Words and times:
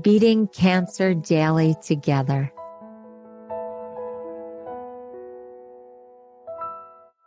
beating 0.00 0.46
cancer 0.48 1.14
daily 1.14 1.74
together. 1.82 2.52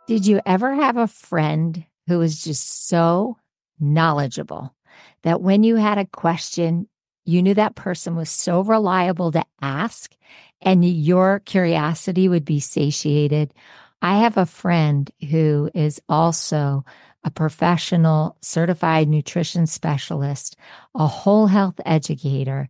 Did 0.06 0.26
you 0.26 0.40
ever 0.44 0.74
have 0.74 0.96
a 0.96 1.06
friend 1.06 1.84
who 2.06 2.18
was 2.18 2.42
just 2.42 2.88
so 2.88 3.38
knowledgeable 3.80 4.74
that 5.22 5.40
when 5.40 5.62
you 5.62 5.76
had 5.76 5.98
a 5.98 6.06
question, 6.06 6.88
you 7.24 7.42
knew 7.42 7.54
that 7.54 7.74
person 7.74 8.14
was 8.14 8.28
so 8.28 8.60
reliable 8.60 9.32
to 9.32 9.44
ask 9.62 10.14
and 10.60 10.84
your 10.84 11.40
curiosity 11.40 12.28
would 12.28 12.44
be 12.44 12.60
satiated? 12.60 13.54
I 14.02 14.18
have 14.18 14.36
a 14.36 14.44
friend 14.44 15.10
who 15.30 15.70
is 15.74 16.00
also 16.08 16.84
a 17.24 17.30
professional 17.30 18.36
certified 18.42 19.08
nutrition 19.08 19.66
specialist, 19.66 20.56
a 20.94 21.06
whole 21.06 21.46
health 21.46 21.80
educator, 21.86 22.68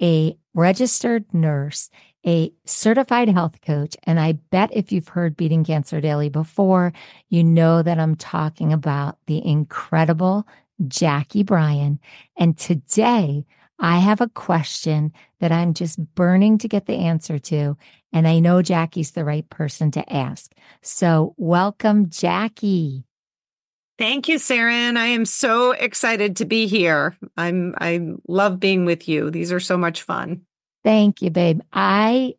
a 0.00 0.36
registered 0.54 1.32
nurse, 1.32 1.90
a 2.26 2.52
certified 2.64 3.28
health 3.28 3.60
coach. 3.62 3.96
And 4.04 4.18
I 4.20 4.32
bet 4.32 4.70
if 4.72 4.92
you've 4.92 5.08
heard 5.08 5.36
Beating 5.36 5.64
Cancer 5.64 6.00
Daily 6.00 6.28
before, 6.28 6.92
you 7.28 7.44
know 7.44 7.82
that 7.82 7.98
I'm 7.98 8.16
talking 8.16 8.72
about 8.72 9.18
the 9.26 9.44
incredible 9.46 10.46
Jacqui 10.82 11.44
Bryan. 11.44 11.98
And 12.36 12.56
today 12.58 13.46
I 13.78 13.98
have 13.98 14.20
a 14.20 14.28
question 14.28 15.12
that 15.40 15.52
I'm 15.52 15.72
just 15.72 15.98
burning 16.14 16.58
to 16.58 16.68
get 16.68 16.86
the 16.86 16.96
answer 16.96 17.38
to. 17.38 17.76
And 18.12 18.28
I 18.28 18.38
know 18.38 18.56
Jacqui's 18.62 19.12
the 19.12 19.24
right 19.24 19.48
person 19.48 19.90
to 19.92 20.12
ask. 20.12 20.52
So 20.82 21.34
welcome, 21.38 22.06
Jacqui. 22.06 23.04
Thank 24.00 24.28
you, 24.28 24.36
Saranne. 24.36 24.96
I 24.96 25.08
am 25.08 25.26
so 25.26 25.72
excited 25.72 26.36
to 26.36 26.46
be 26.46 26.66
here. 26.66 27.18
I'm 27.36 27.74
I 27.76 28.00
love 28.26 28.58
being 28.58 28.86
with 28.86 29.06
you. 29.06 29.30
These 29.30 29.52
are 29.52 29.60
so 29.60 29.76
much 29.76 30.00
fun. 30.00 30.40
Thank 30.82 31.20
you, 31.20 31.28
babe. 31.28 31.60
I 31.70 32.36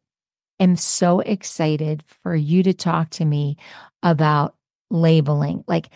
am 0.60 0.76
so 0.76 1.20
excited 1.20 2.04
for 2.24 2.36
you 2.36 2.64
to 2.64 2.74
talk 2.74 3.12
to 3.12 3.26
me 3.26 3.58
about 4.02 4.56
labeling. 4.90 5.64
Like, 5.68 5.90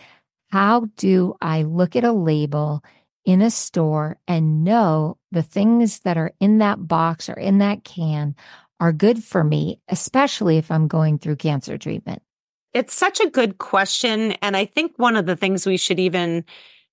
how 0.52 0.86
do 0.98 1.34
I 1.42 1.62
look 1.64 1.96
at 1.96 2.04
a 2.04 2.12
label 2.12 2.84
in 3.24 3.42
a 3.42 3.50
store 3.50 4.18
and 4.28 4.62
know 4.62 5.18
the 5.32 5.42
things 5.42 5.98
that 6.00 6.16
are 6.16 6.32
in 6.38 6.58
that 6.58 6.86
box 6.86 7.28
or 7.28 7.34
in 7.34 7.58
that 7.58 7.82
can 7.82 8.36
are 8.78 8.92
good 8.92 9.24
for 9.24 9.42
me, 9.42 9.80
especially 9.88 10.58
if 10.58 10.70
I'm 10.70 10.86
going 10.86 11.18
through 11.18 11.36
cancer 11.36 11.76
treatment? 11.76 12.22
It's 12.76 12.94
such 12.94 13.20
a 13.20 13.30
good 13.30 13.56
question. 13.56 14.32
And 14.42 14.54
I 14.54 14.66
think 14.66 14.92
one 14.98 15.16
of 15.16 15.24
the 15.24 15.34
things 15.34 15.64
we 15.64 15.78
should 15.78 15.98
even 15.98 16.44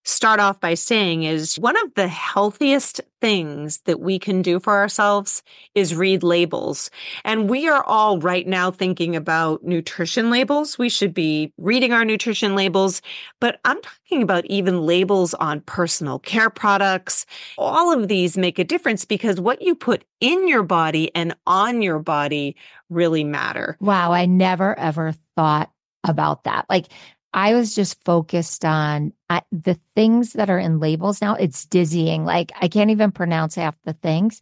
start 0.05 0.39
off 0.39 0.61
by 0.61 0.75
saying 0.75 1.23
is 1.23 1.59
one 1.59 1.75
of 1.83 1.93
the 1.95 2.07
healthiest 2.07 3.01
things 3.19 3.81
that 3.81 3.99
we 3.99 4.17
can 4.17 4.41
do 4.41 4.61
for 4.61 4.73
ourselves 4.73 5.43
is 5.75 5.93
read 5.93 6.23
labels. 6.23 6.89
And 7.25 7.49
we 7.49 7.67
are 7.67 7.83
all 7.83 8.17
right 8.19 8.47
now 8.47 8.71
thinking 8.71 9.13
about 9.13 9.61
nutrition 9.65 10.29
labels. 10.29 10.77
We 10.77 10.87
should 10.87 11.13
be 11.13 11.51
reading 11.57 11.91
our 11.91 12.05
nutrition 12.05 12.55
labels, 12.55 13.01
but 13.41 13.59
I'm 13.65 13.81
talking 13.81 14.21
about 14.21 14.45
even 14.45 14.85
labels 14.85 15.33
on 15.33 15.59
personal 15.61 16.19
care 16.19 16.49
products. 16.49 17.25
All 17.57 17.91
of 17.91 18.07
these 18.07 18.37
make 18.37 18.57
a 18.57 18.63
difference 18.63 19.03
because 19.03 19.39
what 19.41 19.61
you 19.61 19.75
put 19.75 20.05
in 20.21 20.47
your 20.47 20.63
body 20.63 21.13
and 21.13 21.35
on 21.45 21.81
your 21.81 21.99
body 21.99 22.55
really 22.89 23.25
matter. 23.25 23.75
Wow. 23.81 24.13
I 24.13 24.25
never 24.25 24.79
ever 24.79 25.13
thought 25.35 25.71
about 26.03 26.43
that. 26.43 26.65
Like 26.69 26.87
I 27.33 27.53
was 27.53 27.73
just 27.73 28.03
focused 28.03 28.63
on 28.63 29.13
the 29.51 29.79
things 29.95 30.33
that 30.33 30.49
are 30.49 30.59
in 30.59 30.79
labels 30.79 31.21
now. 31.21 31.35
It's 31.35 31.65
dizzying. 31.65 32.25
Like 32.25 32.51
I 32.59 32.67
can't 32.67 32.91
even 32.91 33.11
pronounce 33.11 33.55
half 33.55 33.75
the 33.83 33.93
things. 33.93 34.39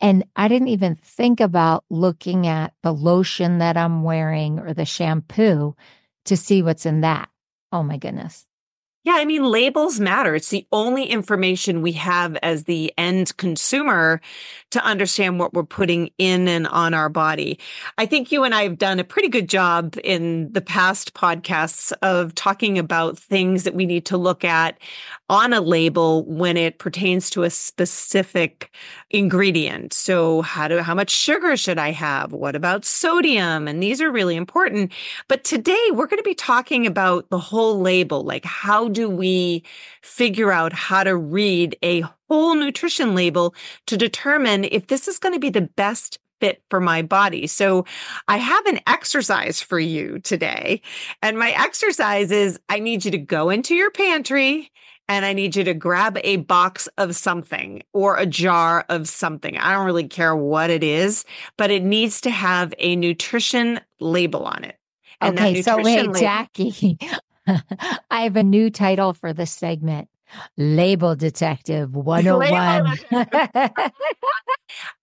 And 0.00 0.24
I 0.34 0.48
didn't 0.48 0.68
even 0.68 0.96
think 0.96 1.40
about 1.40 1.84
looking 1.88 2.48
at 2.48 2.72
the 2.82 2.92
lotion 2.92 3.58
that 3.58 3.76
I'm 3.76 4.02
wearing 4.02 4.58
or 4.58 4.74
the 4.74 4.84
shampoo 4.84 5.76
to 6.24 6.36
see 6.36 6.62
what's 6.62 6.86
in 6.86 7.02
that. 7.02 7.28
Oh 7.70 7.84
my 7.84 7.98
goodness. 7.98 8.44
Yeah, 9.04 9.14
I 9.16 9.24
mean, 9.24 9.42
labels 9.42 9.98
matter. 9.98 10.36
It's 10.36 10.50
the 10.50 10.64
only 10.70 11.04
information 11.04 11.82
we 11.82 11.90
have 11.92 12.36
as 12.36 12.64
the 12.64 12.92
end 12.96 13.36
consumer 13.36 14.20
to 14.70 14.84
understand 14.84 15.40
what 15.40 15.52
we're 15.54 15.64
putting 15.64 16.10
in 16.18 16.46
and 16.46 16.68
on 16.68 16.94
our 16.94 17.08
body. 17.08 17.58
I 17.98 18.06
think 18.06 18.30
you 18.30 18.44
and 18.44 18.54
I 18.54 18.62
have 18.62 18.78
done 18.78 19.00
a 19.00 19.04
pretty 19.04 19.28
good 19.28 19.48
job 19.48 19.96
in 20.04 20.52
the 20.52 20.60
past 20.60 21.14
podcasts 21.14 21.92
of 22.02 22.32
talking 22.36 22.78
about 22.78 23.18
things 23.18 23.64
that 23.64 23.74
we 23.74 23.86
need 23.86 24.06
to 24.06 24.16
look 24.16 24.44
at 24.44 24.78
on 25.32 25.54
a 25.54 25.62
label 25.62 26.26
when 26.26 26.58
it 26.58 26.78
pertains 26.78 27.30
to 27.30 27.42
a 27.42 27.48
specific 27.48 28.70
ingredient. 29.08 29.94
So, 29.94 30.42
how 30.42 30.68
do 30.68 30.76
how 30.80 30.94
much 30.94 31.08
sugar 31.08 31.56
should 31.56 31.78
I 31.78 31.90
have? 31.90 32.32
What 32.32 32.54
about 32.54 32.84
sodium? 32.84 33.66
And 33.66 33.82
these 33.82 34.02
are 34.02 34.12
really 34.12 34.36
important. 34.36 34.92
But 35.28 35.42
today 35.42 35.82
we're 35.92 36.06
going 36.06 36.18
to 36.18 36.22
be 36.22 36.34
talking 36.34 36.86
about 36.86 37.30
the 37.30 37.38
whole 37.38 37.80
label, 37.80 38.22
like 38.22 38.44
how 38.44 38.90
do 38.90 39.08
we 39.08 39.64
figure 40.02 40.52
out 40.52 40.74
how 40.74 41.02
to 41.02 41.16
read 41.16 41.78
a 41.82 42.04
whole 42.28 42.54
nutrition 42.54 43.14
label 43.14 43.54
to 43.86 43.96
determine 43.96 44.64
if 44.64 44.88
this 44.88 45.08
is 45.08 45.18
going 45.18 45.32
to 45.32 45.40
be 45.40 45.48
the 45.48 45.62
best 45.62 46.18
fit 46.42 46.62
for 46.68 46.80
my 46.80 47.00
body. 47.00 47.46
So 47.46 47.86
I 48.28 48.36
have 48.36 48.66
an 48.66 48.80
exercise 48.86 49.62
for 49.62 49.78
you 49.80 50.18
today. 50.18 50.82
And 51.22 51.38
my 51.38 51.52
exercise 51.52 52.30
is 52.30 52.58
I 52.68 52.80
need 52.80 53.06
you 53.06 53.12
to 53.12 53.18
go 53.18 53.48
into 53.48 53.74
your 53.74 53.92
pantry 53.92 54.70
and 55.08 55.24
I 55.24 55.32
need 55.32 55.56
you 55.56 55.64
to 55.64 55.74
grab 55.74 56.18
a 56.22 56.36
box 56.36 56.88
of 56.98 57.14
something 57.16 57.82
or 57.92 58.16
a 58.16 58.26
jar 58.26 58.84
of 58.88 59.08
something. 59.08 59.56
I 59.58 59.72
don't 59.72 59.86
really 59.86 60.08
care 60.08 60.34
what 60.34 60.70
it 60.70 60.82
is, 60.82 61.24
but 61.56 61.70
it 61.70 61.82
needs 61.82 62.20
to 62.22 62.30
have 62.30 62.72
a 62.78 62.96
nutrition 62.96 63.80
label 64.00 64.44
on 64.44 64.64
it. 64.64 64.78
And 65.20 65.38
okay, 65.38 65.62
so 65.62 65.76
wait, 65.76 66.06
label- 66.08 66.14
Jacqui, 66.14 66.96
I 68.10 68.22
have 68.22 68.36
a 68.36 68.42
new 68.42 68.70
title 68.70 69.12
for 69.12 69.32
this 69.32 69.50
segment. 69.50 70.08
Label 70.56 71.14
Detective 71.14 71.94
101. 71.94 72.98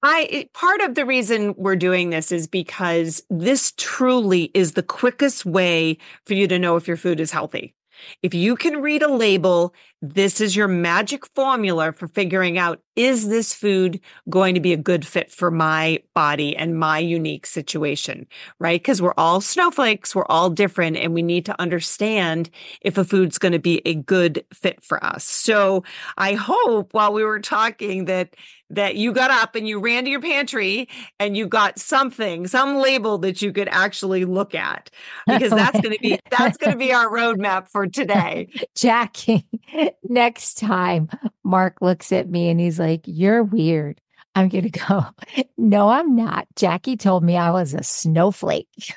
I 0.04 0.50
part 0.54 0.82
of 0.82 0.96
the 0.96 1.06
reason 1.06 1.54
we're 1.56 1.76
doing 1.76 2.10
this 2.10 2.32
is 2.32 2.48
because 2.48 3.22
this 3.30 3.74
truly 3.78 4.46
is 4.56 4.72
the 4.72 4.82
quickest 4.82 5.46
way 5.46 6.00
for 6.26 6.34
you 6.34 6.48
to 6.48 6.58
know 6.58 6.76
if 6.78 6.88
your 6.88 6.98
food 6.98 7.20
is 7.20 7.32
healthy. 7.32 7.76
If 8.22 8.34
you 8.34 8.56
can 8.56 8.82
read 8.82 9.02
a 9.02 9.12
label, 9.12 9.74
this 10.02 10.40
is 10.40 10.56
your 10.56 10.68
magic 10.68 11.26
formula 11.36 11.92
for 11.92 12.08
figuring 12.08 12.58
out 12.58 12.82
is 12.96 13.30
this 13.30 13.54
food 13.54 14.00
going 14.30 14.56
to 14.56 14.60
be 14.60 14.74
a 14.74 14.78
good 14.78 15.06
fit 15.06 15.32
for 15.32 15.52
my 15.52 16.02
body 16.14 16.56
and 16.56 16.78
my 16.78 17.00
unique 17.00 17.46
situation, 17.46 18.28
right? 18.60 18.82
Because 18.82 19.02
we're 19.02 19.14
all 19.18 19.42
snowflakes, 19.42 20.14
we're 20.14 20.26
all 20.26 20.50
different, 20.50 20.98
and 20.98 21.14
we 21.14 21.22
need 21.22 21.46
to 21.46 21.62
understand 21.62 22.50
if 22.82 22.98
a 22.98 23.06
food's 23.06 23.38
going 23.38 23.52
to 23.54 23.60
be 23.60 23.82
a 23.86 23.96
good 23.96 24.44
fit 24.54 24.84
for 24.84 25.04
us. 25.04 25.24
So 25.24 25.84
I 26.18 26.34
hope 26.34 26.94
while 26.94 27.14
we 27.14 27.24
were 27.24 27.40
talking 27.40 28.06
that 28.06 28.36
that 28.70 28.96
you 28.96 29.12
got 29.12 29.32
up 29.32 29.56
and 29.56 29.68
you 29.68 29.80
ran 29.80 30.06
to 30.06 30.10
your 30.10 30.22
pantry 30.22 30.88
and 31.20 31.36
you 31.36 31.48
got 31.48 31.80
something, 31.80 32.48
some 32.48 32.78
label 32.78 33.18
that 33.20 33.42
you 33.42 33.52
could 33.52 33.68
actually 33.70 34.26
look 34.26 34.54
at 34.54 34.90
because 35.28 35.52
that's 35.52 35.80
going 35.82 35.96
to 35.96 36.00
be 36.02 36.20
that's 36.38 36.58
going 36.58 36.72
to 36.72 36.78
be 36.78 36.94
our 36.94 37.08
roadmap 37.08 37.68
for 37.68 37.88
today. 37.88 38.48
Jacqui, 38.76 39.44
next 40.04 40.58
time 40.60 41.10
Mark 41.44 41.82
looks 41.82 42.12
at 42.12 42.30
me 42.30 42.50
and 42.50 42.60
he's 42.60 42.80
like, 42.80 43.02
"You're 43.06 43.44
weird." 43.44 44.02
I'm 44.36 44.48
going 44.48 44.70
to 44.70 44.80
go, 44.88 45.06
"No, 45.58 45.90
I'm 45.90 46.16
not." 46.16 46.48
Jacqui 46.56 47.00
told 47.00 47.24
me 47.24 47.38
I 47.38 47.52
was 47.52 47.74
a 47.74 47.84
snowflake. 47.84 48.94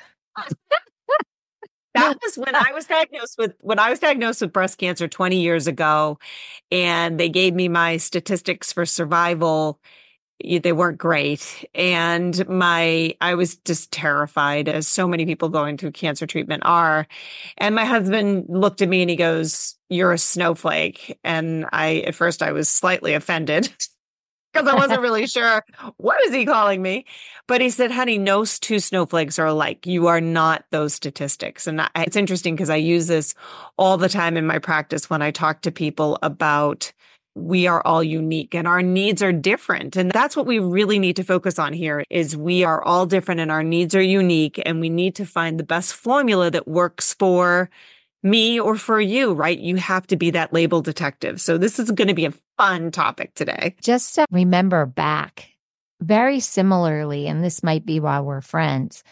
That 1.93 2.17
was 2.23 2.37
when 2.37 2.55
I 2.55 2.71
was 2.73 2.85
diagnosed 2.85 3.35
with 3.37 3.53
when 3.61 3.79
I 3.79 3.89
was 3.89 3.99
diagnosed 3.99 4.41
with 4.41 4.53
breast 4.53 4.77
cancer 4.77 5.07
20 5.07 5.39
years 5.39 5.67
ago 5.67 6.19
and 6.71 7.19
they 7.19 7.29
gave 7.29 7.53
me 7.53 7.67
my 7.69 7.97
statistics 7.97 8.73
for 8.73 8.85
survival. 8.85 9.79
They 10.43 10.73
weren't 10.73 10.97
great 10.97 11.63
and 11.73 12.45
my 12.49 13.15
I 13.21 13.35
was 13.35 13.55
just 13.57 13.91
terrified 13.91 14.67
as 14.67 14.87
so 14.87 15.07
many 15.07 15.25
people 15.25 15.47
going 15.47 15.77
through 15.77 15.91
cancer 15.91 16.27
treatment 16.27 16.63
are 16.65 17.07
and 17.57 17.75
my 17.75 17.85
husband 17.85 18.45
looked 18.49 18.81
at 18.81 18.89
me 18.89 19.01
and 19.01 19.09
he 19.09 19.15
goes 19.15 19.77
you're 19.89 20.11
a 20.11 20.17
snowflake 20.17 21.17
and 21.23 21.65
I 21.71 21.99
at 22.07 22.15
first 22.15 22.43
I 22.43 22.51
was 22.51 22.67
slightly 22.67 23.13
offended 23.13 23.71
because 24.53 24.67
I 24.67 24.75
wasn't 24.75 25.01
really 25.01 25.27
sure 25.27 25.65
what 25.97 26.23
is 26.25 26.33
he 26.33 26.45
calling 26.45 26.81
me. 26.81 27.05
But 27.47 27.61
he 27.61 27.69
said, 27.69 27.91
honey, 27.91 28.17
no 28.17 28.45
two 28.45 28.79
snowflakes 28.79 29.39
are 29.39 29.47
alike. 29.47 29.85
You 29.85 30.07
are 30.07 30.21
not 30.21 30.65
those 30.71 30.93
statistics. 30.93 31.67
And 31.67 31.81
it's 31.95 32.15
interesting 32.15 32.55
because 32.55 32.69
I 32.69 32.77
use 32.77 33.07
this 33.07 33.33
all 33.77 33.97
the 33.97 34.09
time 34.09 34.37
in 34.37 34.45
my 34.45 34.59
practice 34.59 35.09
when 35.09 35.21
I 35.21 35.31
talk 35.31 35.61
to 35.61 35.71
people 35.71 36.17
about 36.21 36.93
we 37.35 37.65
are 37.65 37.81
all 37.85 38.03
unique 38.03 38.53
and 38.53 38.67
our 38.67 38.83
needs 38.83 39.23
are 39.23 39.31
different. 39.33 39.95
And 39.95 40.11
that's 40.11 40.37
what 40.37 40.45
we 40.45 40.59
really 40.59 40.99
need 40.99 41.15
to 41.15 41.23
focus 41.23 41.57
on 41.57 41.73
here 41.73 42.03
is 42.09 42.37
we 42.37 42.63
are 42.63 42.83
all 42.83 43.07
different 43.07 43.41
and 43.41 43.51
our 43.51 43.63
needs 43.63 43.95
are 43.95 44.01
unique 44.01 44.61
and 44.65 44.79
we 44.79 44.89
need 44.89 45.15
to 45.15 45.25
find 45.25 45.59
the 45.59 45.63
best 45.63 45.95
formula 45.95 46.51
that 46.51 46.67
works 46.67 47.15
for 47.15 47.71
me 48.21 48.59
or 48.59 48.77
for 48.77 49.01
you, 49.01 49.33
right? 49.33 49.59
You 49.59 49.75
have 49.77 50.07
to 50.07 50.15
be 50.15 50.31
that 50.31 50.53
label 50.53 50.81
detective. 50.81 51.41
So 51.41 51.57
this 51.57 51.79
is 51.79 51.91
going 51.91 52.07
to 52.07 52.13
be 52.13 52.25
a 52.25 52.33
fun 52.63 52.91
topic 52.91 53.33
today. 53.35 53.75
Just 53.81 54.15
to 54.15 54.25
remember 54.31 54.85
back 54.85 55.49
very 55.99 56.39
similarly, 56.39 57.27
and 57.27 57.43
this 57.43 57.61
might 57.61 57.85
be 57.85 57.99
why 57.99 58.21
we're 58.21 58.41
friends, 58.41 59.03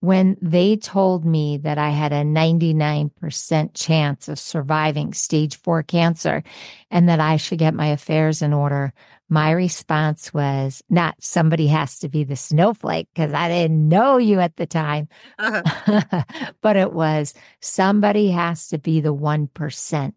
when 0.00 0.36
they 0.40 0.76
told 0.76 1.24
me 1.24 1.56
that 1.58 1.78
I 1.78 1.90
had 1.90 2.12
a 2.12 2.22
99% 2.22 3.70
chance 3.74 4.28
of 4.28 4.38
surviving 4.38 5.14
stage 5.14 5.56
four 5.56 5.82
cancer 5.82 6.42
and 6.90 7.08
that 7.08 7.20
I 7.20 7.36
should 7.36 7.58
get 7.58 7.74
my 7.74 7.86
affairs 7.86 8.42
in 8.42 8.52
order, 8.52 8.92
my 9.30 9.50
response 9.50 10.34
was 10.34 10.82
not 10.90 11.14
somebody 11.20 11.66
has 11.68 11.98
to 12.00 12.08
be 12.08 12.24
the 12.24 12.36
snowflake 12.36 13.08
because 13.14 13.32
I 13.32 13.48
didn't 13.48 13.88
know 13.88 14.18
you 14.18 14.40
at 14.40 14.56
the 14.56 14.66
time, 14.66 15.08
uh-huh. 15.38 16.22
but 16.60 16.76
it 16.76 16.92
was 16.92 17.32
somebody 17.60 18.30
has 18.30 18.68
to 18.68 18.78
be 18.78 19.00
the 19.00 19.14
1%. 19.14 20.12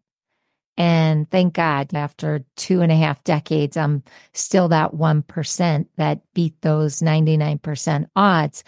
And 0.78 1.30
thank 1.32 1.56
God, 1.56 1.94
after 1.96 2.46
two 2.56 2.82
and 2.82 2.92
a 2.92 2.96
half 2.96 3.24
decades, 3.24 3.76
I'm 3.78 4.04
still 4.34 4.68
that 4.70 4.94
1% 4.94 5.88
that 5.98 6.22
beat 6.34 6.62
those 6.62 7.00
99% 7.00 8.08
odds. 8.16 8.64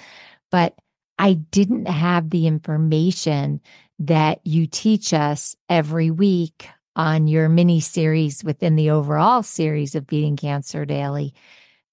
But 0.50 0.76
I 1.20 1.34
didn't 1.34 1.88
have 1.88 2.30
the 2.30 2.48
information 2.48 3.62
that 4.00 4.40
you 4.46 4.66
teach 4.66 5.14
us 5.14 5.56
every 5.68 6.10
week 6.10 6.68
on 6.96 7.28
your 7.28 7.48
mini 7.48 7.80
series 7.80 8.44
within 8.44 8.76
the 8.76 8.90
overall 8.90 9.44
series 9.44 9.94
of 9.96 10.08
Beating 10.08 10.38
Cancer 10.38 10.86
Daily. 10.86 11.34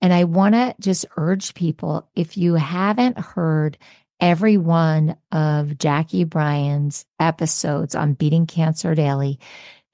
And 0.01 0.13
I 0.13 0.25
want 0.25 0.55
to 0.55 0.75
just 0.81 1.07
urge 1.17 1.55
people 1.55 2.09
if 2.15 2.37
you 2.37 2.55
haven't 2.55 3.19
heard 3.19 3.77
every 4.21 4.57
one 4.57 5.17
of 5.33 5.69
Jacqui 5.69 6.29
Bryan's 6.29 7.05
episodes 7.21 7.95
on 7.95 8.15
Beating 8.15 8.47
Cancer 8.47 8.95
Daily, 8.95 9.39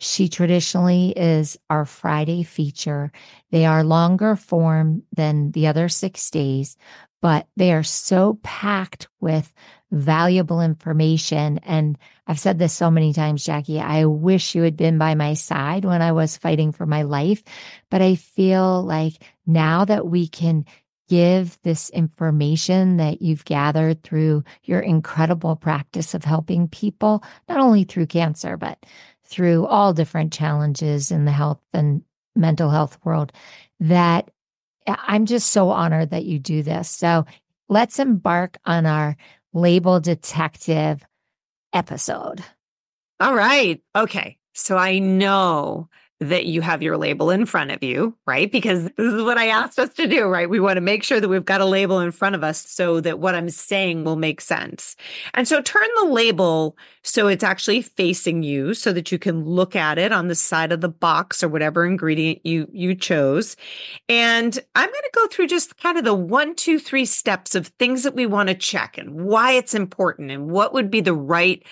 she 0.03 0.29
traditionally 0.29 1.11
is 1.17 1.57
our 1.71 1.85
Friday 1.85 2.43
feature. 2.43 3.13
They 3.53 3.67
are 3.67 3.85
longer 3.85 4.35
form 4.35 5.05
than 5.15 5.53
the 5.53 5.69
other 5.69 5.89
six 5.89 6.29
days, 6.29 6.77
but 7.21 7.47
they 7.57 7.73
are 7.73 7.85
so 7.85 8.41
packed 8.43 9.07
with 9.21 9.55
valuable 9.93 10.61
information. 10.61 11.59
And 11.59 11.97
I've 12.27 12.41
said 12.41 12.59
this 12.59 12.73
so 12.73 12.91
many 12.91 13.13
times, 13.13 13.45
Jacqui, 13.45 13.81
I 13.81 14.07
wish 14.07 14.57
you 14.57 14.63
had 14.63 14.77
been 14.77 14.99
by 14.99 15.15
my 15.15 15.35
side 15.35 15.85
when 15.85 16.03
I 16.03 16.11
was 16.11 16.37
fighting 16.37 16.73
for 16.73 16.85
my 16.85 17.03
life. 17.03 17.45
But 17.89 18.03
I 18.03 18.17
feel 18.17 18.83
like 18.83 19.23
now 19.47 19.85
that 19.85 20.09
we 20.09 20.27
can 20.27 20.65
give 21.09 21.61
this 21.63 21.91
information 21.91 22.97
that 22.97 23.21
you've 23.21 23.45
gathered 23.45 24.03
through 24.03 24.43
your 24.65 24.81
incredible 24.81 25.55
practice 25.55 26.15
of 26.15 26.25
helping 26.25 26.67
people, 26.67 27.23
not 27.49 27.61
only 27.61 27.85
through 27.85 28.07
cancer, 28.07 28.57
but 28.57 28.79
through 29.33 29.67
all 29.67 29.95
different 29.95 30.31
challenges 30.31 31.11
in 31.11 31.25
the 31.25 31.33
health 31.33 31.59
and 31.73 32.03
mental 32.37 32.69
health 32.69 32.99
world, 33.03 33.33
that 33.81 34.31
I'm 34.87 35.25
just 35.25 35.51
so 35.51 35.71
honored 35.71 36.11
that 36.11 36.27
you 36.27 36.39
do 36.39 36.63
this. 36.63 36.91
So 36.91 37.25
let's 37.71 37.99
embark 37.99 38.59
on 38.67 38.85
our 38.85 39.17
label 39.55 40.01
detective 40.01 41.03
episode. 41.73 42.45
All 43.21 43.35
right. 43.35 43.81
Okay. 43.97 44.37
So 44.53 44.77
I 44.77 44.99
know 44.99 45.89
that 46.29 46.47
you 46.47 46.61
have 46.61 46.83
your 46.83 46.97
label 46.97 47.31
in 47.31 47.47
front 47.47 47.71
of 47.71 47.83
you, 47.83 48.17
right? 48.27 48.51
Because 48.51 48.85
this 48.85 49.13
is 49.13 49.23
what 49.23 49.39
I 49.39 49.49
asked 49.49 49.79
us 49.79 49.93
to 49.95 50.07
do, 50.07 50.27
right? 50.27 50.49
We 50.49 50.61
want 50.61 50.77
to 50.77 50.81
make 50.81 51.03
sure 51.03 51.21
that 51.21 51.29
we've 51.29 51.45
got 51.45 51.61
a 51.61 51.67
label 51.67 52.01
in 52.01 52.13
front 52.13 52.35
of 52.35 52.45
us 52.45 52.65
so 52.69 53.01
that 53.01 53.19
what 53.19 53.35
I'm 53.35 53.51
saying 53.51 54.05
will 54.05 54.17
make 54.17 54.41
sense. 54.41 54.97
And 55.35 55.49
so 55.49 55.61
turn 55.61 55.89
the 56.01 56.09
label 56.09 56.77
so 57.05 57.27
it's 57.27 57.43
actually 57.43 57.83
facing 57.83 58.43
you 58.43 58.75
so 58.75 58.93
that 58.93 59.11
you 59.11 59.19
can 59.19 59.45
look 59.45 59.75
at 59.75 59.99
it 59.99 60.13
on 60.13 60.29
the 60.29 60.35
side 60.35 60.71
of 60.71 60.81
the 60.81 60.89
box 60.89 61.43
or 61.43 61.49
whatever 61.49 61.85
ingredient 61.85 62.45
you 62.45 62.69
you 62.73 62.95
chose. 62.95 63.57
And 64.09 64.59
I'm 64.77 64.89
going 64.89 65.03
to 65.03 65.11
go 65.15 65.27
through 65.27 65.49
just 65.49 65.77
kind 65.79 65.99
of 65.99 66.05
the 66.05 66.15
one, 66.15 66.55
two, 66.55 66.79
three 66.79 67.05
steps 67.05 67.55
of 67.55 67.67
things 67.67 68.05
that 68.05 68.15
we 68.15 68.27
want 68.27 68.49
to 68.49 68.55
check 68.55 68.99
and 68.99 69.25
why 69.25 69.53
it's 69.53 69.75
important 69.75 70.31
and 70.31 70.51
what 70.51 70.73
would 70.73 70.91
be 70.91 71.01
the 71.01 71.15
right 71.15 71.65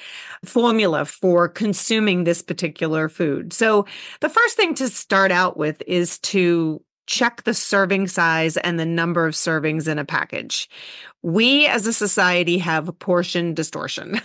formula 0.45 1.05
for 1.05 1.49
consuming 1.49 2.25
this 2.25 2.43
particular 2.43 3.09
food. 3.09 3.53
So 3.53 3.87
the 4.21 4.29
first 4.41 4.57
thing 4.57 4.75
to 4.75 4.89
start 4.89 5.31
out 5.31 5.59
with 5.59 5.83
is 5.87 6.19
to 6.21 6.83
check 7.07 7.43
the 7.43 7.53
serving 7.53 8.07
size 8.07 8.57
and 8.57 8.81
the 8.81 8.87
number 8.87 9.27
of 9.27 9.35
servings 9.35 9.87
in 9.87 9.99
a 9.99 10.05
package. 10.05 10.71
We 11.23 11.67
as 11.67 11.87
a 11.87 11.93
society 11.93 12.57
have 12.57 12.99
portion 13.01 13.53
distortion. 13.53 14.19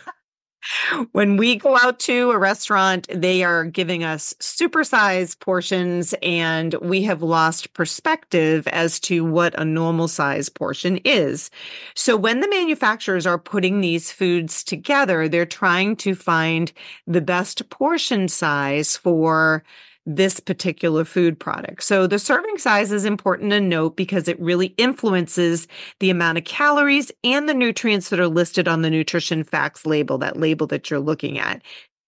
when 1.12 1.36
we 1.36 1.58
go 1.58 1.78
out 1.78 2.00
to 2.00 2.32
a 2.32 2.38
restaurant, 2.38 3.08
they 3.14 3.44
are 3.44 3.66
giving 3.66 4.06
us 4.06 4.34
supersized 4.40 5.40
portions, 5.42 6.14
and 6.22 6.76
we 6.76 7.02
have 7.02 7.22
lost 7.22 7.74
perspective 7.74 8.70
as 8.70 9.02
to 9.02 9.26
what 9.26 9.54
a 9.60 9.66
normal 9.66 10.08
size 10.08 10.48
portion 10.48 10.96
is. 11.04 11.50
So, 11.94 12.16
when 12.16 12.40
the 12.40 12.50
manufacturers 12.50 13.28
are 13.28 13.38
putting 13.38 13.82
these 13.82 14.14
foods 14.14 14.64
together, 14.64 15.28
they're 15.28 15.46
trying 15.46 15.98
to 15.98 16.16
find 16.16 16.72
the 17.06 17.22
best 17.22 17.70
portion 17.70 18.30
size 18.30 18.96
for 18.96 19.62
this 20.06 20.40
particular 20.40 21.04
food 21.04 21.40
product. 21.40 21.84
So 21.84 22.08
the 22.08 22.20
serving 22.20 22.58
size 22.58 22.92
is 22.92 23.06
important 23.06 23.52
to 23.52 23.60
note 23.60 23.96
because 23.96 24.28
it 24.28 24.40
really 24.40 24.68
influences 24.78 25.68
the 26.00 26.10
amount 26.10 26.38
of 26.38 26.44
calories 26.44 27.12
and 27.24 27.50
the 27.50 27.54
nutrients 27.54 28.10
that 28.10 28.20
are 28.20 28.28
listed 28.28 28.68
on 28.68 28.82
the 28.82 28.90
nutrition 28.90 29.44
facts 29.44 29.86
label, 29.86 30.18
that 30.20 30.38
label 30.38 30.68
that 30.68 30.90
you're 30.90 31.00
looking 31.00 31.40
at 31.40 31.62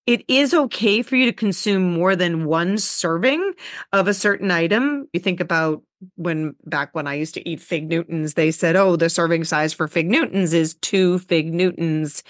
it 0.07 0.23
is 0.29 0.53
okay 0.53 1.01
for 1.01 1.17
you 1.17 1.25
to 1.25 1.33
consume 1.33 1.93
more 1.93 2.15
than 2.15 2.45
one 2.45 2.77
serving 2.77 3.53
of 3.91 4.07
a 4.07 4.13
certain 4.13 4.49
item. 4.49 5.07
You 5.11 5.19
think 5.19 5.41
about 5.41 5.83
when 6.15 6.55
back 6.65 6.93
when 6.93 7.07
I 7.07 7.15
used 7.15 7.33
to 7.35 7.49
eat 7.49 7.59
fig 7.59 7.89
Newtons, 7.89 8.35
they 8.35 8.51
said, 8.51 8.75
oh, 8.75 8.95
the 8.95 9.09
serving 9.09 9.43
size 9.43 9.73
for 9.73 9.87
fig 9.87 10.09
Newtons 10.09 10.53
is 10.53 10.75
two 10.75 11.19
fig 11.19 11.53
Newtons. 11.53 12.23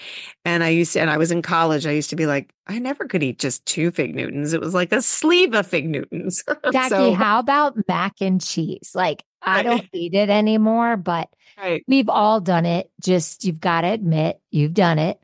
And 0.44 0.64
I 0.64 0.68
used 0.68 0.94
to, 0.94 1.00
and 1.00 1.10
I 1.10 1.18
was 1.18 1.30
in 1.30 1.42
college, 1.42 1.86
I 1.86 1.92
used 1.92 2.10
to 2.10 2.16
be 2.16 2.26
like, 2.26 2.52
I 2.66 2.78
never 2.78 3.06
could 3.06 3.22
eat 3.22 3.38
just 3.38 3.64
two 3.66 3.90
fig 3.90 4.14
Newtons. 4.14 4.52
It 4.52 4.60
was 4.60 4.74
like 4.74 4.92
a 4.92 5.02
sleeve 5.02 5.54
of 5.54 5.66
fig 5.66 5.88
Newtons. 5.88 6.42
Jackie, 6.72 6.88
so, 6.88 7.14
how 7.14 7.38
about 7.38 7.76
mac 7.88 8.14
and 8.20 8.40
cheese? 8.40 8.92
Like, 8.94 9.24
I 9.42 9.62
don't 9.62 9.88
eat 9.92 10.14
it 10.14 10.30
anymore, 10.30 10.96
but 10.96 11.28
right. 11.58 11.84
we've 11.86 12.08
all 12.08 12.40
done 12.40 12.66
it. 12.66 12.90
Just, 13.02 13.44
you've 13.44 13.60
got 13.60 13.82
to 13.82 13.88
admit, 13.88 14.40
you've 14.50 14.74
done 14.74 14.98
it. 14.98 15.22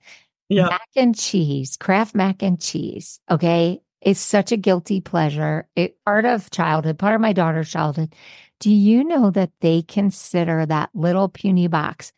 Yeah. 0.49 0.69
Mac 0.69 0.89
and 0.97 1.17
cheese, 1.17 1.77
Kraft 1.77 2.15
mac 2.15 2.43
and 2.43 2.61
cheese. 2.61 3.19
Okay. 3.31 3.81
It's 4.05 4.21
such 4.21 4.53
a 4.53 4.57
guilty 4.57 5.01
pleasure. 5.01 5.67
It 5.75 5.97
part 6.05 6.27
of 6.27 6.51
childhood, 6.51 6.99
part 6.99 7.15
of 7.15 7.21
my 7.21 7.33
daughter's 7.33 7.71
childhood. 7.71 8.15
Do 8.61 8.71
you 8.71 9.03
know 9.03 9.31
that 9.31 9.51
they 9.61 9.83
consider 9.83 10.67
that 10.67 10.91
little 10.95 11.29
puny 11.29 11.69
box 11.69 12.13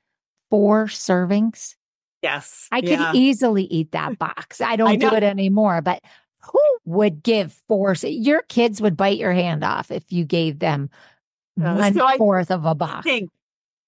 four 0.51 0.87
servings? 0.87 1.77
Yes. 2.23 2.69
I 2.73 2.79
yeah. 2.79 3.13
could 3.13 3.17
easily 3.17 3.65
eat 3.65 3.93
that 3.93 4.19
box. 4.19 4.61
I 4.61 4.77
don't 4.77 4.89
I 4.89 4.97
do 4.97 5.15
it 5.15 5.23
anymore, 5.23 5.81
but 5.81 6.03
who 6.41 6.61
would 6.85 7.23
give 7.23 7.61
four? 7.69 7.95
Your 8.03 8.43
kids 8.43 8.81
would 8.81 8.97
bite 8.97 9.19
your 9.19 9.33
hand 9.33 9.65
off 9.65 9.91
if 9.91 10.05
you 10.11 10.25
gave 10.25 10.59
them 10.59 10.91
uh, 11.61 11.75
one 11.75 11.95
so 11.95 12.17
fourth 12.17 12.51
of 12.51 12.65
a 12.65 12.75
box. 12.75 13.05
Think 13.05 13.31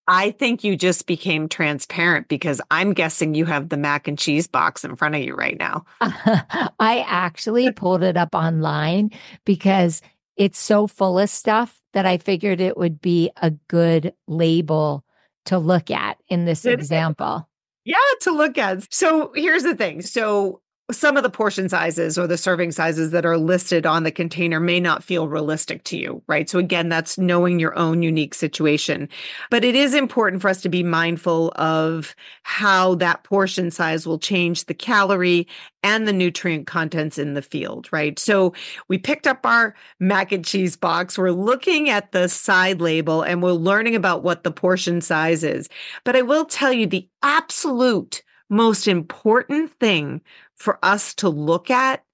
I 0.09 0.31
think 0.31 0.65
you 0.65 0.75
just 0.75 1.07
became 1.07 1.49
transparent 1.49 2.29
because 2.29 2.63
I'm 2.71 2.95
guessing 2.95 3.35
you 3.35 3.45
have 3.45 3.69
the 3.69 3.77
mac 3.77 4.09
and 4.09 4.19
cheese 4.19 4.47
box 4.47 4.83
in 4.83 4.97
front 4.97 5.15
of 5.15 5.21
you 5.21 5.35
right 5.35 5.59
now. 5.59 5.85
I 6.01 7.05
actually 7.07 7.71
pulled 7.77 8.03
it 8.03 8.17
up 8.17 8.35
online 8.35 9.11
because 9.45 10.01
it's 10.37 10.59
so 10.59 10.87
full 10.87 11.19
of 11.19 11.29
stuff 11.29 11.81
that 11.93 12.07
I 12.07 12.17
figured 12.17 12.61
it 12.61 12.79
would 12.79 13.03
be 13.03 13.31
a 13.37 13.51
good 13.51 14.15
label 14.27 15.05
to 15.45 15.59
look 15.59 15.91
at 15.91 16.17
in 16.29 16.47
this 16.47 16.65
example. 16.65 17.47
Yeah, 17.85 17.97
to 18.23 18.31
look 18.31 18.57
at. 18.57 18.93
So 18.93 19.33
here's 19.35 19.63
the 19.63 19.75
thing. 19.75 20.01
So 20.01 20.63
some 20.91 21.19
of 21.19 21.23
the 21.23 21.29
portion 21.29 21.69
sizes 21.69 22.17
or 22.17 22.27
the 22.27 22.39
serving 22.39 22.73
sizes 22.73 23.11
that 23.11 23.27
are 23.27 23.37
listed 23.37 23.85
on 23.85 24.05
the 24.05 24.11
container 24.11 24.59
may 24.59 24.81
not 24.81 25.05
feel 25.05 25.29
realistic 25.29 25.85
to 25.85 25.99
you, 25.99 26.23
right? 26.27 26.49
So 26.49 26.59
again, 26.59 26.89
that's 26.89 27.19
knowing 27.19 27.61
your 27.61 27.79
own 27.79 28.03
unique 28.03 28.35
situation. 28.35 29.07
But 29.51 29.65
it 29.65 29.75
is 29.75 29.93
important 29.93 30.41
for 30.41 30.49
us 30.49 30.63
to 30.63 30.71
be 30.71 30.83
mindful 30.83 31.53
of 31.57 32.17
how 32.43 32.95
that 32.97 33.23
portion 33.25 33.71
size 33.71 34.07
will 34.07 34.19
change 34.19 34.65
the 34.65 34.73
calorie 34.73 35.47
and 35.83 36.09
the 36.09 36.13
nutrient 36.13 36.67
contents 36.67 37.19
in 37.19 37.35
the 37.35 37.43
field, 37.43 37.89
right? 37.93 38.19
So 38.19 38.55
we 38.89 38.97
picked 38.97 39.27
up 39.27 39.45
our 39.45 39.75
mac 40.01 40.33
and 40.33 40.45
cheese 40.45 40.75
box. 40.75 41.19
We're 41.19 41.33
looking 41.33 41.91
at 41.91 42.13
the 42.13 42.29
side 42.29 42.81
label 42.81 43.21
and 43.21 43.43
we're 43.43 43.53
learning 43.53 43.95
about 43.95 44.23
what 44.23 44.43
the 44.43 44.51
portion 44.51 45.03
size 45.03 45.45
is. 45.45 45.69
But 46.05 46.17
I 46.17 46.23
will 46.23 46.47
tell 46.47 46.73
you 46.73 46.87
the 46.87 47.07
absolute 47.23 48.23
most 48.49 48.89
important 48.89 49.71
thing 49.79 50.23
for 50.59 50.79
us 50.83 51.15
to 51.15 51.29
look 51.29 51.71
at 51.71 52.05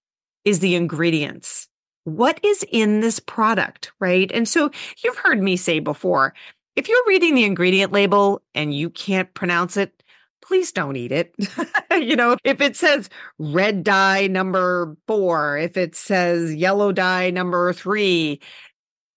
is 0.44 0.60
the 0.60 0.74
ingredients. 0.74 1.68
What 2.04 2.38
is 2.44 2.64
in 2.70 3.00
this 3.00 3.18
product, 3.18 3.92
right? 3.98 4.30
And 4.32 4.46
so 4.46 4.70
you've 5.02 5.16
heard 5.16 5.42
me 5.42 5.56
say 5.56 5.78
before, 5.78 6.34
if 6.76 6.88
you're 6.88 7.06
reading 7.06 7.34
the 7.34 7.44
ingredient 7.44 7.92
label 7.92 8.42
and 8.54 8.74
you 8.74 8.90
can't 8.90 9.32
pronounce 9.32 9.76
it, 9.76 10.02
please 10.42 10.72
don't 10.72 10.96
eat 10.96 11.12
it. 11.12 11.34
you 11.90 12.16
know, 12.16 12.36
if 12.44 12.60
it 12.60 12.76
says 12.76 13.08
red 13.38 13.82
dye 13.82 14.26
number 14.26 14.96
four, 15.06 15.56
if 15.56 15.76
it 15.76 15.94
says 15.94 16.54
yellow 16.54 16.92
dye 16.92 17.30
number 17.30 17.72
three, 17.72 18.40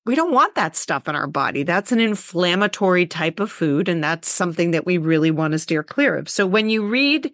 we 0.05 0.15
don't 0.15 0.31
want 0.31 0.55
that 0.55 0.77
stuff 0.77 1.09
in 1.09 1.15
our 1.15 1.27
body. 1.27 1.63
That's 1.63 1.91
an 1.91 1.99
inflammatory 1.99 3.05
type 3.05 3.41
of 3.41 3.51
food. 3.51 3.89
And 3.89 4.01
that's 4.01 4.31
something 4.31 4.71
that 4.71 4.85
we 4.85 4.97
really 4.97 5.31
want 5.31 5.51
to 5.51 5.59
steer 5.59 5.83
clear 5.83 6.15
of. 6.15 6.29
So 6.29 6.47
when 6.47 6.69
you 6.69 6.87
read 6.87 7.29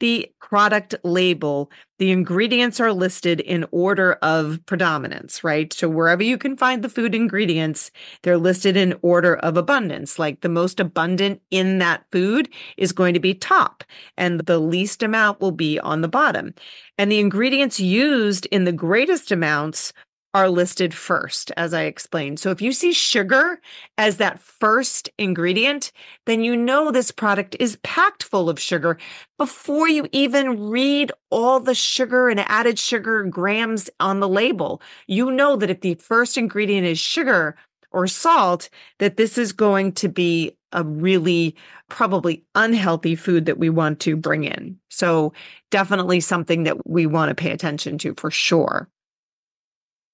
the 0.00 0.30
product 0.40 0.94
label, 1.02 1.70
the 1.98 2.10
ingredients 2.10 2.78
are 2.78 2.92
listed 2.92 3.40
in 3.40 3.64
order 3.70 4.14
of 4.22 4.60
predominance, 4.66 5.42
right? 5.42 5.72
So 5.72 5.88
wherever 5.88 6.22
you 6.22 6.36
can 6.38 6.56
find 6.56 6.82
the 6.84 6.88
food 6.88 7.14
ingredients, 7.14 7.90
they're 8.22 8.36
listed 8.36 8.76
in 8.76 8.98
order 9.02 9.36
of 9.36 9.56
abundance. 9.56 10.18
Like 10.18 10.42
the 10.42 10.48
most 10.48 10.78
abundant 10.78 11.40
in 11.50 11.78
that 11.78 12.04
food 12.12 12.48
is 12.76 12.92
going 12.92 13.14
to 13.14 13.20
be 13.20 13.34
top 13.34 13.82
and 14.16 14.40
the 14.40 14.58
least 14.58 15.02
amount 15.02 15.40
will 15.40 15.52
be 15.52 15.78
on 15.80 16.02
the 16.02 16.08
bottom. 16.08 16.54
And 16.98 17.10
the 17.10 17.20
ingredients 17.20 17.80
used 17.80 18.46
in 18.46 18.64
the 18.64 18.72
greatest 18.72 19.32
amounts 19.32 19.92
are 20.34 20.50
listed 20.50 20.92
first, 20.92 21.50
as 21.56 21.72
I 21.72 21.82
explained. 21.82 22.38
So 22.38 22.50
if 22.50 22.60
you 22.60 22.72
see 22.72 22.92
sugar 22.92 23.60
as 23.96 24.18
that 24.18 24.38
first 24.38 25.08
ingredient, 25.18 25.92
then 26.26 26.42
you 26.42 26.56
know 26.56 26.90
this 26.90 27.10
product 27.10 27.56
is 27.58 27.78
packed 27.82 28.22
full 28.22 28.50
of 28.50 28.60
sugar 28.60 28.98
before 29.38 29.88
you 29.88 30.06
even 30.12 30.68
read 30.68 31.10
all 31.30 31.58
the 31.58 31.74
sugar 31.74 32.28
and 32.28 32.40
added 32.40 32.78
sugar 32.78 33.24
grams 33.24 33.88
on 33.98 34.20
the 34.20 34.28
label. 34.28 34.82
You 35.06 35.30
know 35.30 35.56
that 35.56 35.70
if 35.70 35.80
the 35.80 35.94
first 35.94 36.36
ingredient 36.36 36.86
is 36.86 36.98
sugar 36.98 37.56
or 37.90 38.06
salt, 38.06 38.68
that 38.98 39.16
this 39.16 39.38
is 39.38 39.52
going 39.52 39.92
to 39.92 40.08
be 40.08 40.56
a 40.72 40.84
really 40.84 41.56
probably 41.88 42.44
unhealthy 42.54 43.16
food 43.16 43.46
that 43.46 43.58
we 43.58 43.70
want 43.70 44.00
to 44.00 44.16
bring 44.16 44.44
in. 44.44 44.78
So 44.90 45.32
definitely 45.70 46.20
something 46.20 46.64
that 46.64 46.86
we 46.86 47.06
want 47.06 47.30
to 47.30 47.34
pay 47.34 47.52
attention 47.52 47.96
to 47.98 48.14
for 48.18 48.30
sure. 48.30 48.88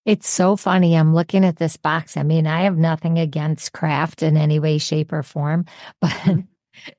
It's 0.04 0.28
so 0.28 0.56
funny. 0.56 0.97
I'm 0.97 1.14
looking 1.14 1.44
at 1.44 1.56
this 1.56 1.76
box. 1.76 2.16
I 2.16 2.25
mean, 2.25 2.47
I 2.47 2.62
have 2.62 2.76
nothing 2.76 3.18
against 3.18 3.73
Kraft 3.73 4.23
in 4.23 4.37
any 4.37 4.59
way, 4.59 4.78
shape, 4.78 5.12
or 5.12 5.23
form, 5.23 5.64
but 6.00 6.11
mm-hmm. 6.11 6.40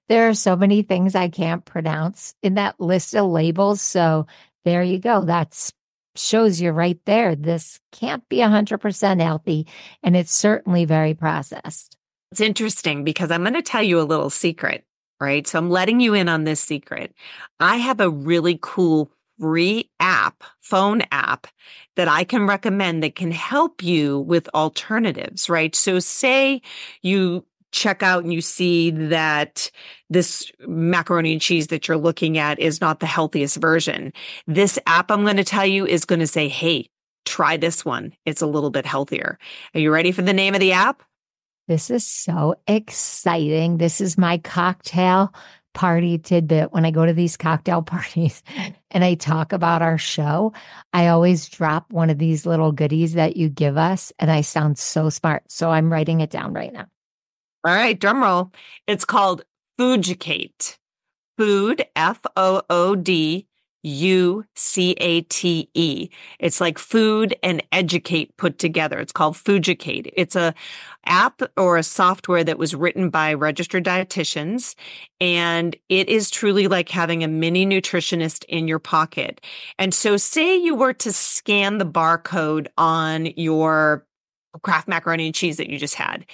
there 0.07 0.29
are 0.29 0.33
so 0.33 0.55
many 0.55 0.83
things 0.83 1.13
I 1.13 1.27
can't 1.27 1.65
pronounce 1.65 2.33
in 2.41 2.55
that 2.55 2.79
list 2.79 3.13
of 3.15 3.29
labels. 3.29 3.81
So 3.81 4.27
there 4.63 4.83
you 4.83 4.99
go. 4.99 5.25
That 5.25 5.53
shows 6.15 6.61
you 6.61 6.71
right 6.71 6.99
there. 7.05 7.35
This 7.35 7.79
can't 7.91 8.27
be 8.29 8.37
100% 8.37 9.21
healthy, 9.21 9.67
and 10.01 10.15
it's 10.15 10.33
certainly 10.33 10.85
very 10.85 11.13
processed. 11.13 11.97
It's 12.31 12.41
interesting 12.41 13.03
because 13.03 13.31
I'm 13.31 13.43
going 13.43 13.53
to 13.53 13.61
tell 13.61 13.83
you 13.83 13.99
a 13.99 14.03
little 14.03 14.29
secret, 14.29 14.85
right? 15.19 15.45
So 15.45 15.59
I'm 15.59 15.69
letting 15.69 15.99
you 15.99 16.13
in 16.13 16.29
on 16.29 16.45
this 16.45 16.61
secret. 16.61 17.13
I 17.59 17.77
have 17.77 17.99
a 17.99 18.09
really 18.09 18.57
cool 18.61 19.11
free 19.39 19.89
app, 19.99 20.43
phone 20.61 21.01
app 21.11 21.47
that 21.95 22.07
I 22.07 22.23
can 22.23 22.47
recommend 22.47 23.03
that 23.03 23.15
can 23.15 23.31
help 23.31 23.83
you 23.83 24.19
with 24.19 24.49
alternatives, 24.53 25.49
right? 25.49 25.75
So 25.75 25.99
say 25.99 26.61
you 27.01 27.45
check 27.71 28.03
out 28.03 28.23
and 28.23 28.31
you 28.33 28.41
see 28.41 28.91
that 28.91 29.69
this 30.09 30.51
macaroni 30.67 31.33
and 31.33 31.41
cheese 31.41 31.67
that 31.67 31.87
you're 31.87 31.97
looking 31.97 32.37
at 32.37 32.59
is 32.59 32.79
not 32.79 32.99
the 32.99 33.05
healthiest 33.05 33.57
version. 33.57 34.13
This 34.47 34.79
app 34.85 35.11
I'm 35.11 35.23
going 35.23 35.37
to 35.37 35.43
tell 35.43 35.65
you 35.65 35.85
is 35.85 36.05
going 36.05 36.19
to 36.19 36.27
say, 36.27 36.47
Hey, 36.47 36.89
try 37.25 37.57
this 37.57 37.83
one. 37.83 38.13
It's 38.25 38.41
a 38.41 38.47
little 38.47 38.69
bit 38.69 38.85
healthier. 38.85 39.39
Are 39.73 39.79
you 39.79 39.91
ready 39.91 40.11
for 40.11 40.21
the 40.21 40.33
name 40.33 40.53
of 40.53 40.59
the 40.59 40.73
app? 40.73 41.03
This 41.67 41.89
is 41.89 42.05
so 42.05 42.55
exciting. 42.67 43.77
This 43.77 44.01
is 44.01 44.17
my 44.17 44.37
cocktail 44.37 45.33
party 45.73 46.17
tidbit 46.17 46.71
when 46.71 46.85
I 46.85 46.91
go 46.91 47.05
to 47.05 47.13
these 47.13 47.37
cocktail 47.37 47.81
parties 47.83 48.43
and 48.91 49.03
I 49.03 49.15
talk 49.15 49.53
about 49.53 49.81
our 49.81 49.97
show, 49.97 50.53
I 50.93 51.07
always 51.07 51.49
drop 51.49 51.91
one 51.91 52.09
of 52.09 52.17
these 52.17 52.45
little 52.45 52.71
goodies 52.71 53.13
that 53.13 53.37
you 53.37 53.49
give 53.49 53.77
us 53.77 54.11
and 54.19 54.31
I 54.31 54.41
sound 54.41 54.77
so 54.77 55.09
smart. 55.09 55.43
So 55.51 55.69
I'm 55.69 55.91
writing 55.91 56.21
it 56.21 56.29
down 56.29 56.53
right 56.53 56.71
now. 56.71 56.85
All 57.65 57.73
right, 57.73 57.97
drum 57.97 58.21
roll. 58.21 58.51
It's 58.87 59.05
called 59.05 59.43
Fooducate. 59.79 60.77
Food, 61.37 61.85
F 61.95 62.19
O 62.35 62.61
O 62.69 62.95
D 62.95 63.47
U 63.83 64.45
C 64.55 64.95
A 64.99 65.21
T 65.21 65.69
E. 65.73 66.09
It's 66.39 66.61
like 66.61 66.77
food 66.77 67.35
and 67.43 67.61
educate 67.71 68.35
put 68.37 68.59
together. 68.59 68.99
It's 68.99 69.11
called 69.11 69.35
Fooducate. 69.35 70.11
It's 70.15 70.35
a 70.35 70.53
app 71.05 71.41
or 71.57 71.77
a 71.77 71.83
software 71.83 72.43
that 72.43 72.57
was 72.57 72.73
written 72.73 73.09
by 73.09 73.33
registered 73.33 73.83
dietitians 73.83 74.75
and 75.19 75.75
it 75.89 76.07
is 76.07 76.31
truly 76.31 76.67
like 76.67 76.89
having 76.89 77.23
a 77.23 77.27
mini 77.27 77.65
nutritionist 77.65 78.45
in 78.45 78.67
your 78.67 78.79
pocket. 78.79 79.41
And 79.77 79.93
so 79.93 80.17
say 80.17 80.55
you 80.55 80.75
were 80.75 80.93
to 80.93 81.11
scan 81.11 81.77
the 81.77 81.85
barcode 81.85 82.67
on 82.77 83.25
your 83.35 84.05
Kraft 84.61 84.87
macaroni 84.87 85.25
and 85.25 85.35
cheese 85.35 85.57
that 85.57 85.69
you 85.69 85.77
just 85.77 85.95
had, 85.95 86.25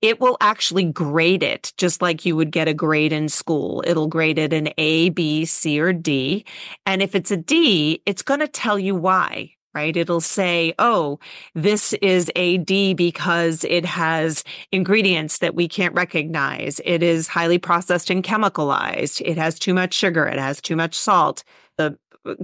it 0.00 0.20
will 0.20 0.36
actually 0.40 0.84
grade 0.84 1.42
it 1.42 1.72
just 1.76 2.00
like 2.00 2.24
you 2.24 2.36
would 2.36 2.52
get 2.52 2.68
a 2.68 2.74
grade 2.74 3.12
in 3.12 3.28
school. 3.28 3.82
It'll 3.86 4.06
grade 4.06 4.38
it 4.38 4.52
an 4.52 4.68
A, 4.78 5.08
B, 5.10 5.44
C, 5.44 5.80
or 5.80 5.92
D. 5.92 6.44
And 6.86 7.02
if 7.02 7.14
it's 7.14 7.30
a 7.30 7.36
D, 7.36 8.00
it's 8.06 8.22
going 8.22 8.40
to 8.40 8.48
tell 8.48 8.78
you 8.78 8.94
why. 8.94 9.50
Right. 9.74 9.96
It'll 9.96 10.20
say, 10.20 10.72
oh, 10.78 11.18
this 11.56 11.94
is 11.94 12.30
a 12.36 12.58
D 12.58 12.94
because 12.94 13.64
it 13.64 13.84
has 13.84 14.44
ingredients 14.70 15.38
that 15.38 15.56
we 15.56 15.66
can't 15.66 15.92
recognize. 15.96 16.80
It 16.84 17.02
is 17.02 17.26
highly 17.26 17.58
processed 17.58 18.08
and 18.08 18.22
chemicalized. 18.22 19.20
It 19.26 19.36
has 19.36 19.58
too 19.58 19.74
much 19.74 19.92
sugar. 19.92 20.26
It 20.26 20.38
has 20.38 20.60
too 20.60 20.76
much 20.76 20.94
salt. 20.94 21.42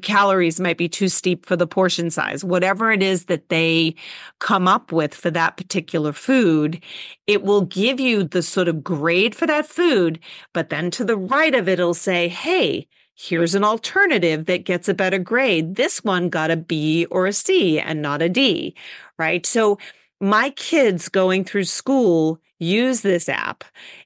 Calories 0.02 0.60
might 0.60 0.76
be 0.76 0.88
too 0.88 1.08
steep 1.08 1.46
for 1.46 1.56
the 1.56 1.66
portion 1.66 2.10
size, 2.10 2.44
whatever 2.44 2.92
it 2.92 3.02
is 3.02 3.26
that 3.26 3.48
they 3.48 3.94
come 4.38 4.68
up 4.68 4.92
with 4.92 5.14
for 5.14 5.30
that 5.30 5.56
particular 5.56 6.12
food, 6.12 6.82
it 7.26 7.42
will 7.42 7.62
give 7.62 7.98
you 7.98 8.24
the 8.24 8.42
sort 8.42 8.68
of 8.68 8.84
grade 8.84 9.34
for 9.34 9.46
that 9.46 9.66
food. 9.66 10.18
But 10.52 10.68
then 10.68 10.90
to 10.92 11.04
the 11.04 11.16
right 11.16 11.54
of 11.54 11.68
it, 11.68 11.78
it'll 11.80 11.94
say, 11.94 12.28
Hey, 12.28 12.88
here's 13.14 13.54
an 13.54 13.64
alternative 13.64 14.46
that 14.46 14.64
gets 14.64 14.88
a 14.88 14.94
better 14.94 15.18
grade. 15.18 15.76
This 15.76 16.04
one 16.04 16.28
got 16.28 16.50
a 16.50 16.56
B 16.56 17.06
or 17.06 17.26
a 17.26 17.32
C 17.32 17.80
and 17.80 18.02
not 18.02 18.22
a 18.22 18.28
D, 18.28 18.74
right? 19.18 19.46
So 19.46 19.78
my 20.20 20.50
kids 20.50 21.08
going 21.08 21.44
through 21.44 21.64
school 21.64 22.38
use 22.58 23.00
this 23.00 23.28
app 23.28 23.64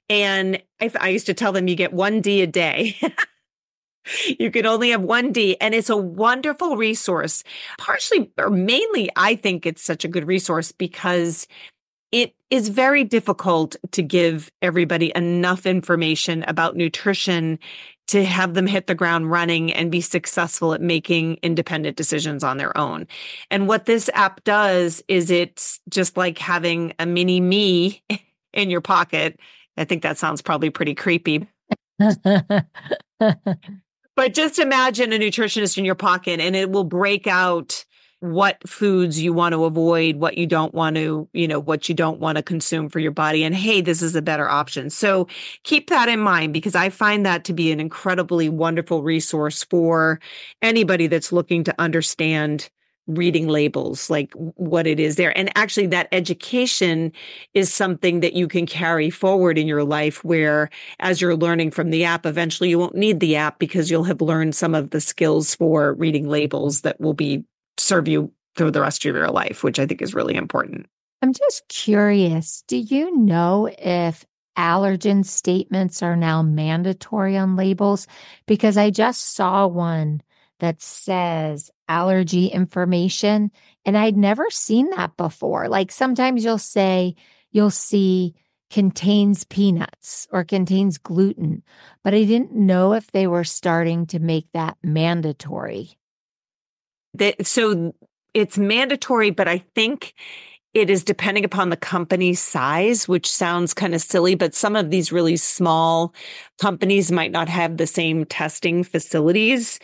and 0.08 0.62
I 1.00 1.08
used 1.08 1.26
to 1.26 1.34
tell 1.34 1.50
them 1.52 1.66
you 1.66 1.74
get 1.74 1.92
one 1.92 2.20
D 2.20 2.42
a 2.42 2.46
day. 2.46 2.96
you 4.38 4.50
can 4.50 4.66
only 4.66 4.90
have 4.90 5.02
one 5.02 5.32
D. 5.32 5.56
And 5.60 5.74
it's 5.74 5.90
a 5.90 5.96
wonderful 5.96 6.76
resource. 6.76 7.44
Partially 7.78 8.30
or 8.38 8.50
mainly, 8.50 9.10
I 9.16 9.36
think 9.36 9.66
it's 9.66 9.82
such 9.82 10.04
a 10.04 10.08
good 10.08 10.26
resource 10.26 10.72
because 10.72 11.46
it 12.12 12.34
is 12.48 12.68
very 12.68 13.02
difficult 13.02 13.74
to 13.90 14.00
give 14.00 14.48
everybody 14.62 15.10
enough 15.16 15.66
information 15.66 16.44
about 16.44 16.76
nutrition 16.76 17.58
to 18.06 18.24
have 18.24 18.54
them 18.54 18.66
hit 18.68 18.86
the 18.86 18.94
ground 18.94 19.30
running 19.30 19.72
and 19.72 19.90
be 19.90 20.00
successful 20.00 20.74
at 20.74 20.80
making 20.80 21.38
independent 21.42 21.96
decisions 21.96 22.44
on 22.44 22.56
their 22.58 22.76
own. 22.78 23.08
And 23.50 23.66
what 23.66 23.86
this 23.86 24.10
app 24.14 24.44
does 24.44 25.02
is 25.08 25.30
it's 25.30 25.80
just 25.88 26.16
like 26.16 26.38
having 26.38 26.92
a 27.00 27.06
mini 27.06 27.40
me 27.40 28.04
in 28.52 28.70
your 28.70 28.80
pocket. 28.80 29.40
I 29.76 29.84
think 29.84 30.02
that 30.02 30.18
sounds 30.18 30.40
probably 30.42 30.70
pretty 30.70 30.94
creepy. 30.94 31.48
But 34.16 34.34
just 34.34 34.58
imagine 34.58 35.12
a 35.12 35.18
nutritionist 35.18 35.76
in 35.76 35.84
your 35.84 35.94
pocket 35.94 36.40
and 36.40 36.54
it 36.54 36.70
will 36.70 36.84
break 36.84 37.26
out 37.26 37.84
what 38.20 38.66
foods 38.66 39.20
you 39.20 39.34
want 39.34 39.52
to 39.52 39.64
avoid, 39.64 40.16
what 40.16 40.38
you 40.38 40.46
don't 40.46 40.72
want 40.72 40.96
to, 40.96 41.28
you 41.34 41.46
know, 41.46 41.60
what 41.60 41.90
you 41.90 41.94
don't 41.94 42.20
want 42.20 42.36
to 42.36 42.42
consume 42.42 42.88
for 42.88 42.98
your 42.98 43.10
body. 43.10 43.44
And 43.44 43.54
hey, 43.54 43.82
this 43.82 44.00
is 44.00 44.16
a 44.16 44.22
better 44.22 44.48
option. 44.48 44.88
So 44.88 45.28
keep 45.62 45.90
that 45.90 46.08
in 46.08 46.20
mind 46.20 46.54
because 46.54 46.74
I 46.74 46.88
find 46.88 47.26
that 47.26 47.44
to 47.44 47.52
be 47.52 47.70
an 47.70 47.80
incredibly 47.80 48.48
wonderful 48.48 49.02
resource 49.02 49.64
for 49.64 50.20
anybody 50.62 51.06
that's 51.06 51.32
looking 51.32 51.64
to 51.64 51.74
understand 51.78 52.70
reading 53.06 53.48
labels, 53.48 54.08
like 54.08 54.32
what 54.34 54.86
it 54.86 54.98
is 54.98 55.16
there. 55.16 55.36
And 55.36 55.50
actually, 55.56 55.86
that 55.88 56.08
education 56.12 57.12
is 57.52 57.72
something 57.72 58.20
that 58.20 58.32
you 58.32 58.48
can 58.48 58.66
carry 58.66 59.10
forward 59.10 59.58
in 59.58 59.66
your 59.66 59.84
life 59.84 60.24
where, 60.24 60.70
as 61.00 61.20
you're 61.20 61.36
learning 61.36 61.70
from 61.70 61.90
the 61.90 62.04
app, 62.04 62.26
eventually 62.26 62.70
you 62.70 62.78
won't 62.78 62.94
need 62.94 63.20
the 63.20 63.36
app 63.36 63.58
because 63.58 63.90
you'll 63.90 64.04
have 64.04 64.20
learned 64.20 64.54
some 64.54 64.74
of 64.74 64.90
the 64.90 65.00
skills 65.00 65.54
for 65.54 65.94
reading 65.94 66.28
labels 66.28 66.80
that 66.82 67.00
will 67.00 67.14
be 67.14 67.44
serve 67.76 68.08
you 68.08 68.32
through 68.56 68.70
the 68.70 68.80
rest 68.80 69.04
of 69.04 69.14
your 69.14 69.30
life, 69.30 69.62
which 69.62 69.78
I 69.78 69.86
think 69.86 70.00
is 70.00 70.14
really 70.14 70.34
important. 70.34 70.86
I'm 71.22 71.32
just 71.32 71.66
curious 71.68 72.64
do 72.66 72.76
you 72.76 73.16
know 73.16 73.70
if 73.78 74.24
allergen 74.56 75.24
statements 75.24 76.02
are 76.02 76.16
now 76.16 76.42
mandatory 76.42 77.36
on 77.36 77.56
labels? 77.56 78.06
Because 78.46 78.76
I 78.76 78.90
just 78.90 79.34
saw 79.34 79.66
one 79.66 80.22
that 80.60 80.80
says 80.80 81.70
allergy 81.88 82.46
information, 82.46 83.50
and 83.84 83.96
I'd 83.96 84.16
never 84.16 84.50
seen 84.50 84.90
that 84.90 85.16
before. 85.16 85.68
Like 85.68 85.90
sometimes 85.90 86.44
you'll 86.44 86.58
say, 86.58 87.14
you'll 87.50 87.70
see 87.70 88.34
contains 88.70 89.44
peanuts 89.44 90.26
or 90.32 90.42
contains 90.42 90.98
gluten, 90.98 91.62
but 92.02 92.14
I 92.14 92.24
didn't 92.24 92.52
know 92.52 92.94
if 92.94 93.10
they 93.12 93.26
were 93.26 93.44
starting 93.44 94.06
to 94.06 94.18
make 94.18 94.46
that 94.52 94.76
mandatory 94.82 95.96
that 97.14 97.46
so 97.46 97.94
it's 98.34 98.58
mandatory, 98.58 99.30
but 99.30 99.48
I 99.48 99.58
think 99.74 100.14
it 100.74 100.90
is 100.90 101.04
depending 101.04 101.44
upon 101.44 101.70
the 101.70 101.76
company 101.76 102.34
size, 102.34 103.06
which 103.06 103.30
sounds 103.30 103.72
kind 103.72 103.94
of 103.94 104.02
silly, 104.02 104.34
but 104.34 104.54
some 104.54 104.74
of 104.74 104.90
these 104.90 105.12
really 105.12 105.36
small 105.36 106.12
companies 106.60 107.12
might 107.12 107.30
not 107.30 107.48
have 107.48 107.76
the 107.76 107.86
same 107.86 108.24
testing 108.24 108.82
facilities. 108.82 109.78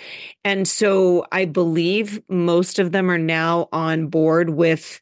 And 0.45 0.67
so 0.67 1.25
I 1.31 1.45
believe 1.45 2.21
most 2.29 2.81
of 2.81 2.91
them 2.91 3.09
are 3.11 3.19
now 3.19 3.69
on 3.73 4.09
board 4.09 4.51
with 4.51 5.01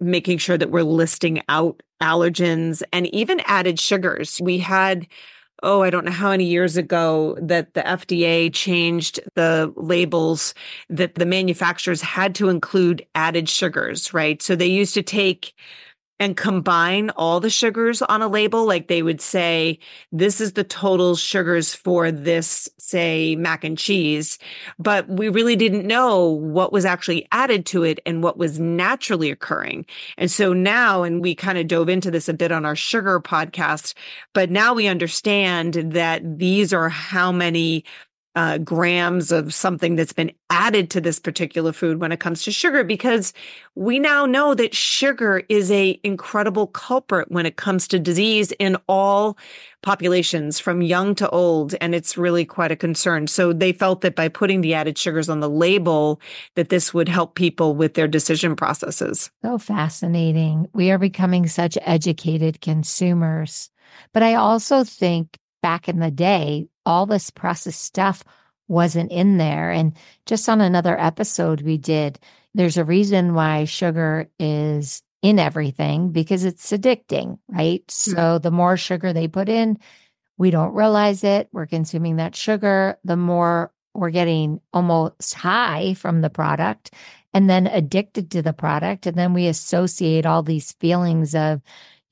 making 0.00 0.38
sure 0.38 0.58
that 0.58 0.70
we're 0.70 0.82
listing 0.82 1.42
out 1.48 1.82
allergens 2.02 2.82
and 2.92 3.12
even 3.14 3.40
added 3.46 3.78
sugars. 3.78 4.40
We 4.40 4.58
had 4.58 5.06
oh, 5.62 5.82
I 5.82 5.90
don't 5.90 6.04
know 6.04 6.12
how 6.12 6.30
many 6.30 6.44
years 6.44 6.76
ago 6.76 7.36
that 7.40 7.74
the 7.74 7.82
FDA 7.82 8.52
changed 8.52 9.20
the 9.34 9.72
labels 9.76 10.54
that 10.88 11.16
the 11.16 11.26
manufacturers 11.26 12.00
had 12.00 12.34
to 12.36 12.48
include 12.48 13.06
added 13.14 13.48
sugars, 13.48 14.14
right? 14.14 14.40
So 14.40 14.54
they 14.54 14.66
used 14.66 14.94
to 14.94 15.02
take 15.02 15.54
and 16.20 16.36
combine 16.36 17.10
all 17.10 17.40
the 17.40 17.50
sugars 17.50 18.02
on 18.02 18.22
a 18.22 18.28
label. 18.28 18.66
Like 18.66 18.88
they 18.88 19.02
would 19.02 19.20
say, 19.20 19.78
this 20.10 20.40
is 20.40 20.52
the 20.52 20.64
total 20.64 21.16
sugars 21.16 21.74
for 21.74 22.10
this, 22.10 22.68
say, 22.78 23.36
mac 23.36 23.64
and 23.64 23.78
cheese. 23.78 24.38
But 24.78 25.08
we 25.08 25.28
really 25.28 25.56
didn't 25.56 25.86
know 25.86 26.28
what 26.28 26.72
was 26.72 26.84
actually 26.84 27.28
added 27.32 27.66
to 27.66 27.84
it 27.84 28.00
and 28.04 28.22
what 28.22 28.38
was 28.38 28.58
naturally 28.58 29.30
occurring. 29.30 29.86
And 30.16 30.30
so 30.30 30.52
now, 30.52 31.02
and 31.02 31.22
we 31.22 31.34
kind 31.34 31.58
of 31.58 31.68
dove 31.68 31.88
into 31.88 32.10
this 32.10 32.28
a 32.28 32.34
bit 32.34 32.52
on 32.52 32.64
our 32.64 32.76
sugar 32.76 33.20
podcast, 33.20 33.94
but 34.34 34.50
now 34.50 34.74
we 34.74 34.86
understand 34.86 35.74
that 35.74 36.38
these 36.38 36.72
are 36.72 36.88
how 36.88 37.32
many 37.32 37.84
uh, 38.38 38.56
grams 38.58 39.32
of 39.32 39.52
something 39.52 39.96
that's 39.96 40.12
been 40.12 40.30
added 40.48 40.90
to 40.90 41.00
this 41.00 41.18
particular 41.18 41.72
food 41.72 42.00
when 42.00 42.12
it 42.12 42.20
comes 42.20 42.44
to 42.44 42.52
sugar 42.52 42.84
because 42.84 43.32
we 43.74 43.98
now 43.98 44.26
know 44.26 44.54
that 44.54 44.72
sugar 44.72 45.42
is 45.48 45.72
a 45.72 45.98
incredible 46.04 46.68
culprit 46.68 47.28
when 47.32 47.46
it 47.46 47.56
comes 47.56 47.88
to 47.88 47.98
disease 47.98 48.52
in 48.60 48.76
all 48.88 49.36
populations 49.82 50.60
from 50.60 50.82
young 50.82 51.16
to 51.16 51.28
old 51.30 51.74
and 51.80 51.96
it's 51.96 52.16
really 52.16 52.44
quite 52.44 52.70
a 52.70 52.76
concern. 52.76 53.26
So 53.26 53.52
they 53.52 53.72
felt 53.72 54.02
that 54.02 54.14
by 54.14 54.28
putting 54.28 54.60
the 54.60 54.72
added 54.72 54.96
sugars 54.96 55.28
on 55.28 55.40
the 55.40 55.50
label 55.50 56.20
that 56.54 56.68
this 56.68 56.94
would 56.94 57.08
help 57.08 57.34
people 57.34 57.74
with 57.74 57.94
their 57.94 58.06
decision 58.06 58.54
processes. 58.54 59.32
So 59.42 59.58
fascinating. 59.58 60.68
We 60.72 60.92
are 60.92 60.98
becoming 60.98 61.48
such 61.48 61.76
educated 61.82 62.60
consumers. 62.60 63.68
But 64.12 64.22
i 64.22 64.34
also 64.34 64.84
think 64.84 65.38
back 65.60 65.88
in 65.88 65.98
the 65.98 66.10
day 66.10 66.68
all 66.88 67.04
this 67.04 67.28
processed 67.28 67.82
stuff 67.82 68.24
wasn't 68.66 69.12
in 69.12 69.36
there. 69.36 69.70
And 69.70 69.92
just 70.24 70.48
on 70.48 70.62
another 70.62 70.98
episode 70.98 71.60
we 71.60 71.76
did, 71.76 72.18
there's 72.54 72.78
a 72.78 72.84
reason 72.84 73.34
why 73.34 73.66
sugar 73.66 74.30
is 74.38 75.02
in 75.20 75.38
everything 75.38 76.12
because 76.12 76.44
it's 76.44 76.72
addicting, 76.72 77.38
right? 77.48 77.86
Mm-hmm. 77.86 78.12
So 78.14 78.38
the 78.38 78.50
more 78.50 78.78
sugar 78.78 79.12
they 79.12 79.28
put 79.28 79.50
in, 79.50 79.78
we 80.38 80.50
don't 80.50 80.74
realize 80.74 81.24
it. 81.24 81.48
We're 81.52 81.66
consuming 81.66 82.16
that 82.16 82.34
sugar. 82.34 82.98
The 83.04 83.16
more 83.16 83.70
we're 83.94 84.10
getting 84.10 84.60
almost 84.72 85.34
high 85.34 85.92
from 85.92 86.22
the 86.22 86.30
product 86.30 86.92
and 87.34 87.50
then 87.50 87.66
addicted 87.66 88.30
to 88.30 88.40
the 88.40 88.54
product. 88.54 89.06
And 89.06 89.16
then 89.16 89.34
we 89.34 89.46
associate 89.46 90.24
all 90.24 90.42
these 90.42 90.72
feelings 90.72 91.34
of 91.34 91.60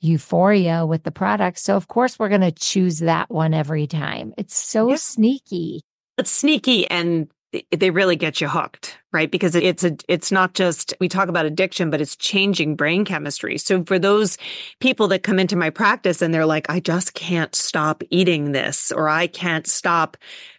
euphoria 0.01 0.85
with 0.87 1.03
the 1.03 1.11
product. 1.11 1.59
So 1.59 1.77
of 1.77 1.89
course 1.89 2.19
we're 2.19 2.29
going 2.29 2.41
to 2.43 2.53
choose 2.53 3.01
that 3.01 3.31
one 3.31 3.55
every 3.55 3.87
time. 3.87 4.35
It's 4.37 4.57
so 4.57 4.91
yeah. 4.91 4.97
sneaky. 4.97 5.83
It's 6.19 6.31
sneaky 6.31 6.89
and 6.91 7.29
they 7.71 7.91
really 7.91 8.17
get 8.17 8.41
you 8.41 8.49
hooked, 8.49 8.99
right? 9.13 9.31
Because 9.31 9.55
it's 9.55 9.85
a, 9.85 9.97
it's 10.09 10.31
not 10.31 10.53
just, 10.53 10.93
we 11.01 11.09
talk 11.09 11.29
about 11.29 11.47
addiction, 11.47 11.89
but 11.89 12.01
it's 12.01 12.17
changing 12.17 12.77
brain 12.77 13.05
chemistry. 13.05 13.57
So 13.57 13.83
for 13.85 13.99
those 13.99 14.37
people 14.81 15.09
that 15.09 15.23
come 15.23 15.39
into 15.39 15.57
my 15.57 15.71
practice 15.71 16.21
and 16.21 16.35
they're 16.35 16.45
like, 16.45 16.69
I 16.69 16.81
just 16.81 17.15
can't 17.15 17.55
stop 17.55 18.03
eating 18.11 18.53
this, 18.53 18.93
or 18.93 19.09
I 19.09 19.27
can't 19.27 19.67
stop 19.67 20.17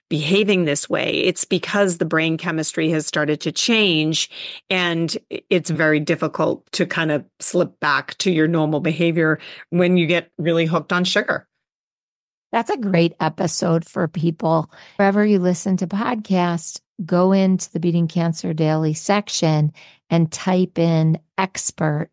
behaving 0.10 0.65
this 0.65 0.89
way. 0.89 1.20
It's 1.24 1.46
because 1.46 1.98
the 1.98 2.06
brain 2.06 2.38
chemistry 2.38 2.89
has 2.91 3.06
started 3.06 3.41
to 3.41 3.52
change 3.52 4.30
and 4.70 5.17
it's 5.50 5.70
very 5.70 6.00
difficult 6.00 6.70
to 6.74 6.86
kind 6.86 7.12
of 7.12 7.26
slip 7.39 7.80
back 7.80 8.17
to 8.20 8.32
your 8.32 8.48
normal 8.48 8.80
behavior 8.80 9.39
when 9.70 9.98
you 9.98 10.08
get 10.08 10.32
really 10.38 10.65
hooked 10.65 10.93
on 10.93 11.04
sugar. 11.04 11.48
That's 12.52 12.70
a 12.70 12.78
great 12.78 13.13
episode 13.20 13.86
for 13.88 14.08
people. 14.08 14.72
Wherever 14.96 15.26
you 15.26 15.39
listen 15.39 15.76
to 15.78 15.88
podcasts, 15.88 16.80
go 17.06 17.34
into 17.34 17.72
the 17.72 17.80
Beating 17.80 18.08
Cancer 18.08 18.54
Daily 18.54 18.93
section 18.93 19.74
and 20.10 20.32
type 20.32 20.80
in 20.80 21.20
expert. 21.38 22.10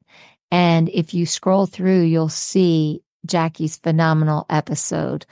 And 0.50 0.88
if 0.88 1.14
you 1.14 1.26
scroll 1.26 1.66
through, 1.66 2.02
you'll 2.02 2.28
see 2.28 3.02
Jacqui's 3.26 3.76
phenomenal 3.76 4.46
episode 4.50 5.24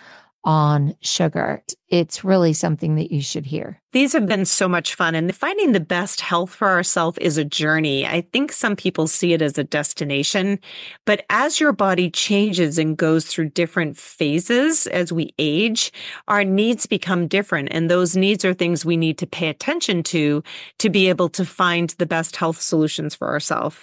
on 0.44 0.94
sugar. 1.00 1.62
It's 1.92 2.24
really 2.24 2.54
something 2.54 2.94
that 2.94 3.12
you 3.12 3.20
should 3.20 3.44
hear. 3.44 3.78
These 3.92 4.14
have 4.14 4.26
been 4.26 4.46
so 4.46 4.66
much 4.66 4.94
fun. 4.94 5.14
And 5.14 5.36
finding 5.36 5.72
the 5.72 5.80
best 5.80 6.22
health 6.22 6.54
for 6.54 6.68
ourselves 6.68 7.18
is 7.18 7.36
a 7.36 7.44
journey. 7.44 8.06
I 8.06 8.22
think 8.32 8.50
some 8.50 8.74
people 8.74 9.06
see 9.06 9.34
it 9.34 9.42
as 9.42 9.58
a 9.58 9.64
destination, 9.64 10.58
but 11.04 11.26
as 11.28 11.60
your 11.60 11.72
body 11.74 12.08
changes 12.10 12.78
and 12.78 12.96
goes 12.96 13.26
through 13.26 13.50
different 13.50 13.98
phases 13.98 14.86
as 14.86 15.12
we 15.12 15.34
age, 15.38 15.92
our 16.28 16.44
needs 16.44 16.86
become 16.86 17.28
different. 17.28 17.68
And 17.70 17.90
those 17.90 18.16
needs 18.16 18.46
are 18.46 18.54
things 18.54 18.86
we 18.86 18.96
need 18.96 19.18
to 19.18 19.26
pay 19.26 19.48
attention 19.48 20.02
to 20.04 20.42
to 20.78 20.88
be 20.88 21.10
able 21.10 21.28
to 21.28 21.44
find 21.44 21.90
the 21.98 22.06
best 22.06 22.36
health 22.36 22.58
solutions 22.58 23.14
for 23.14 23.28
ourselves. 23.28 23.76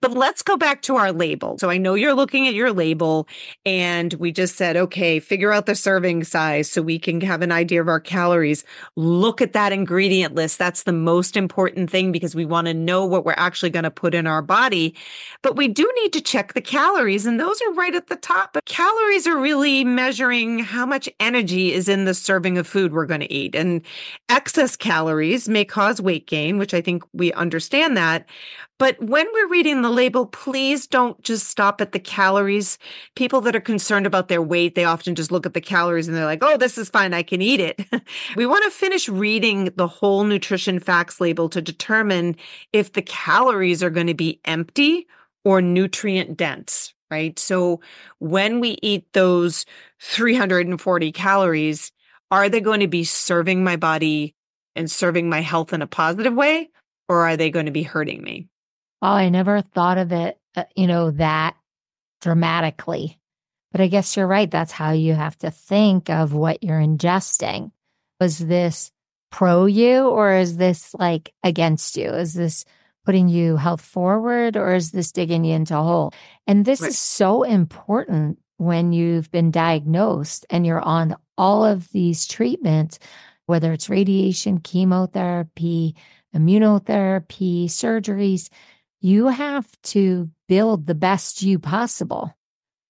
But 0.00 0.12
let's 0.12 0.40
go 0.40 0.56
back 0.56 0.80
to 0.82 0.96
our 0.96 1.12
label. 1.12 1.58
So 1.58 1.68
I 1.68 1.76
know 1.76 1.92
you're 1.92 2.14
looking 2.14 2.48
at 2.48 2.54
your 2.54 2.72
label 2.72 3.28
and 3.66 4.14
we 4.14 4.32
just 4.32 4.56
said, 4.56 4.78
okay, 4.78 5.20
figure 5.20 5.52
out 5.52 5.66
the 5.66 5.74
serving 5.74 6.24
size 6.24 6.70
so 6.70 6.80
we 6.80 6.98
can 6.98 7.20
have 7.20 7.42
an 7.42 7.49
idea 7.52 7.82
of 7.82 7.88
our 7.88 8.00
calories. 8.00 8.64
Look 8.96 9.42
at 9.42 9.50
at 9.50 9.54
that 9.54 9.72
ingredient 9.72 10.36
list. 10.36 10.58
That's 10.58 10.84
the 10.84 10.92
most 10.92 11.36
important 11.36 11.90
thing 11.90 12.12
because 12.12 12.36
we 12.36 12.44
want 12.44 12.68
to 12.68 12.74
know 12.74 13.04
what 13.04 13.24
we're 13.24 13.34
actually 13.36 13.70
going 13.70 13.82
to 13.82 13.90
put 13.90 14.14
in 14.14 14.26
our 14.26 14.42
body. 14.42 14.94
But 15.42 15.56
we 15.56 15.66
do 15.66 15.90
need 16.02 16.12
to 16.12 16.20
check 16.20 16.54
the 16.54 16.60
calories, 16.60 17.26
and 17.26 17.40
those 17.40 17.60
are 17.62 17.72
right 17.72 17.94
at 17.94 18.06
the 18.06 18.16
top. 18.16 18.52
But 18.52 18.66
calories 18.66 19.26
are 19.26 19.36
really 19.36 19.82
measuring 19.82 20.60
how 20.60 20.86
much 20.86 21.08
energy 21.18 21.72
is 21.72 21.88
in 21.88 22.04
the 22.04 22.14
serving 22.14 22.58
of 22.58 22.66
food 22.66 22.92
we're 22.92 23.06
going 23.06 23.20
to 23.20 23.32
eat. 23.32 23.56
And 23.56 23.82
excess 24.28 24.76
calories 24.76 25.48
may 25.48 25.64
cause 25.64 26.00
weight 26.00 26.28
gain, 26.28 26.56
which 26.58 26.74
I 26.74 26.80
think 26.80 27.02
we 27.12 27.32
understand 27.32 27.96
that. 27.96 28.26
But 28.80 28.98
when 29.02 29.26
we're 29.34 29.48
reading 29.48 29.82
the 29.82 29.90
label, 29.90 30.24
please 30.24 30.86
don't 30.86 31.20
just 31.20 31.48
stop 31.48 31.82
at 31.82 31.92
the 31.92 31.98
calories. 31.98 32.78
People 33.14 33.42
that 33.42 33.54
are 33.54 33.60
concerned 33.60 34.06
about 34.06 34.28
their 34.28 34.40
weight, 34.40 34.74
they 34.74 34.84
often 34.84 35.14
just 35.14 35.30
look 35.30 35.44
at 35.44 35.52
the 35.52 35.60
calories 35.60 36.08
and 36.08 36.16
they're 36.16 36.24
like, 36.24 36.42
oh, 36.42 36.56
this 36.56 36.78
is 36.78 36.88
fine. 36.88 37.12
I 37.12 37.22
can 37.22 37.39
eat 37.42 37.60
it. 37.60 37.80
we 38.36 38.46
want 38.46 38.64
to 38.64 38.70
finish 38.70 39.08
reading 39.08 39.72
the 39.76 39.86
whole 39.86 40.24
nutrition 40.24 40.78
facts 40.78 41.20
label 41.20 41.48
to 41.50 41.62
determine 41.62 42.36
if 42.72 42.92
the 42.92 43.02
calories 43.02 43.82
are 43.82 43.90
going 43.90 44.06
to 44.06 44.14
be 44.14 44.40
empty 44.44 45.06
or 45.44 45.62
nutrient 45.62 46.36
dense, 46.36 46.94
right? 47.10 47.38
So 47.38 47.80
when 48.18 48.60
we 48.60 48.78
eat 48.82 49.12
those 49.12 49.64
340 50.00 51.12
calories, 51.12 51.92
are 52.30 52.48
they 52.48 52.60
going 52.60 52.80
to 52.80 52.88
be 52.88 53.04
serving 53.04 53.64
my 53.64 53.76
body 53.76 54.34
and 54.76 54.90
serving 54.90 55.28
my 55.28 55.40
health 55.40 55.72
in 55.72 55.82
a 55.82 55.86
positive 55.86 56.34
way? 56.34 56.70
or 57.10 57.26
are 57.26 57.36
they 57.36 57.50
going 57.50 57.66
to 57.66 57.72
be 57.72 57.82
hurting 57.82 58.22
me? 58.22 58.46
Oh, 59.02 59.08
I 59.08 59.30
never 59.30 59.62
thought 59.62 59.98
of 59.98 60.12
it, 60.12 60.38
uh, 60.54 60.64
you 60.76 60.86
know, 60.86 61.10
that 61.10 61.56
dramatically. 62.20 63.18
But 63.72 63.80
I 63.80 63.86
guess 63.86 64.16
you're 64.16 64.26
right. 64.26 64.50
That's 64.50 64.72
how 64.72 64.92
you 64.92 65.14
have 65.14 65.36
to 65.38 65.50
think 65.50 66.10
of 66.10 66.32
what 66.32 66.62
you're 66.62 66.80
ingesting. 66.80 67.70
Was 68.18 68.38
this 68.38 68.90
pro 69.30 69.66
you 69.66 70.08
or 70.08 70.34
is 70.34 70.56
this 70.56 70.92
like 70.94 71.32
against 71.42 71.96
you? 71.96 72.10
Is 72.10 72.34
this 72.34 72.64
putting 73.04 73.28
you 73.28 73.56
health 73.56 73.80
forward 73.80 74.56
or 74.56 74.74
is 74.74 74.90
this 74.90 75.12
digging 75.12 75.44
you 75.44 75.54
into 75.54 75.78
a 75.78 75.82
hole? 75.82 76.12
And 76.46 76.64
this 76.64 76.80
right. 76.80 76.90
is 76.90 76.98
so 76.98 77.44
important 77.44 78.38
when 78.56 78.92
you've 78.92 79.30
been 79.30 79.50
diagnosed 79.50 80.44
and 80.50 80.66
you're 80.66 80.82
on 80.82 81.16
all 81.38 81.64
of 81.64 81.90
these 81.92 82.26
treatments, 82.26 82.98
whether 83.46 83.72
it's 83.72 83.88
radiation, 83.88 84.58
chemotherapy, 84.58 85.96
immunotherapy, 86.36 87.64
surgeries, 87.64 88.50
you 89.00 89.28
have 89.28 89.66
to 89.82 90.30
build 90.46 90.86
the 90.86 90.94
best 90.94 91.42
you 91.42 91.58
possible. 91.58 92.36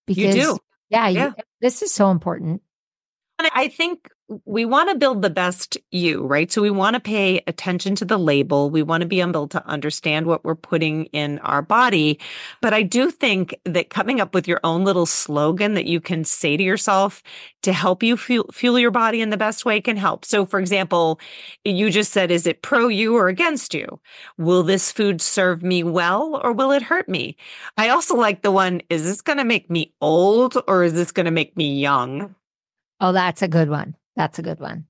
Because, 0.07 0.35
you 0.35 0.43
do. 0.43 0.59
Yeah, 0.91 1.09
yeah. 1.09 1.27
You, 1.27 1.35
this 1.61 1.83
is 1.83 1.93
so 1.93 2.11
important. 2.11 2.63
I 3.39 3.69
think 3.69 4.09
we 4.45 4.65
want 4.65 4.91
to 4.91 4.97
build 4.97 5.23
the 5.23 5.31
best 5.31 5.77
you, 5.91 6.25
right? 6.25 6.53
So 6.53 6.63
we 6.63 6.71
want 6.71 6.95
to 6.95 7.01
pay 7.01 7.43
attention 7.49 7.97
to 7.97 8.05
the 8.05 8.19
label. 8.19 8.71
We 8.71 8.83
want 8.83 9.01
to 9.01 9.07
be 9.09 9.21
able 9.21 9.49
to 9.49 9.67
understand 9.67 10.27
what 10.27 10.45
we're 10.45 10.55
putting 10.55 11.07
in 11.07 11.41
our 11.41 11.63
body. 11.63 12.21
But 12.61 12.73
I 12.73 12.83
do 12.83 13.11
think 13.11 13.59
that 13.65 13.91
coming 13.91 14.21
up 14.21 14.33
with 14.33 14.47
your 14.47 14.61
own 14.63 14.85
little 14.85 15.07
slogan 15.07 15.75
that 15.75 15.87
you 15.87 16.01
can 16.01 16.25
say 16.25 16.57
to 16.57 16.63
yourself 16.63 17.23
to 17.63 17.73
help 17.73 18.03
you 18.03 18.17
fuel, 18.17 18.49
fuel 18.53 18.79
your 18.79 18.93
body 18.93 19.21
in 19.21 19.31
the 19.31 19.37
best 19.37 19.65
way 19.65 19.81
can 19.81 19.97
help. 19.97 20.25
So 20.25 20.47
for 20.47 20.61
example, 20.61 21.19
you 21.65 21.91
just 21.91 22.13
said, 22.13 22.31
is 22.31 22.47
it 22.47 22.63
pro 22.63 22.87
you 22.87 23.17
or 23.17 23.29
against 23.29 23.75
you? 23.75 24.01
Will 24.39 24.63
this 24.63 24.93
food 24.93 25.21
serve 25.21 25.63
me 25.63 25.83
well 25.83 26.41
or 26.45 26.53
will 26.53 26.71
it 26.71 26.83
hurt 26.83 27.09
me? 27.09 27.37
I 27.77 27.89
also 27.89 28.15
like 28.15 28.43
the 28.43 28.53
one, 28.53 28.81
is 28.91 29.03
this 29.03 29.23
going 29.23 29.39
to 29.39 29.45
make 29.45 29.69
me 29.69 29.93
old 30.01 30.57
or 30.69 30.85
is 30.85 30.93
this 30.93 31.11
going 31.11 31.27
to 31.27 31.33
make 31.33 31.57
me 31.57 31.81
young? 31.81 32.37
Oh, 33.01 33.13
that's 33.13 33.43
a 33.43 33.49
good 33.49 33.71
one. 33.71 33.97
That's 34.17 34.39
a 34.39 34.43
good 34.43 34.61
one. 34.61 34.87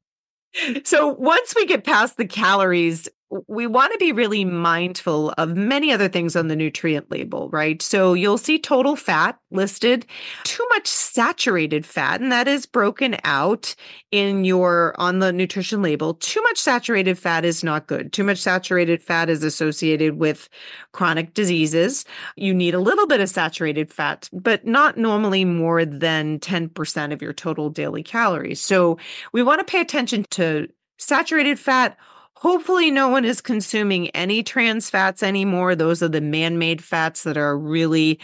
So 0.84 1.06
once 1.06 1.54
we 1.54 1.64
get 1.66 1.84
past 1.84 2.16
the 2.16 2.26
calories, 2.26 3.08
we 3.46 3.66
want 3.66 3.92
to 3.92 3.98
be 3.98 4.10
really 4.10 4.44
mindful 4.44 5.32
of 5.38 5.56
many 5.56 5.92
other 5.92 6.08
things 6.08 6.34
on 6.34 6.48
the 6.48 6.56
nutrient 6.56 7.10
label, 7.10 7.48
right? 7.50 7.80
So 7.80 8.12
you'll 8.12 8.38
see 8.38 8.58
total 8.58 8.96
fat 8.96 9.38
listed, 9.52 10.04
too 10.42 10.66
much 10.70 10.88
saturated 10.88 11.86
fat, 11.86 12.20
and 12.20 12.32
that 12.32 12.48
is 12.48 12.66
broken 12.66 13.16
out 13.22 13.74
in 14.10 14.44
your 14.44 14.94
on 14.98 15.20
the 15.20 15.32
nutrition 15.32 15.80
label. 15.80 16.14
Too 16.14 16.42
much 16.42 16.58
saturated 16.58 17.18
fat 17.18 17.44
is 17.44 17.62
not 17.62 17.86
good. 17.86 18.12
Too 18.12 18.24
much 18.24 18.38
saturated 18.38 19.00
fat 19.00 19.30
is 19.30 19.44
associated 19.44 20.18
with 20.18 20.48
chronic 20.92 21.32
diseases. 21.34 22.04
You 22.36 22.52
need 22.52 22.74
a 22.74 22.80
little 22.80 23.06
bit 23.06 23.20
of 23.20 23.28
saturated 23.28 23.92
fat, 23.92 24.28
but 24.32 24.66
not 24.66 24.96
normally 24.96 25.44
more 25.44 25.84
than 25.84 26.40
10% 26.40 27.12
of 27.12 27.22
your 27.22 27.32
total 27.32 27.70
daily 27.70 28.02
calories. 28.02 28.60
So 28.60 28.98
we 29.32 29.42
want 29.42 29.60
to 29.60 29.70
pay 29.70 29.80
attention 29.80 30.24
to 30.30 30.68
saturated 30.98 31.58
fat 31.58 31.96
Hopefully, 32.40 32.90
no 32.90 33.06
one 33.06 33.26
is 33.26 33.42
consuming 33.42 34.08
any 34.10 34.42
trans 34.42 34.88
fats 34.88 35.22
anymore. 35.22 35.74
Those 35.74 36.02
are 36.02 36.08
the 36.08 36.22
man 36.22 36.58
made 36.58 36.82
fats 36.82 37.22
that 37.24 37.36
are 37.36 37.56
really 37.58 38.18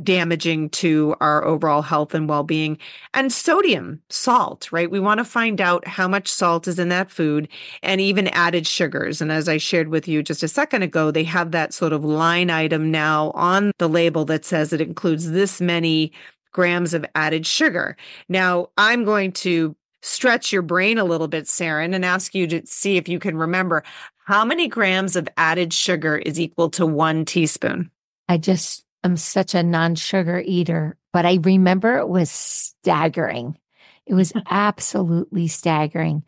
damaging 0.00 0.70
to 0.70 1.16
our 1.20 1.44
overall 1.44 1.82
health 1.82 2.14
and 2.14 2.28
well 2.28 2.44
being. 2.44 2.78
And 3.14 3.32
sodium, 3.32 4.00
salt, 4.10 4.70
right? 4.70 4.88
We 4.88 5.00
want 5.00 5.18
to 5.18 5.24
find 5.24 5.60
out 5.60 5.84
how 5.88 6.06
much 6.06 6.28
salt 6.28 6.68
is 6.68 6.78
in 6.78 6.88
that 6.90 7.10
food 7.10 7.48
and 7.82 8.00
even 8.00 8.28
added 8.28 8.64
sugars. 8.64 9.20
And 9.20 9.32
as 9.32 9.48
I 9.48 9.56
shared 9.56 9.88
with 9.88 10.06
you 10.06 10.22
just 10.22 10.44
a 10.44 10.48
second 10.48 10.82
ago, 10.82 11.10
they 11.10 11.24
have 11.24 11.50
that 11.50 11.74
sort 11.74 11.92
of 11.92 12.04
line 12.04 12.48
item 12.48 12.92
now 12.92 13.32
on 13.32 13.72
the 13.78 13.88
label 13.88 14.24
that 14.26 14.44
says 14.44 14.72
it 14.72 14.80
includes 14.80 15.32
this 15.32 15.60
many 15.60 16.12
grams 16.52 16.94
of 16.94 17.04
added 17.16 17.44
sugar. 17.44 17.96
Now, 18.28 18.68
I'm 18.76 19.04
going 19.04 19.32
to 19.32 19.74
stretch 20.02 20.52
your 20.52 20.62
brain 20.62 20.98
a 20.98 21.04
little 21.04 21.28
bit, 21.28 21.44
Saranne, 21.44 21.94
and 21.94 22.04
ask 22.04 22.34
you 22.34 22.46
to 22.48 22.66
see 22.66 22.96
if 22.96 23.08
you 23.08 23.18
can 23.18 23.36
remember 23.36 23.82
how 24.24 24.44
many 24.44 24.68
grams 24.68 25.16
of 25.16 25.28
added 25.36 25.72
sugar 25.72 26.16
is 26.16 26.38
equal 26.38 26.70
to 26.70 26.86
one 26.86 27.24
teaspoon? 27.24 27.90
I 28.28 28.38
just 28.38 28.84
am 29.02 29.16
such 29.16 29.54
a 29.54 29.62
non 29.62 29.94
sugar 29.94 30.42
eater, 30.44 30.96
but 31.12 31.26
I 31.26 31.38
remember 31.42 31.98
it 31.98 32.08
was 32.08 32.30
staggering. 32.30 33.58
It 34.06 34.14
was 34.14 34.32
absolutely 34.50 35.48
staggering. 35.48 36.24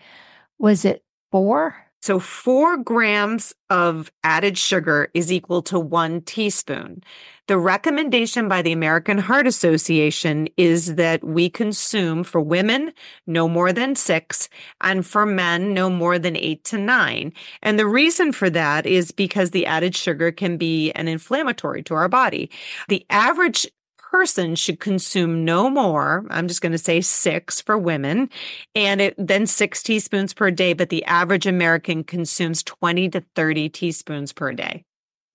Was 0.59 0.85
it 0.85 1.05
four? 1.31 1.77
So, 2.05 2.19
four 2.19 2.77
grams 2.77 3.55
of 3.71 4.12
added 4.25 4.59
sugar 4.59 5.09
is 5.14 5.33
equal 5.33 5.62
to 5.62 5.81
one 5.81 6.21
teaspoon. 6.21 7.03
The 7.47 7.57
recommendation 7.57 8.47
by 8.47 8.61
the 8.61 8.73
American 8.73 9.17
Heart 9.17 9.47
Association 9.47 10.49
is 10.59 10.97
that 10.97 11.25
we 11.25 11.49
consume 11.49 12.23
for 12.23 12.43
women 12.43 12.93
no 13.27 13.49
more 13.49 13.73
than 13.73 13.97
six 13.97 14.51
and 14.83 15.07
for 15.07 15.25
men 15.25 15.73
no 15.73 15.88
more 15.88 16.19
than 16.19 16.37
eight 16.37 16.62
to 16.64 16.77
nine. 16.77 17.33
And 17.62 17.79
the 17.79 17.87
reason 17.87 18.33
for 18.33 18.51
that 18.51 18.85
is 18.85 19.11
because 19.11 19.53
the 19.53 19.64
added 19.64 19.97
sugar 19.97 20.31
can 20.31 20.59
be 20.59 20.93
an 20.93 21.09
inflammatory 21.09 21.83
to 21.85 21.95
our 21.95 22.09
body. 22.09 22.51
The 22.88 23.07
average 23.09 23.67
person 24.14 24.55
should 24.55 24.79
consume 24.79 25.44
no 25.44 25.68
more. 25.68 26.24
I'm 26.31 26.46
just 26.46 26.61
going 26.61 26.70
to 26.70 26.79
say 26.79 27.00
six 27.00 27.61
for 27.61 27.77
women 27.77 28.31
and 28.77 29.00
it, 29.00 29.14
then 29.18 29.44
six 29.44 29.83
teaspoons 29.83 30.33
per 30.33 30.53
day. 30.53 30.72
But 30.72 30.90
the 30.90 31.05
average 31.07 31.48
American 31.48 32.05
consumes 32.05 32.62
20 32.62 33.09
to 33.09 33.24
30 33.35 33.70
teaspoons 33.70 34.33
per 34.33 34.53
day. 34.53 34.85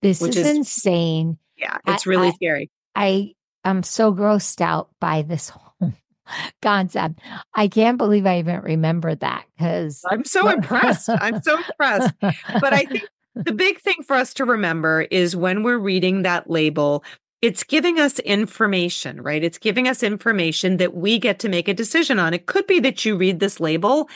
This 0.00 0.22
is, 0.22 0.34
is, 0.34 0.48
insane. 0.48 1.36
Yeah, 1.58 1.76
it's 1.86 2.06
really 2.06 2.28
I, 2.28 2.30
scary. 2.30 2.70
I 2.96 3.34
am 3.66 3.82
so 3.82 4.14
grossed 4.14 4.62
out 4.62 4.88
by 4.98 5.20
this 5.20 5.50
whole 5.50 5.92
concept. 6.62 7.20
I 7.54 7.68
can't 7.68 7.98
believe 7.98 8.24
I 8.24 8.38
even 8.38 8.62
remember 8.62 9.14
that 9.14 9.44
because 9.58 10.02
I'm 10.10 10.24
so 10.24 10.48
impressed. 10.48 11.10
I'm 11.10 11.42
so 11.42 11.58
impressed. 11.58 12.14
But 12.18 12.72
I 12.72 12.84
think 12.84 13.04
the 13.34 13.52
big 13.52 13.78
thing 13.80 14.02
for 14.06 14.16
us 14.16 14.34
to 14.34 14.44
remember 14.44 15.02
is 15.02 15.36
when 15.36 15.62
we're 15.64 15.78
reading 15.78 16.22
that 16.22 16.48
label, 16.50 17.04
it's 17.42 17.64
giving 17.64 17.98
us 17.98 18.18
information, 18.20 19.22
right? 19.22 19.42
It's 19.42 19.58
giving 19.58 19.88
us 19.88 20.02
information 20.02 20.76
that 20.76 20.94
we 20.94 21.18
get 21.18 21.38
to 21.40 21.48
make 21.48 21.68
a 21.68 21.74
decision 21.74 22.18
on. 22.18 22.34
It 22.34 22.46
could 22.46 22.66
be 22.66 22.80
that 22.80 23.04
you 23.04 23.16
read 23.16 23.40
this 23.40 23.60
label 23.60 24.08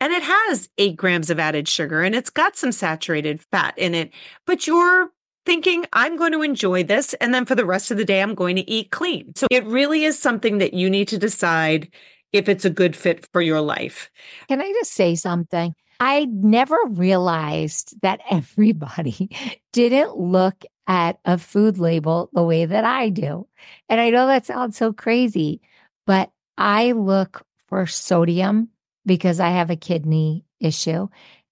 and 0.00 0.12
it 0.12 0.22
has 0.22 0.68
eight 0.78 0.96
grams 0.96 1.28
of 1.30 1.40
added 1.40 1.68
sugar 1.68 2.02
and 2.02 2.14
it's 2.14 2.30
got 2.30 2.56
some 2.56 2.72
saturated 2.72 3.40
fat 3.50 3.76
in 3.76 3.94
it, 3.94 4.12
but 4.46 4.66
you're 4.66 5.10
thinking, 5.44 5.86
I'm 5.92 6.16
going 6.16 6.32
to 6.32 6.42
enjoy 6.42 6.84
this. 6.84 7.14
And 7.14 7.34
then 7.34 7.46
for 7.46 7.54
the 7.54 7.64
rest 7.64 7.90
of 7.90 7.96
the 7.96 8.04
day, 8.04 8.22
I'm 8.22 8.34
going 8.34 8.56
to 8.56 8.70
eat 8.70 8.90
clean. 8.90 9.32
So 9.34 9.46
it 9.50 9.64
really 9.64 10.04
is 10.04 10.18
something 10.18 10.58
that 10.58 10.74
you 10.74 10.90
need 10.90 11.08
to 11.08 11.18
decide 11.18 11.88
if 12.32 12.48
it's 12.48 12.64
a 12.64 12.70
good 12.70 12.94
fit 12.94 13.26
for 13.32 13.40
your 13.40 13.60
life. 13.60 14.10
Can 14.48 14.60
I 14.60 14.70
just 14.72 14.92
say 14.92 15.14
something? 15.14 15.74
I 16.00 16.26
never 16.26 16.76
realized 16.86 17.94
that 18.02 18.20
everybody 18.30 19.30
didn't 19.72 20.16
look 20.16 20.64
at 20.88 21.20
a 21.26 21.36
food 21.36 21.78
label 21.78 22.30
the 22.32 22.42
way 22.42 22.64
that 22.64 22.84
I 22.84 23.10
do. 23.10 23.46
And 23.88 24.00
I 24.00 24.08
know 24.10 24.26
that 24.26 24.46
sounds 24.46 24.76
so 24.76 24.92
crazy, 24.92 25.60
but 26.06 26.30
I 26.56 26.92
look 26.92 27.44
for 27.68 27.86
sodium 27.86 28.70
because 29.04 29.38
I 29.38 29.50
have 29.50 29.70
a 29.70 29.76
kidney 29.76 30.46
issue. 30.58 31.08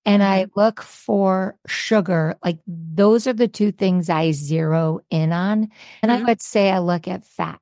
And 0.06 0.22
I 0.22 0.44
mm-hmm. 0.44 0.58
look 0.58 0.82
for 0.82 1.56
sugar. 1.66 2.36
Like 2.42 2.58
those 2.66 3.26
are 3.26 3.32
the 3.32 3.48
two 3.48 3.72
things 3.72 4.08
I 4.08 4.30
zero 4.32 5.00
in 5.10 5.32
on. 5.32 5.68
And 6.02 6.10
mm-hmm. 6.10 6.24
I 6.24 6.28
would 6.28 6.40
say 6.40 6.70
I 6.70 6.78
look 6.78 7.06
at 7.06 7.24
fat. 7.24 7.60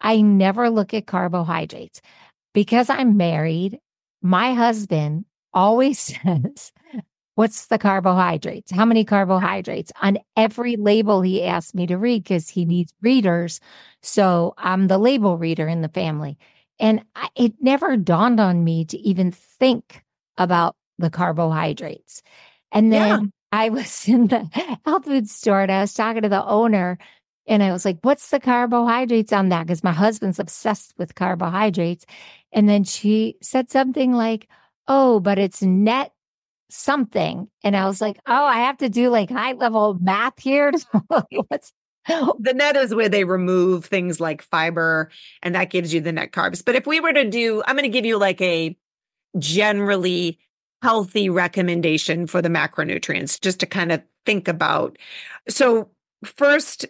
I 0.00 0.20
never 0.20 0.68
look 0.68 0.92
at 0.92 1.06
carbohydrates 1.06 2.02
because 2.52 2.90
I'm 2.90 3.16
married. 3.16 3.78
My 4.20 4.52
husband 4.52 5.24
always 5.54 5.98
says, 6.24 6.72
What's 7.34 7.66
the 7.66 7.78
carbohydrates? 7.78 8.70
How 8.70 8.84
many 8.84 9.04
carbohydrates? 9.04 9.90
On 10.00 10.18
every 10.36 10.76
label 10.76 11.20
he 11.20 11.42
asked 11.42 11.74
me 11.74 11.86
to 11.88 11.96
read 11.96 12.22
because 12.22 12.48
he 12.48 12.64
needs 12.64 12.94
readers. 13.02 13.60
So 14.02 14.54
I'm 14.56 14.86
the 14.86 14.98
label 14.98 15.36
reader 15.36 15.66
in 15.66 15.82
the 15.82 15.88
family. 15.88 16.38
And 16.78 17.04
I, 17.14 17.28
it 17.34 17.54
never 17.60 17.96
dawned 17.96 18.40
on 18.40 18.62
me 18.62 18.84
to 18.86 18.98
even 18.98 19.32
think 19.32 20.02
about 20.38 20.76
the 20.98 21.10
carbohydrates. 21.10 22.22
And 22.70 22.92
then 22.92 23.08
yeah. 23.08 23.26
I 23.52 23.68
was 23.68 24.08
in 24.08 24.28
the 24.28 24.48
health 24.84 25.04
food 25.04 25.28
store 25.28 25.62
and 25.62 25.72
I 25.72 25.80
was 25.80 25.94
talking 25.94 26.22
to 26.22 26.28
the 26.28 26.44
owner 26.44 26.98
and 27.46 27.62
I 27.62 27.72
was 27.72 27.84
like, 27.84 27.98
what's 28.02 28.30
the 28.30 28.40
carbohydrates 28.40 29.32
on 29.32 29.50
that? 29.50 29.66
Because 29.66 29.84
my 29.84 29.92
husband's 29.92 30.38
obsessed 30.38 30.94
with 30.96 31.14
carbohydrates. 31.14 32.06
And 32.52 32.68
then 32.68 32.84
she 32.84 33.36
said 33.42 33.70
something 33.70 34.14
like, 34.14 34.48
oh, 34.88 35.20
but 35.20 35.38
it's 35.38 35.62
net 35.62 36.13
something. 36.74 37.48
And 37.62 37.76
I 37.76 37.86
was 37.86 38.00
like, 38.00 38.18
oh, 38.26 38.44
I 38.44 38.60
have 38.60 38.78
to 38.78 38.88
do 38.88 39.08
like 39.08 39.30
high 39.30 39.52
level 39.52 39.96
math 40.00 40.40
here. 40.40 40.72
What's 41.48 41.72
the 42.08 42.52
net 42.54 42.76
is 42.76 42.94
where 42.94 43.08
they 43.08 43.24
remove 43.24 43.86
things 43.86 44.20
like 44.20 44.42
fiber 44.42 45.10
and 45.42 45.54
that 45.54 45.70
gives 45.70 45.94
you 45.94 46.00
the 46.00 46.12
net 46.12 46.32
carbs. 46.32 46.62
But 46.64 46.74
if 46.74 46.86
we 46.86 47.00
were 47.00 47.12
to 47.12 47.28
do, 47.28 47.62
I'm 47.66 47.76
going 47.76 47.84
to 47.84 47.88
give 47.88 48.04
you 48.04 48.18
like 48.18 48.40
a 48.42 48.76
generally 49.38 50.38
healthy 50.82 51.30
recommendation 51.30 52.26
for 52.26 52.42
the 52.42 52.50
macronutrients 52.50 53.40
just 53.40 53.60
to 53.60 53.66
kind 53.66 53.90
of 53.90 54.02
think 54.26 54.48
about. 54.48 54.98
So, 55.48 55.90
first, 56.24 56.84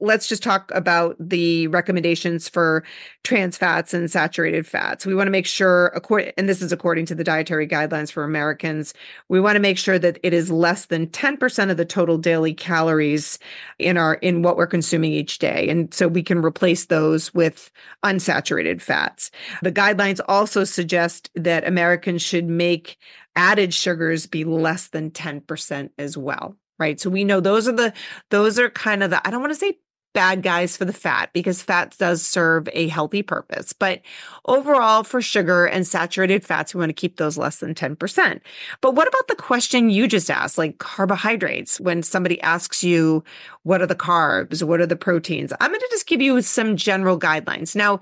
let's 0.00 0.28
just 0.28 0.42
talk 0.42 0.70
about 0.74 1.16
the 1.18 1.66
recommendations 1.68 2.48
for 2.48 2.84
trans 3.24 3.56
fats 3.56 3.92
and 3.92 4.10
saturated 4.10 4.66
fats. 4.66 5.04
We 5.04 5.14
want 5.14 5.26
to 5.26 5.32
make 5.32 5.46
sure, 5.46 6.00
and 6.36 6.48
this 6.48 6.62
is 6.62 6.72
according 6.72 7.06
to 7.06 7.14
the 7.14 7.24
dietary 7.24 7.66
guidelines 7.66 8.12
for 8.12 8.24
Americans, 8.24 8.94
we 9.28 9.40
want 9.40 9.56
to 9.56 9.60
make 9.60 9.78
sure 9.78 9.98
that 9.98 10.18
it 10.22 10.32
is 10.32 10.50
less 10.50 10.86
than 10.86 11.08
10% 11.08 11.70
of 11.70 11.76
the 11.76 11.84
total 11.84 12.16
daily 12.16 12.54
calories 12.54 13.38
in 13.78 13.96
our 13.96 14.14
in 14.14 14.42
what 14.42 14.56
we're 14.56 14.66
consuming 14.66 15.12
each 15.12 15.38
day. 15.38 15.68
And 15.68 15.92
so 15.92 16.06
we 16.06 16.22
can 16.22 16.44
replace 16.44 16.86
those 16.86 17.34
with 17.34 17.70
unsaturated 18.04 18.80
fats. 18.80 19.30
The 19.62 19.72
guidelines 19.72 20.20
also 20.28 20.64
suggest 20.64 21.30
that 21.34 21.66
Americans 21.66 22.22
should 22.22 22.46
make 22.46 22.98
added 23.36 23.72
sugars 23.72 24.26
be 24.26 24.44
less 24.44 24.88
than 24.88 25.10
10% 25.10 25.90
as 25.98 26.16
well 26.16 26.56
right 26.78 26.98
so 27.00 27.10
we 27.10 27.24
know 27.24 27.40
those 27.40 27.68
are 27.68 27.72
the 27.72 27.92
those 28.30 28.58
are 28.58 28.70
kind 28.70 29.02
of 29.02 29.10
the 29.10 29.26
i 29.26 29.30
don't 29.30 29.40
want 29.40 29.52
to 29.52 29.58
say 29.58 29.78
bad 30.12 30.42
guys 30.42 30.76
for 30.76 30.84
the 30.84 30.92
fat 30.92 31.30
because 31.32 31.62
fat 31.62 31.96
does 31.98 32.24
serve 32.24 32.68
a 32.72 32.88
healthy 32.88 33.22
purpose. 33.22 33.72
But 33.72 34.00
overall, 34.46 35.04
for 35.04 35.20
sugar 35.20 35.66
and 35.66 35.86
saturated 35.86 36.44
fats, 36.44 36.74
we 36.74 36.80
want 36.80 36.90
to 36.90 36.94
keep 36.94 37.16
those 37.16 37.38
less 37.38 37.58
than 37.58 37.74
10%. 37.74 38.40
But 38.80 38.94
what 38.94 39.08
about 39.08 39.28
the 39.28 39.36
question 39.36 39.90
you 39.90 40.08
just 40.08 40.30
asked, 40.30 40.58
like 40.58 40.78
carbohydrates? 40.78 41.80
When 41.80 42.02
somebody 42.02 42.40
asks 42.40 42.82
you, 42.82 43.22
what 43.62 43.82
are 43.82 43.86
the 43.86 43.94
carbs? 43.94 44.62
What 44.62 44.80
are 44.80 44.86
the 44.86 44.96
proteins? 44.96 45.52
I'm 45.60 45.70
going 45.70 45.80
to 45.80 45.88
just 45.90 46.06
give 46.06 46.22
you 46.22 46.40
some 46.42 46.76
general 46.76 47.18
guidelines. 47.18 47.76
Now, 47.76 48.00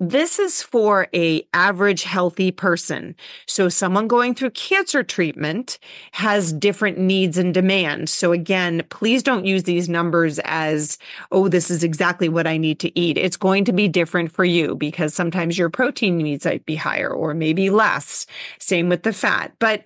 this 0.00 0.38
is 0.38 0.62
for 0.62 1.08
a 1.14 1.42
average 1.54 2.04
healthy 2.04 2.52
person. 2.52 3.16
So 3.46 3.68
someone 3.68 4.06
going 4.06 4.34
through 4.34 4.50
cancer 4.50 5.02
treatment 5.02 5.78
has 6.12 6.52
different 6.52 6.98
needs 6.98 7.36
and 7.38 7.52
demands. 7.52 8.12
So 8.12 8.32
again, 8.32 8.84
please 8.90 9.22
don't 9.22 9.44
use 9.44 9.64
these 9.64 9.88
numbers 9.88 10.38
as, 10.44 10.98
oh, 11.32 11.48
this 11.48 11.70
is 11.70 11.82
exactly 11.82 12.28
what 12.28 12.46
I 12.46 12.56
need 12.56 12.78
to 12.80 12.98
eat. 12.98 13.18
It's 13.18 13.36
going 13.36 13.64
to 13.64 13.72
be 13.72 13.88
different 13.88 14.30
for 14.30 14.44
you 14.44 14.76
because 14.76 15.14
sometimes 15.14 15.58
your 15.58 15.70
protein 15.70 16.18
needs 16.18 16.44
might 16.44 16.64
be 16.66 16.76
higher 16.76 17.10
or 17.10 17.34
maybe 17.34 17.70
less. 17.70 18.26
Same 18.58 18.88
with 18.88 19.02
the 19.02 19.12
fat. 19.12 19.52
But 19.58 19.82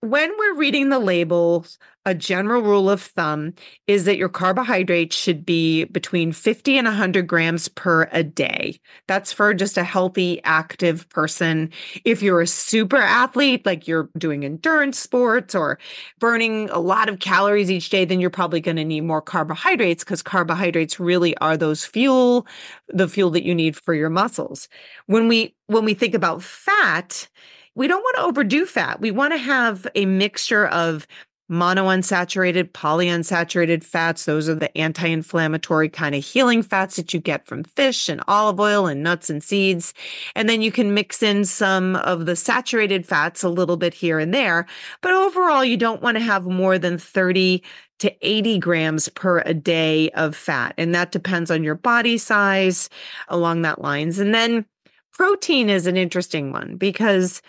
when 0.00 0.30
we're 0.38 0.56
reading 0.56 0.90
the 0.90 0.98
labels, 0.98 1.78
a 2.06 2.14
general 2.14 2.62
rule 2.62 2.90
of 2.90 3.00
thumb 3.00 3.54
is 3.86 4.04
that 4.04 4.18
your 4.18 4.28
carbohydrates 4.28 5.16
should 5.16 5.44
be 5.44 5.84
between 5.84 6.32
50 6.32 6.76
and 6.76 6.86
100 6.86 7.26
grams 7.26 7.68
per 7.68 8.08
a 8.12 8.22
day. 8.22 8.78
That's 9.06 9.32
for 9.32 9.54
just 9.54 9.78
a 9.78 9.84
healthy, 9.84 10.42
active 10.44 11.08
person. 11.08 11.70
If 12.04 12.22
you're 12.22 12.42
a 12.42 12.46
super 12.46 12.98
athlete, 12.98 13.64
like 13.64 13.88
you're 13.88 14.10
doing 14.18 14.44
endurance 14.44 14.98
sports 14.98 15.54
or 15.54 15.78
burning 16.18 16.68
a 16.70 16.78
lot 16.78 17.08
of 17.08 17.20
calories 17.20 17.70
each 17.70 17.88
day, 17.88 18.04
then 18.04 18.20
you're 18.20 18.30
probably 18.30 18.60
going 18.60 18.76
to 18.76 18.84
need 18.84 19.02
more 19.02 19.22
carbohydrates 19.22 20.04
because 20.04 20.22
carbohydrates 20.22 21.00
really 21.00 21.36
are 21.38 21.56
those 21.56 21.86
fuel, 21.86 22.46
the 22.88 23.08
fuel 23.08 23.30
that 23.30 23.44
you 23.44 23.54
need 23.54 23.76
for 23.76 23.94
your 23.94 24.10
muscles. 24.10 24.68
When 25.06 25.26
we, 25.28 25.54
when 25.68 25.84
we 25.84 25.94
think 25.94 26.14
about 26.14 26.42
fat, 26.42 27.28
we 27.74 27.88
don't 27.88 28.02
want 28.02 28.16
to 28.16 28.22
overdo 28.22 28.66
fat. 28.66 29.00
We 29.00 29.10
want 29.10 29.32
to 29.32 29.38
have 29.38 29.86
a 29.94 30.06
mixture 30.06 30.66
of 30.66 31.06
monounsaturated, 31.50 32.72
polyunsaturated 32.72 33.84
fats. 33.84 34.24
Those 34.24 34.48
are 34.48 34.54
the 34.54 34.76
anti 34.76 35.06
inflammatory 35.06 35.88
kind 35.88 36.14
of 36.14 36.24
healing 36.24 36.62
fats 36.62 36.96
that 36.96 37.12
you 37.12 37.20
get 37.20 37.46
from 37.46 37.64
fish 37.64 38.08
and 38.08 38.22
olive 38.28 38.58
oil 38.60 38.86
and 38.86 39.02
nuts 39.02 39.28
and 39.28 39.42
seeds. 39.42 39.92
And 40.34 40.48
then 40.48 40.62
you 40.62 40.72
can 40.72 40.94
mix 40.94 41.22
in 41.22 41.44
some 41.44 41.96
of 41.96 42.26
the 42.26 42.36
saturated 42.36 43.06
fats 43.06 43.42
a 43.42 43.48
little 43.48 43.76
bit 43.76 43.94
here 43.94 44.18
and 44.18 44.32
there. 44.32 44.66
But 45.02 45.12
overall, 45.12 45.64
you 45.64 45.76
don't 45.76 46.02
want 46.02 46.16
to 46.16 46.24
have 46.24 46.46
more 46.46 46.78
than 46.78 46.98
30 46.98 47.62
to 48.00 48.14
80 48.22 48.58
grams 48.58 49.08
per 49.10 49.40
a 49.40 49.54
day 49.54 50.10
of 50.10 50.34
fat. 50.34 50.74
And 50.78 50.94
that 50.94 51.12
depends 51.12 51.50
on 51.50 51.62
your 51.62 51.76
body 51.76 52.18
size 52.18 52.88
along 53.28 53.62
that 53.62 53.80
lines. 53.80 54.18
And 54.18 54.34
then 54.34 54.64
protein 55.12 55.70
is 55.70 55.86
an 55.86 55.96
interesting 55.96 56.52
one 56.52 56.76
because 56.76 57.40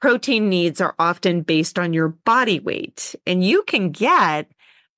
protein 0.00 0.48
needs 0.48 0.80
are 0.80 0.94
often 0.98 1.42
based 1.42 1.78
on 1.78 1.92
your 1.92 2.08
body 2.08 2.60
weight, 2.60 3.14
and 3.26 3.42
you 3.44 3.62
can 3.64 3.90
get 3.90 4.50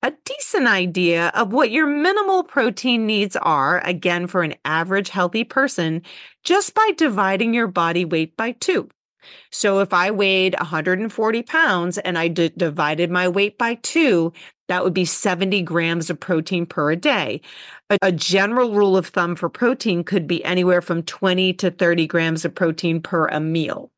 a 0.03 0.13
decent 0.25 0.67
idea 0.67 1.31
of 1.35 1.53
what 1.53 1.71
your 1.71 1.85
minimal 1.85 2.43
protein 2.43 3.05
needs 3.05 3.35
are, 3.35 3.79
again, 3.85 4.27
for 4.27 4.41
an 4.41 4.55
average 4.65 5.09
healthy 5.09 5.43
person, 5.43 6.01
just 6.43 6.73
by 6.73 6.89
dividing 6.97 7.53
your 7.53 7.67
body 7.67 8.05
weight 8.05 8.35
by 8.35 8.51
two. 8.53 8.89
So 9.51 9.79
if 9.79 9.93
I 9.93 10.09
weighed 10.09 10.55
140 10.57 11.43
pounds 11.43 11.97
and 11.99 12.17
I 12.17 12.27
d- 12.27 12.51
divided 12.57 13.11
my 13.11 13.27
weight 13.27 13.57
by 13.59 13.75
two, 13.75 14.33
that 14.67 14.83
would 14.83 14.93
be 14.93 15.05
70 15.05 15.61
grams 15.61 16.09
of 16.09 16.19
protein 16.19 16.65
per 16.65 16.95
day. 16.95 17.41
A, 17.89 17.97
a, 18.01 18.11
general 18.11 18.73
rule 18.73 18.97
of 18.97 19.07
thumb 19.07 19.35
for 19.35 19.49
protein 19.49 20.03
could 20.03 20.25
be 20.27 20.43
anywhere 20.43 20.81
from 20.81 21.03
20 21.03 21.53
to 21.53 21.69
30 21.69 22.07
grams 22.07 22.45
of 22.45 22.55
protein 22.55 23.01
per 23.01 23.27
a 23.27 23.39
meal. 23.39 23.91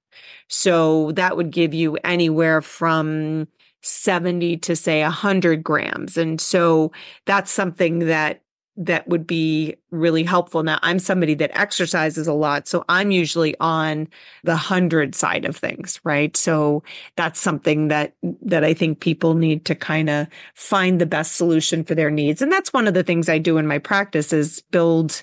So 0.47 1.11
that 1.13 1.37
would 1.37 1.51
give 1.51 1.73
you 1.73 1.97
anywhere 2.03 2.61
from 2.61 3.47
70 3.81 4.57
to 4.57 4.75
say 4.75 5.01
100 5.01 5.63
grams. 5.63 6.17
And 6.17 6.39
so 6.39 6.91
that's 7.25 7.51
something 7.51 7.99
that 7.99 8.41
that 8.75 9.07
would 9.07 9.27
be 9.27 9.75
really 9.91 10.23
helpful. 10.23 10.63
Now, 10.63 10.79
I'm 10.81 10.97
somebody 10.97 11.35
that 11.35 11.55
exercises 11.55 12.27
a 12.27 12.33
lot, 12.33 12.67
so 12.67 12.83
I'm 12.89 13.11
usually 13.11 13.55
on 13.59 14.07
the 14.43 14.53
100 14.53 15.13
side 15.13 15.45
of 15.45 15.55
things, 15.55 15.99
right? 16.03 16.35
So 16.35 16.83
that's 17.15 17.39
something 17.39 17.89
that 17.89 18.15
that 18.41 18.63
I 18.63 18.73
think 18.73 18.99
people 18.99 19.35
need 19.35 19.65
to 19.65 19.75
kind 19.75 20.09
of 20.09 20.27
find 20.55 20.99
the 20.99 21.05
best 21.05 21.35
solution 21.35 21.83
for 21.83 21.93
their 21.93 22.09
needs. 22.09 22.41
And 22.41 22.51
that's 22.51 22.73
one 22.73 22.87
of 22.87 22.95
the 22.95 23.03
things 23.03 23.29
I 23.29 23.37
do 23.37 23.57
in 23.57 23.67
my 23.67 23.77
practice 23.77 24.33
is 24.33 24.63
build 24.71 25.21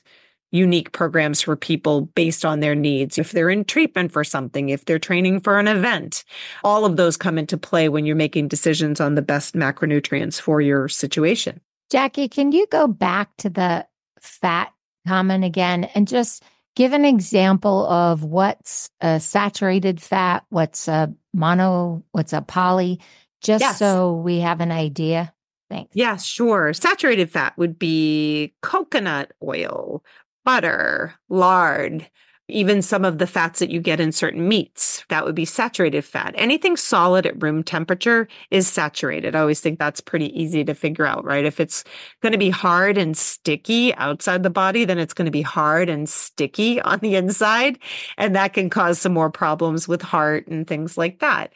unique 0.50 0.92
programs 0.92 1.40
for 1.40 1.56
people 1.56 2.02
based 2.02 2.44
on 2.44 2.60
their 2.60 2.74
needs. 2.74 3.18
If 3.18 3.32
they're 3.32 3.50
in 3.50 3.64
treatment 3.64 4.12
for 4.12 4.24
something, 4.24 4.68
if 4.68 4.84
they're 4.84 4.98
training 4.98 5.40
for 5.40 5.58
an 5.58 5.68
event, 5.68 6.24
all 6.64 6.84
of 6.84 6.96
those 6.96 7.16
come 7.16 7.38
into 7.38 7.56
play 7.56 7.88
when 7.88 8.04
you're 8.04 8.16
making 8.16 8.48
decisions 8.48 9.00
on 9.00 9.14
the 9.14 9.22
best 9.22 9.54
macronutrients 9.54 10.40
for 10.40 10.60
your 10.60 10.88
situation. 10.88 11.60
Jacqui, 11.92 12.30
can 12.30 12.52
you 12.52 12.66
go 12.70 12.86
back 12.86 13.30
to 13.38 13.50
the 13.50 13.86
fat 14.20 14.72
comment 15.06 15.44
again 15.44 15.84
and 15.94 16.06
just 16.06 16.42
give 16.76 16.92
an 16.92 17.04
example 17.04 17.86
of 17.86 18.22
what's 18.22 18.90
a 19.00 19.18
saturated 19.18 20.00
fat, 20.00 20.44
what's 20.50 20.88
a 20.88 21.12
mono, 21.34 22.02
what's 22.12 22.32
a 22.32 22.42
poly, 22.42 23.00
just 23.42 23.62
yes. 23.62 23.78
so 23.78 24.14
we 24.14 24.40
have 24.40 24.60
an 24.60 24.70
idea? 24.70 25.32
Thanks. 25.68 25.90
Yeah, 25.94 26.16
sure. 26.16 26.72
Saturated 26.72 27.30
fat 27.30 27.56
would 27.56 27.78
be 27.78 28.52
coconut 28.60 29.32
oil, 29.42 30.02
butter, 30.44 31.14
lard, 31.28 32.08
even 32.50 32.82
some 32.82 33.04
of 33.04 33.18
the 33.18 33.26
fats 33.26 33.60
that 33.60 33.70
you 33.70 33.80
get 33.80 34.00
in 34.00 34.12
certain 34.12 34.48
meats. 34.48 35.04
That 35.08 35.24
would 35.24 35.34
be 35.34 35.44
saturated 35.44 36.04
fat. 36.04 36.34
Anything 36.36 36.76
solid 36.76 37.26
at 37.26 37.40
room 37.42 37.62
temperature 37.62 38.28
is 38.50 38.68
saturated. 38.68 39.34
I 39.34 39.40
always 39.40 39.60
think 39.60 39.78
that's 39.78 40.00
pretty 40.00 40.38
easy 40.40 40.64
to 40.64 40.74
figure 40.74 41.06
out, 41.06 41.24
right? 41.24 41.44
If 41.44 41.60
it's 41.60 41.84
going 42.22 42.32
to 42.32 42.38
be 42.38 42.50
hard 42.50 42.98
and 42.98 43.16
sticky 43.16 43.94
outside 43.94 44.42
the 44.42 44.50
body, 44.50 44.84
then 44.84 44.98
it's 44.98 45.14
going 45.14 45.26
to 45.26 45.32
be 45.32 45.42
hard 45.42 45.88
and 45.88 46.08
sticky 46.08 46.80
on 46.82 46.98
the 47.00 47.16
inside. 47.16 47.78
And 48.18 48.34
that 48.36 48.52
can 48.52 48.70
cause 48.70 48.98
some 48.98 49.12
more 49.12 49.30
problems 49.30 49.88
with 49.88 50.02
heart 50.02 50.46
and 50.48 50.66
things 50.66 50.98
like 50.98 51.20
that. 51.20 51.52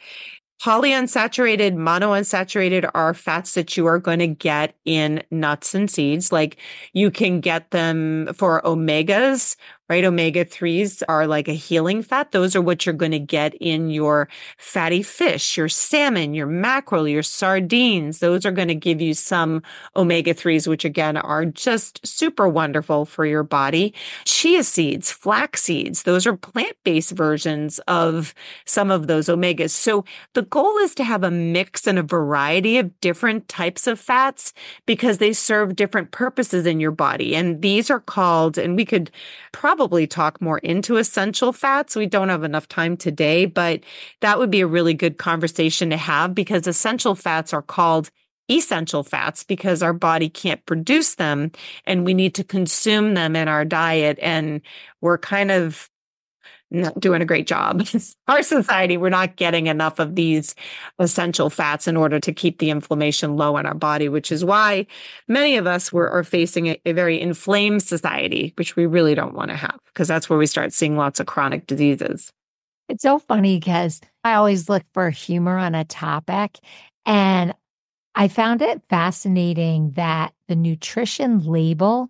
Polyunsaturated, 0.63 1.73
monounsaturated 1.75 2.89
are 2.95 3.13
fats 3.13 3.53
that 3.53 3.75
you 3.75 3.85
are 3.85 3.99
going 3.99 4.19
to 4.19 4.27
get 4.27 4.73
in 4.85 5.21
nuts 5.29 5.75
and 5.75 5.91
seeds. 5.91 6.31
Like 6.31 6.57
you 6.93 7.11
can 7.11 7.39
get 7.39 7.71
them 7.71 8.33
for 8.33 8.61
omegas 8.63 9.57
right? 9.87 10.03
Omega 10.03 10.43
3s 10.43 11.03
are 11.07 11.27
like 11.27 11.47
a 11.47 11.53
healing 11.53 12.01
fat. 12.01 12.31
Those 12.31 12.55
are 12.55 12.61
what 12.61 12.85
you're 12.85 12.93
going 12.93 13.11
to 13.11 13.19
get 13.19 13.53
in 13.55 13.89
your 13.89 14.27
fatty 14.57 15.03
fish, 15.03 15.57
your 15.57 15.69
salmon, 15.69 16.33
your 16.33 16.47
mackerel, 16.47 17.07
your 17.07 17.21
sardines. 17.23 18.19
Those 18.19 18.45
are 18.45 18.51
going 18.51 18.67
to 18.67 18.75
give 18.75 18.99
you 18.99 19.13
some 19.13 19.61
omega 19.95 20.33
3s, 20.33 20.67
which 20.67 20.85
again 20.85 21.17
are 21.17 21.45
just 21.45 22.05
super 22.05 22.47
wonderful 22.47 23.05
for 23.05 23.25
your 23.25 23.43
body. 23.43 23.93
Chia 24.25 24.63
seeds, 24.63 25.11
flax 25.11 25.63
seeds, 25.63 26.03
those 26.03 26.25
are 26.25 26.35
plant 26.35 26.75
based 26.83 27.11
versions 27.11 27.79
of 27.87 28.33
some 28.65 28.89
of 28.89 29.05
those 29.07 29.27
omegas. 29.27 29.69
So 29.69 30.03
the 30.33 30.41
goal 30.41 30.77
is 30.79 30.95
to 30.95 31.03
have 31.03 31.23
a 31.23 31.31
mix 31.31 31.85
and 31.85 31.99
a 31.99 32.03
variety 32.03 32.79
of 32.79 32.99
different 33.01 33.47
types 33.47 33.85
of 33.85 33.99
fats 33.99 34.53
because 34.85 35.19
they 35.19 35.33
serve 35.33 35.75
different 35.75 36.11
purposes 36.11 36.65
in 36.65 36.79
your 36.79 36.91
body. 36.91 37.35
And 37.35 37.61
these 37.61 37.91
are 37.91 37.99
called, 37.99 38.57
and 38.57 38.75
we 38.75 38.85
could 38.85 39.11
probably 39.51 39.74
probably 39.75 40.07
talk 40.07 40.41
more 40.41 40.59
into 40.59 40.95
essential 40.95 41.51
fats. 41.51 41.97
We 41.97 42.05
don't 42.05 42.29
have 42.29 42.43
enough 42.43 42.67
time 42.67 42.95
today, 42.95 43.45
but 43.45 43.81
that 44.21 44.39
would 44.39 44.49
be 44.49 44.61
a 44.61 44.67
really 44.67 44.93
good 44.93 45.17
conversation 45.17 45.89
to 45.89 45.97
have 45.97 46.33
because 46.33 46.65
essential 46.65 47.13
fats 47.13 47.53
are 47.53 47.61
called 47.61 48.09
essential 48.49 49.03
fats 49.03 49.43
because 49.43 49.83
our 49.83 49.91
body 49.91 50.29
can't 50.29 50.65
produce 50.65 51.15
them 51.15 51.51
and 51.85 52.05
we 52.05 52.13
need 52.13 52.35
to 52.35 52.43
consume 52.43 53.15
them 53.15 53.35
in 53.35 53.49
our 53.49 53.65
diet. 53.65 54.17
And 54.21 54.61
we're 55.01 55.17
kind 55.17 55.51
of 55.51 55.89
not 56.71 56.99
doing 56.99 57.21
a 57.21 57.25
great 57.25 57.47
job. 57.47 57.85
Our 58.27 58.43
society, 58.43 58.97
we're 58.97 59.09
not 59.09 59.35
getting 59.35 59.67
enough 59.67 59.99
of 59.99 60.15
these 60.15 60.55
essential 60.99 61.49
fats 61.49 61.87
in 61.87 61.95
order 61.95 62.19
to 62.19 62.33
keep 62.33 62.59
the 62.59 62.69
inflammation 62.69 63.35
low 63.35 63.57
in 63.57 63.65
our 63.65 63.75
body, 63.75 64.09
which 64.09 64.31
is 64.31 64.43
why 64.43 64.87
many 65.27 65.57
of 65.57 65.67
us 65.67 65.93
were, 65.93 66.09
are 66.09 66.23
facing 66.23 66.67
a, 66.67 66.81
a 66.85 66.91
very 66.91 67.19
inflamed 67.19 67.83
society, 67.83 68.53
which 68.57 68.75
we 68.75 68.85
really 68.85 69.15
don't 69.15 69.35
want 69.35 69.51
to 69.51 69.55
have, 69.55 69.79
because 69.87 70.07
that's 70.07 70.29
where 70.29 70.39
we 70.39 70.47
start 70.47 70.73
seeing 70.73 70.97
lots 70.97 71.19
of 71.19 71.27
chronic 71.27 71.67
diseases. 71.67 72.31
It's 72.87 73.03
so 73.03 73.19
funny 73.19 73.59
because 73.59 74.01
I 74.23 74.33
always 74.35 74.69
look 74.69 74.83
for 74.93 75.09
humor 75.09 75.57
on 75.57 75.75
a 75.75 75.85
topic. 75.85 76.59
And 77.05 77.53
I 78.13 78.27
found 78.27 78.61
it 78.61 78.81
fascinating 78.89 79.91
that 79.91 80.33
the 80.47 80.55
nutrition 80.55 81.45
label 81.45 82.09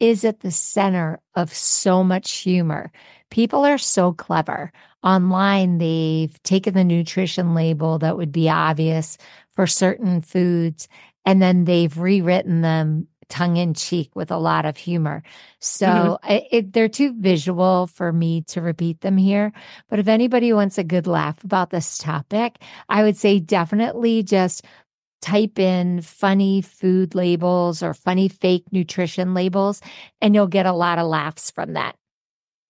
is 0.00 0.24
at 0.24 0.40
the 0.40 0.50
center 0.50 1.20
of 1.34 1.52
so 1.52 2.04
much 2.04 2.30
humor. 2.38 2.92
People 3.30 3.64
are 3.64 3.78
so 3.78 4.12
clever. 4.12 4.72
Online, 5.02 5.78
they've 5.78 6.42
taken 6.42 6.74
the 6.74 6.84
nutrition 6.84 7.54
label 7.54 7.98
that 7.98 8.16
would 8.16 8.32
be 8.32 8.48
obvious 8.48 9.18
for 9.50 9.66
certain 9.66 10.22
foods, 10.22 10.88
and 11.24 11.40
then 11.40 11.64
they've 11.64 11.96
rewritten 11.96 12.62
them 12.62 13.06
tongue 13.28 13.56
in 13.56 13.74
cheek 13.74 14.10
with 14.14 14.30
a 14.30 14.38
lot 14.38 14.64
of 14.64 14.76
humor. 14.76 15.22
So 15.60 15.86
mm-hmm. 15.86 16.32
it, 16.32 16.44
it, 16.50 16.72
they're 16.72 16.88
too 16.88 17.14
visual 17.18 17.86
for 17.86 18.12
me 18.12 18.42
to 18.48 18.60
repeat 18.60 19.02
them 19.02 19.16
here. 19.16 19.52
But 19.88 19.98
if 19.98 20.08
anybody 20.08 20.52
wants 20.52 20.78
a 20.78 20.84
good 20.84 21.06
laugh 21.06 21.42
about 21.44 21.70
this 21.70 21.98
topic, 21.98 22.58
I 22.88 23.02
would 23.02 23.16
say 23.16 23.38
definitely 23.38 24.22
just 24.22 24.64
type 25.20 25.58
in 25.58 26.00
funny 26.00 26.62
food 26.62 27.14
labels 27.14 27.82
or 27.82 27.92
funny 27.92 28.28
fake 28.28 28.64
nutrition 28.72 29.34
labels, 29.34 29.80
and 30.20 30.34
you'll 30.34 30.46
get 30.46 30.66
a 30.66 30.72
lot 30.72 30.98
of 30.98 31.06
laughs 31.06 31.50
from 31.50 31.74
that. 31.74 31.96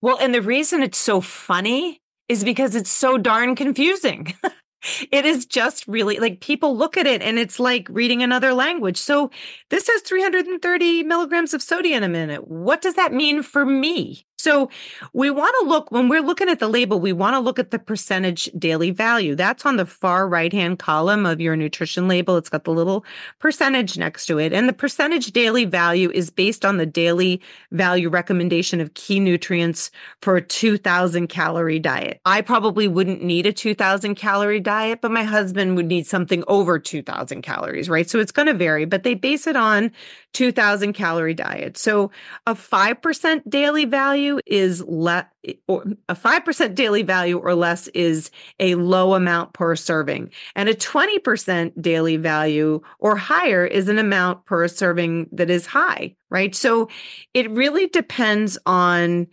Well, 0.00 0.18
and 0.20 0.34
the 0.34 0.42
reason 0.42 0.82
it's 0.82 0.98
so 0.98 1.20
funny 1.20 2.00
is 2.28 2.44
because 2.44 2.74
it's 2.74 2.90
so 2.90 3.18
darn 3.18 3.56
confusing. 3.56 4.32
it 5.10 5.24
is 5.26 5.46
just 5.46 5.86
really 5.88 6.18
like 6.18 6.40
people 6.40 6.76
look 6.76 6.96
at 6.96 7.06
it 7.06 7.22
and 7.22 7.38
it's 7.38 7.58
like 7.58 7.88
reading 7.90 8.22
another 8.22 8.52
language. 8.54 8.96
So 8.96 9.30
this 9.70 9.88
has 9.88 10.02
330 10.02 11.02
milligrams 11.04 11.54
of 11.54 11.62
sodium 11.62 12.04
in 12.04 12.12
minute. 12.12 12.46
What 12.48 12.82
does 12.82 12.94
that 12.94 13.12
mean 13.12 13.42
for 13.42 13.64
me? 13.64 14.26
So 14.40 14.70
we 15.12 15.30
want 15.30 15.52
to 15.60 15.68
look 15.68 15.90
when 15.90 16.08
we're 16.08 16.22
looking 16.22 16.48
at 16.48 16.60
the 16.60 16.68
label, 16.68 17.00
we 17.00 17.12
want 17.12 17.34
to 17.34 17.40
look 17.40 17.58
at 17.58 17.72
the 17.72 17.78
percentage 17.78 18.48
daily 18.56 18.92
value. 18.92 19.34
That's 19.34 19.66
on 19.66 19.76
the 19.76 19.84
far 19.84 20.28
right 20.28 20.52
hand 20.52 20.78
column 20.78 21.26
of 21.26 21.40
your 21.40 21.56
nutrition 21.56 22.06
label. 22.06 22.36
It's 22.36 22.48
got 22.48 22.62
the 22.62 22.70
little 22.70 23.04
percentage 23.40 23.98
next 23.98 24.26
to 24.26 24.38
it. 24.38 24.52
And 24.52 24.68
the 24.68 24.72
percentage 24.72 25.32
daily 25.32 25.64
value 25.64 26.12
is 26.12 26.30
based 26.30 26.64
on 26.64 26.76
the 26.76 26.86
daily 26.86 27.42
value 27.72 28.08
recommendation 28.08 28.80
of 28.80 28.94
key 28.94 29.18
nutrients 29.18 29.90
for 30.22 30.36
a 30.36 30.42
2000 30.42 31.26
calorie 31.26 31.80
diet. 31.80 32.20
I 32.24 32.40
probably 32.40 32.86
wouldn't 32.86 33.22
need 33.24 33.44
a 33.44 33.52
2000 33.52 34.14
calorie 34.14 34.60
diet, 34.60 35.00
but 35.00 35.10
my 35.10 35.24
husband 35.24 35.74
would 35.74 35.86
need 35.86 36.06
something 36.06 36.44
over 36.46 36.78
2000 36.78 37.42
calories, 37.42 37.88
right? 37.88 38.08
So 38.08 38.20
it's 38.20 38.32
going 38.32 38.46
to 38.46 38.54
vary, 38.54 38.84
but 38.84 39.02
they 39.02 39.14
base 39.14 39.48
it 39.48 39.56
on 39.56 39.90
2000 40.34 40.92
calorie 40.92 41.34
diet. 41.34 41.76
So 41.76 42.10
a 42.46 42.54
5% 42.54 43.48
daily 43.48 43.84
value 43.84 44.38
is 44.46 44.82
less, 44.84 45.24
or 45.66 45.84
a 46.08 46.14
5% 46.14 46.74
daily 46.74 47.02
value 47.02 47.38
or 47.38 47.54
less 47.54 47.88
is 47.88 48.30
a 48.60 48.74
low 48.74 49.14
amount 49.14 49.54
per 49.54 49.74
serving. 49.74 50.30
And 50.54 50.68
a 50.68 50.74
20% 50.74 51.80
daily 51.80 52.16
value 52.16 52.80
or 52.98 53.16
higher 53.16 53.64
is 53.64 53.88
an 53.88 53.98
amount 53.98 54.44
per 54.44 54.68
serving 54.68 55.28
that 55.32 55.50
is 55.50 55.66
high, 55.66 56.14
right? 56.30 56.54
So 56.54 56.88
it 57.34 57.50
really 57.50 57.86
depends 57.86 58.58
on 58.66 59.26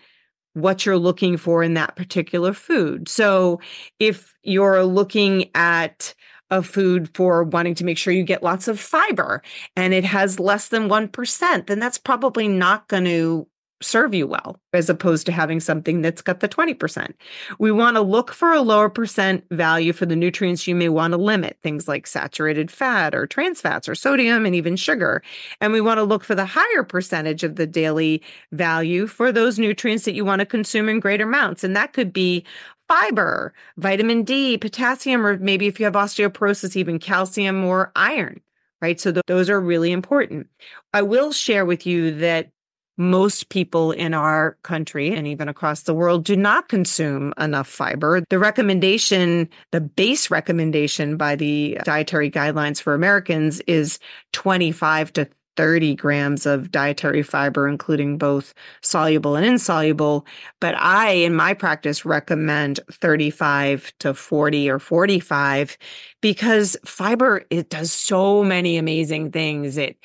what 0.53 0.85
you're 0.85 0.97
looking 0.97 1.35
for 1.35 1.61
in 1.61 1.73
that 1.73 1.97
particular 1.97 2.53
food. 2.53 3.09
So 3.09 3.59
if 3.99 4.33
you're 4.41 4.85
looking 4.85 5.51
at 5.53 6.15
a 6.55 6.63
food 6.63 7.09
for 7.13 7.43
wanting 7.43 7.75
to 7.75 7.83
make 7.83 7.97
sure 7.97 8.13
you 8.13 8.23
get 8.23 8.43
lots 8.43 8.67
of 8.67 8.79
fiber 8.79 9.41
and 9.75 9.93
it 9.93 10.05
has 10.05 10.39
less 10.39 10.69
than 10.69 10.89
1%, 10.89 11.67
then 11.67 11.79
that's 11.79 11.97
probably 11.97 12.47
not 12.47 12.87
going 12.87 13.05
to 13.05 13.47
serve 13.81 14.13
you 14.13 14.25
well 14.25 14.59
as 14.73 14.89
opposed 14.89 15.25
to 15.25 15.31
having 15.31 15.59
something 15.59 16.01
that's 16.01 16.21
got 16.21 16.39
the 16.39 16.47
20%. 16.47 17.13
We 17.59 17.71
want 17.71 17.95
to 17.95 18.01
look 18.01 18.31
for 18.31 18.53
a 18.53 18.61
lower 18.61 18.89
percent 18.89 19.43
value 19.51 19.93
for 19.93 20.05
the 20.05 20.15
nutrients 20.15 20.67
you 20.67 20.75
may 20.75 20.89
want 20.89 21.11
to 21.11 21.17
limit, 21.17 21.57
things 21.61 21.87
like 21.87 22.07
saturated 22.07 22.71
fat 22.71 23.13
or 23.13 23.27
trans 23.27 23.61
fats 23.61 23.87
or 23.89 23.95
sodium 23.95 24.45
and 24.45 24.55
even 24.55 24.75
sugar. 24.75 25.21
And 25.59 25.73
we 25.73 25.81
want 25.81 25.97
to 25.97 26.03
look 26.03 26.23
for 26.23 26.35
the 26.35 26.45
higher 26.45 26.83
percentage 26.83 27.43
of 27.43 27.57
the 27.57 27.67
daily 27.67 28.21
value 28.51 29.07
for 29.07 29.31
those 29.31 29.59
nutrients 29.59 30.05
that 30.05 30.15
you 30.15 30.25
want 30.25 30.39
to 30.39 30.45
consume 30.45 30.89
in 30.89 30.99
greater 30.99 31.25
amounts. 31.25 31.63
And 31.63 31.75
that 31.75 31.93
could 31.93 32.13
be 32.13 32.45
fiber, 32.87 33.53
vitamin 33.77 34.23
D, 34.23 34.57
potassium, 34.57 35.25
or 35.25 35.37
maybe 35.37 35.67
if 35.67 35.79
you 35.79 35.85
have 35.85 35.93
osteoporosis, 35.93 36.75
even 36.75 36.99
calcium 36.99 37.63
or 37.63 37.91
iron, 37.95 38.41
right? 38.81 38.99
So 38.99 39.11
th- 39.11 39.23
those 39.27 39.49
are 39.49 39.59
really 39.59 39.91
important. 39.91 40.47
I 40.93 41.01
will 41.01 41.31
share 41.31 41.65
with 41.65 41.85
you 41.85 42.15
that 42.19 42.51
most 42.97 43.49
people 43.49 43.91
in 43.91 44.13
our 44.13 44.57
country 44.63 45.13
and 45.13 45.27
even 45.27 45.49
across 45.49 45.81
the 45.81 45.93
world 45.93 46.23
do 46.23 46.35
not 46.35 46.69
consume 46.69 47.33
enough 47.37 47.67
fiber. 47.67 48.23
The 48.29 48.39
recommendation, 48.39 49.49
the 49.71 49.81
base 49.81 50.31
recommendation 50.31 51.17
by 51.17 51.35
the 51.35 51.79
dietary 51.83 52.31
guidelines 52.31 52.81
for 52.81 52.93
Americans 52.93 53.59
is 53.61 53.99
25 54.31 55.11
to 55.13 55.27
30 55.57 55.95
grams 55.95 56.45
of 56.45 56.71
dietary 56.71 57.23
fiber, 57.23 57.67
including 57.67 58.17
both 58.17 58.53
soluble 58.81 59.35
and 59.35 59.45
insoluble. 59.45 60.25
But 60.59 60.75
I, 60.77 61.11
in 61.11 61.35
my 61.35 61.53
practice, 61.53 62.05
recommend 62.05 62.79
35 62.91 63.93
to 63.99 64.13
40 64.13 64.69
or 64.69 64.79
45 64.79 65.77
because 66.21 66.77
fiber, 66.85 67.43
it 67.49 67.69
does 67.69 67.91
so 67.91 68.43
many 68.43 68.77
amazing 68.77 69.31
things. 69.31 69.77
It 69.77 69.97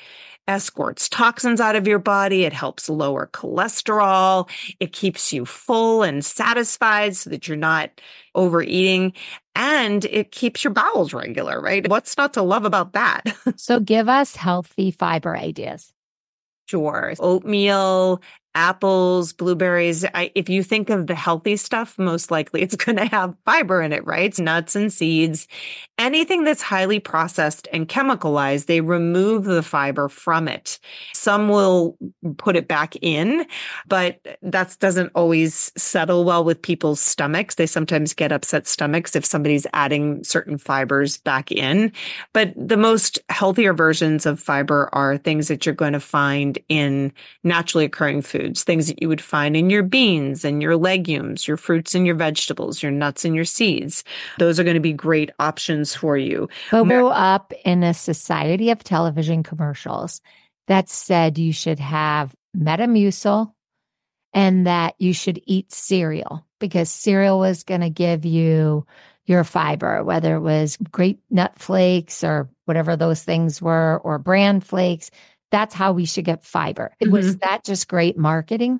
escorts 0.47 1.07
toxins 1.07 1.61
out 1.61 1.75
of 1.75 1.87
your 1.87 1.99
body. 1.99 2.43
It 2.43 2.53
helps 2.53 2.89
lower 2.89 3.27
cholesterol. 3.27 4.49
It 4.79 4.91
keeps 4.91 5.31
you 5.31 5.45
full 5.45 6.03
and 6.03 6.25
satisfied 6.25 7.15
so 7.15 7.29
that 7.29 7.47
you're 7.47 7.57
not 7.57 8.01
overeating 8.35 9.13
and 9.55 10.05
it 10.05 10.31
keeps 10.31 10.63
your 10.63 10.73
bowels 10.73 11.13
regular, 11.13 11.61
right? 11.61 11.87
What's 11.87 12.17
not 12.17 12.33
to 12.33 12.41
love 12.41 12.65
about 12.65 12.93
that? 12.93 13.23
so 13.57 13.79
give 13.79 14.09
us 14.09 14.35
healthy 14.35 14.91
fiber 14.91 15.35
ideas. 15.35 15.93
Sure. 16.67 17.13
Oatmeal, 17.19 18.21
apples, 18.55 19.31
blueberries. 19.33 20.03
I, 20.13 20.31
if 20.35 20.49
you 20.49 20.63
think 20.63 20.89
of 20.89 21.07
the 21.07 21.15
healthy 21.15 21.55
stuff, 21.55 21.97
most 21.97 22.31
likely 22.31 22.61
it's 22.61 22.75
going 22.85 22.97
to 22.97 23.05
have 23.05 23.35
fiber 23.45 23.81
in 23.81 23.93
it, 23.93 24.05
right? 24.05 24.37
Nuts 24.37 24.75
and 24.75 24.91
seeds. 24.91 25.47
Anything 25.97 26.43
that's 26.43 26.61
highly 26.61 26.99
processed 26.99 27.67
and 27.71 27.87
chemicalized, 27.87 28.65
they 28.65 28.81
remove 28.81 29.45
the 29.45 29.63
fiber 29.63 30.09
from 30.09 30.47
it. 30.47 30.79
Some 31.13 31.49
will 31.49 31.97
put 32.37 32.55
it 32.55 32.67
back 32.67 32.95
in, 33.01 33.45
but 33.87 34.19
that 34.41 34.75
doesn't 34.79 35.11
always 35.15 35.71
settle 35.77 36.23
well 36.23 36.43
with 36.43 36.61
people's 36.61 36.99
stomachs. 36.99 37.55
They 37.55 37.67
sometimes 37.67 38.13
get 38.13 38.31
upset 38.31 38.67
stomachs 38.67 39.15
if 39.15 39.25
somebody's 39.25 39.67
adding 39.73 40.23
certain 40.23 40.57
fibers 40.57 41.17
back 41.17 41.51
in. 41.51 41.91
But 42.33 42.53
the 42.55 42.77
most 42.77 43.19
healthier 43.29 43.73
versions 43.73 44.25
of 44.25 44.39
fiber 44.39 44.89
are 44.93 45.17
things 45.17 45.47
that 45.47 45.65
you're 45.65 45.75
going 45.75 45.93
to 45.93 45.99
find 45.99 46.57
in 46.67 47.13
naturally 47.43 47.85
occurring 47.85 48.23
food 48.23 48.40
foods, 48.41 48.63
things 48.63 48.87
that 48.87 49.01
you 49.01 49.07
would 49.07 49.21
find 49.21 49.55
in 49.55 49.69
your 49.69 49.83
beans 49.83 50.43
and 50.43 50.61
your 50.61 50.75
legumes, 50.75 51.47
your 51.47 51.57
fruits 51.57 51.95
and 51.95 52.05
your 52.05 52.15
vegetables, 52.15 52.81
your 52.81 52.91
nuts 52.91 53.25
and 53.25 53.35
your 53.35 53.45
seeds. 53.45 54.03
Those 54.39 54.59
are 54.59 54.63
going 54.63 54.75
to 54.75 54.79
be 54.79 54.93
great 54.93 55.31
options 55.39 55.93
for 55.95 56.17
you. 56.17 56.49
But 56.71 56.83
grew 56.83 57.07
up 57.07 57.53
in 57.65 57.83
a 57.83 57.93
society 57.93 58.69
of 58.69 58.83
television 58.83 59.43
commercials 59.43 60.21
that 60.67 60.89
said 60.89 61.37
you 61.37 61.53
should 61.53 61.79
have 61.79 62.33
Metamucil 62.57 63.51
and 64.33 64.67
that 64.67 64.95
you 64.97 65.13
should 65.13 65.41
eat 65.45 65.71
cereal 65.71 66.45
because 66.59 66.89
cereal 66.89 67.39
was 67.39 67.63
going 67.63 67.81
to 67.81 67.89
give 67.89 68.25
you 68.25 68.85
your 69.25 69.43
fiber, 69.43 70.03
whether 70.03 70.35
it 70.35 70.41
was 70.41 70.77
grape 70.91 71.21
nut 71.29 71.53
flakes 71.57 72.23
or 72.23 72.49
whatever 72.65 72.95
those 72.95 73.23
things 73.23 73.61
were, 73.61 73.99
or 74.03 74.17
bran 74.17 74.61
flakes. 74.61 75.11
That's 75.51 75.73
how 75.73 75.91
we 75.91 76.05
should 76.05 76.25
get 76.25 76.43
fiber. 76.43 76.93
Mm-hmm. 77.01 77.11
Was 77.11 77.37
that 77.37 77.63
just 77.63 77.87
great 77.87 78.17
marketing? 78.17 78.79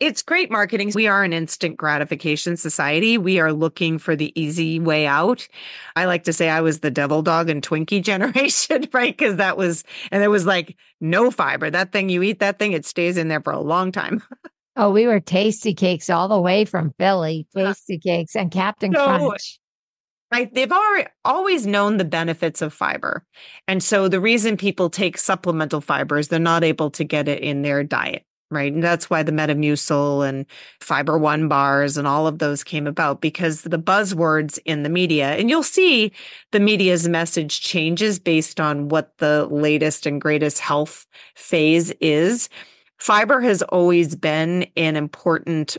It's 0.00 0.22
great 0.22 0.50
marketing. 0.50 0.92
We 0.94 1.06
are 1.06 1.22
an 1.22 1.32
instant 1.32 1.76
gratification 1.76 2.56
society. 2.56 3.18
We 3.18 3.38
are 3.38 3.52
looking 3.52 3.98
for 3.98 4.16
the 4.16 4.32
easy 4.40 4.80
way 4.80 5.06
out. 5.06 5.46
I 5.94 6.06
like 6.06 6.24
to 6.24 6.32
say 6.32 6.48
I 6.48 6.60
was 6.62 6.80
the 6.80 6.90
devil 6.90 7.22
dog 7.22 7.50
and 7.50 7.62
Twinkie 7.62 8.02
generation, 8.02 8.88
right? 8.92 9.16
Because 9.16 9.36
that 9.36 9.56
was, 9.56 9.84
and 10.10 10.22
there 10.22 10.30
was 10.30 10.46
like 10.46 10.76
no 11.00 11.30
fiber. 11.30 11.70
That 11.70 11.92
thing, 11.92 12.08
you 12.08 12.22
eat 12.22 12.40
that 12.40 12.58
thing, 12.58 12.72
it 12.72 12.86
stays 12.86 13.16
in 13.16 13.28
there 13.28 13.42
for 13.42 13.52
a 13.52 13.60
long 13.60 13.92
time. 13.92 14.22
oh, 14.76 14.90
we 14.90 15.06
were 15.06 15.20
Tastykakes 15.20 16.12
all 16.12 16.28
the 16.28 16.40
way 16.40 16.64
from 16.64 16.94
Philly, 16.98 17.46
Tastykakes 17.54 18.34
and 18.34 18.50
Captain 18.50 18.92
so, 18.92 19.04
Crunch 19.04 19.60
right? 20.32 20.52
They've 20.52 20.70
already, 20.72 21.08
always 21.24 21.66
known 21.66 21.96
the 21.96 22.04
benefits 22.04 22.62
of 22.62 22.72
fiber. 22.72 23.24
And 23.68 23.82
so 23.82 24.08
the 24.08 24.20
reason 24.20 24.56
people 24.56 24.90
take 24.90 25.18
supplemental 25.18 25.80
fiber 25.80 26.18
is 26.18 26.28
they're 26.28 26.40
not 26.40 26.64
able 26.64 26.90
to 26.90 27.04
get 27.04 27.28
it 27.28 27.42
in 27.42 27.62
their 27.62 27.84
diet. 27.84 28.24
right? 28.50 28.72
And 28.72 28.82
that's 28.82 29.10
why 29.10 29.22
the 29.22 29.32
Metamucil 29.32 30.28
and 30.28 30.46
Fiber 30.80 31.18
One 31.18 31.48
bars 31.48 31.96
and 31.96 32.06
all 32.06 32.26
of 32.26 32.38
those 32.38 32.62
came 32.62 32.86
about 32.86 33.20
because 33.20 33.62
the 33.62 33.78
buzzwords 33.78 34.58
in 34.64 34.82
the 34.82 34.88
media, 34.88 35.30
and 35.32 35.50
you'll 35.50 35.62
see 35.62 36.12
the 36.52 36.60
media's 36.60 37.08
message 37.08 37.60
changes 37.60 38.18
based 38.18 38.60
on 38.60 38.88
what 38.88 39.12
the 39.18 39.46
latest 39.50 40.06
and 40.06 40.20
greatest 40.20 40.58
health 40.60 41.06
phase 41.34 41.90
is. 42.00 42.48
Fiber 42.98 43.40
has 43.40 43.62
always 43.62 44.14
been 44.14 44.66
an 44.76 44.96
important 44.96 45.76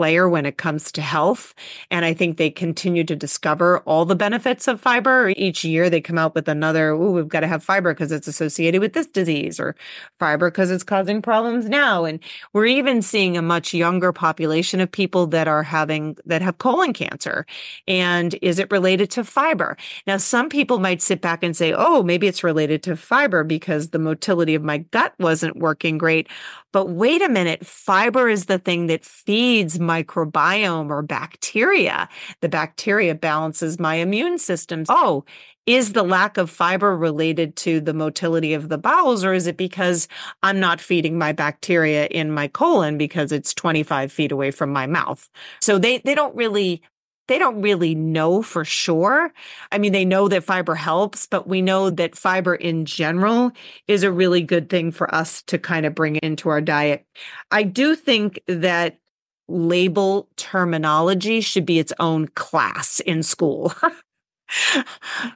player 0.00 0.30
when 0.30 0.46
it 0.46 0.56
comes 0.56 0.90
to 0.90 1.02
health. 1.02 1.54
And 1.90 2.06
I 2.06 2.14
think 2.14 2.38
they 2.38 2.48
continue 2.48 3.04
to 3.04 3.14
discover 3.14 3.80
all 3.80 4.06
the 4.06 4.16
benefits 4.16 4.66
of 4.66 4.80
fiber. 4.80 5.34
Each 5.36 5.62
year 5.62 5.90
they 5.90 6.00
come 6.00 6.16
out 6.16 6.34
with 6.34 6.48
another, 6.48 6.92
oh, 6.92 7.10
we've 7.10 7.28
got 7.28 7.40
to 7.40 7.46
have 7.46 7.62
fiber 7.62 7.92
because 7.92 8.10
it's 8.10 8.26
associated 8.26 8.80
with 8.80 8.94
this 8.94 9.08
disease 9.08 9.60
or 9.60 9.76
fiber 10.18 10.50
because 10.50 10.70
it's 10.70 10.84
causing 10.84 11.20
problems 11.20 11.68
now. 11.68 12.06
And 12.06 12.18
we're 12.54 12.64
even 12.64 13.02
seeing 13.02 13.36
a 13.36 13.42
much 13.42 13.74
younger 13.74 14.10
population 14.10 14.80
of 14.80 14.90
people 14.90 15.26
that 15.26 15.46
are 15.48 15.62
having, 15.62 16.16
that 16.24 16.40
have 16.40 16.56
colon 16.56 16.94
cancer. 16.94 17.44
And 17.86 18.34
is 18.40 18.58
it 18.58 18.72
related 18.72 19.10
to 19.10 19.22
fiber? 19.22 19.76
Now, 20.06 20.16
some 20.16 20.48
people 20.48 20.78
might 20.78 21.02
sit 21.02 21.20
back 21.20 21.42
and 21.42 21.54
say, 21.54 21.74
oh, 21.76 22.02
maybe 22.02 22.26
it's 22.26 22.42
related 22.42 22.82
to 22.84 22.96
fiber 22.96 23.44
because 23.44 23.90
the 23.90 23.98
motility 23.98 24.54
of 24.54 24.62
my 24.62 24.78
gut 24.78 25.12
wasn't 25.18 25.58
working 25.58 25.98
great. 25.98 26.26
But 26.72 26.90
wait 26.90 27.22
a 27.22 27.28
minute, 27.28 27.66
fiber 27.66 28.28
is 28.28 28.46
the 28.46 28.58
thing 28.58 28.86
that 28.86 29.04
feeds 29.04 29.78
microbiome 29.78 30.90
or 30.90 31.02
bacteria. 31.02 32.08
The 32.40 32.48
bacteria 32.48 33.14
balances 33.14 33.78
my 33.78 33.96
immune 33.96 34.38
system. 34.38 34.84
Oh, 34.88 35.24
is 35.66 35.92
the 35.92 36.02
lack 36.02 36.36
of 36.36 36.50
fiber 36.50 36.96
related 36.96 37.54
to 37.56 37.80
the 37.80 37.94
motility 37.94 38.54
of 38.54 38.68
the 38.68 38.78
bowels, 38.78 39.24
or 39.24 39.32
is 39.32 39.46
it 39.46 39.56
because 39.56 40.08
I'm 40.42 40.58
not 40.58 40.80
feeding 40.80 41.18
my 41.18 41.32
bacteria 41.32 42.06
in 42.06 42.32
my 42.32 42.48
colon 42.48 42.98
because 42.98 43.30
it's 43.30 43.54
25 43.54 44.10
feet 44.12 44.32
away 44.32 44.50
from 44.50 44.72
my 44.72 44.86
mouth? 44.86 45.28
So 45.60 45.78
they, 45.78 45.98
they 45.98 46.14
don't 46.14 46.34
really 46.34 46.82
they 47.30 47.38
don't 47.38 47.62
really 47.62 47.94
know 47.94 48.42
for 48.42 48.64
sure. 48.64 49.32
I 49.70 49.78
mean, 49.78 49.92
they 49.92 50.04
know 50.04 50.26
that 50.26 50.42
fiber 50.42 50.74
helps, 50.74 51.26
but 51.26 51.46
we 51.46 51.62
know 51.62 51.88
that 51.88 52.16
fiber 52.16 52.56
in 52.56 52.84
general 52.84 53.52
is 53.86 54.02
a 54.02 54.10
really 54.10 54.42
good 54.42 54.68
thing 54.68 54.90
for 54.90 55.14
us 55.14 55.40
to 55.42 55.56
kind 55.56 55.86
of 55.86 55.94
bring 55.94 56.16
into 56.16 56.48
our 56.48 56.60
diet. 56.60 57.06
I 57.52 57.62
do 57.62 57.94
think 57.94 58.40
that 58.48 58.98
label 59.46 60.28
terminology 60.36 61.40
should 61.40 61.64
be 61.64 61.78
its 61.78 61.92
own 62.00 62.26
class 62.34 62.98
in 62.98 63.22
school. 63.22 63.72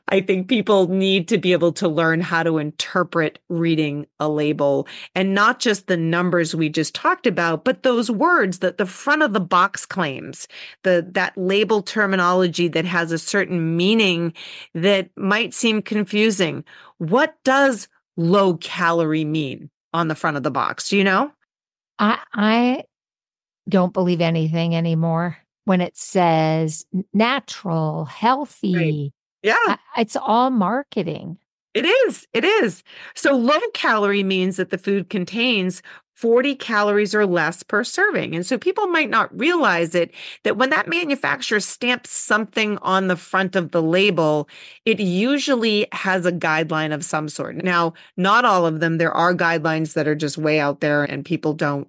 I 0.08 0.20
think 0.20 0.48
people 0.48 0.88
need 0.88 1.28
to 1.28 1.38
be 1.38 1.52
able 1.52 1.72
to 1.74 1.88
learn 1.88 2.20
how 2.20 2.42
to 2.42 2.58
interpret 2.58 3.38
reading 3.48 4.06
a 4.18 4.28
label 4.28 4.88
and 5.14 5.34
not 5.34 5.60
just 5.60 5.86
the 5.86 5.96
numbers 5.96 6.54
we 6.54 6.68
just 6.68 6.94
talked 6.94 7.26
about, 7.26 7.64
but 7.64 7.82
those 7.82 8.10
words 8.10 8.58
that 8.60 8.78
the 8.78 8.86
front 8.86 9.22
of 9.22 9.32
the 9.32 9.40
box 9.40 9.86
claims, 9.86 10.48
the 10.82 11.06
that 11.12 11.36
label 11.36 11.82
terminology 11.82 12.68
that 12.68 12.84
has 12.84 13.12
a 13.12 13.18
certain 13.18 13.76
meaning 13.76 14.32
that 14.74 15.10
might 15.16 15.54
seem 15.54 15.82
confusing. 15.82 16.64
What 16.98 17.36
does 17.44 17.88
low 18.16 18.54
calorie 18.56 19.24
mean 19.24 19.70
on 19.92 20.08
the 20.08 20.14
front 20.14 20.36
of 20.36 20.42
the 20.42 20.50
box? 20.50 20.88
Do 20.88 20.96
you 20.96 21.04
know? 21.04 21.30
I 21.98 22.18
I 22.32 22.84
don't 23.68 23.92
believe 23.92 24.20
anything 24.20 24.74
anymore 24.74 25.38
when 25.64 25.80
it 25.80 25.96
says 25.96 26.86
natural, 27.12 28.04
healthy. 28.04 28.76
Right. 28.76 29.12
Yeah. 29.42 29.76
It's 29.96 30.16
all 30.16 30.50
marketing. 30.50 31.38
It 31.74 31.84
is. 31.84 32.26
It 32.32 32.44
is. 32.44 32.84
So 33.14 33.36
low 33.36 33.58
calorie 33.74 34.22
means 34.22 34.56
that 34.56 34.70
the 34.70 34.78
food 34.78 35.10
contains 35.10 35.82
40 36.14 36.54
calories 36.54 37.14
or 37.14 37.26
less 37.26 37.64
per 37.64 37.82
serving. 37.82 38.36
And 38.36 38.46
so 38.46 38.56
people 38.56 38.86
might 38.86 39.10
not 39.10 39.36
realize 39.36 39.94
it 39.96 40.14
that 40.44 40.56
when 40.56 40.70
that 40.70 40.88
manufacturer 40.88 41.58
stamps 41.58 42.10
something 42.10 42.78
on 42.78 43.08
the 43.08 43.16
front 43.16 43.56
of 43.56 43.72
the 43.72 43.82
label, 43.82 44.48
it 44.84 45.00
usually 45.00 45.88
has 45.90 46.24
a 46.24 46.32
guideline 46.32 46.94
of 46.94 47.04
some 47.04 47.28
sort. 47.28 47.56
Now, 47.56 47.94
not 48.16 48.44
all 48.44 48.64
of 48.64 48.78
them. 48.78 48.98
There 48.98 49.12
are 49.12 49.34
guidelines 49.34 49.94
that 49.94 50.06
are 50.06 50.14
just 50.14 50.38
way 50.38 50.60
out 50.60 50.80
there 50.80 51.02
and 51.02 51.24
people 51.24 51.52
don't 51.52 51.88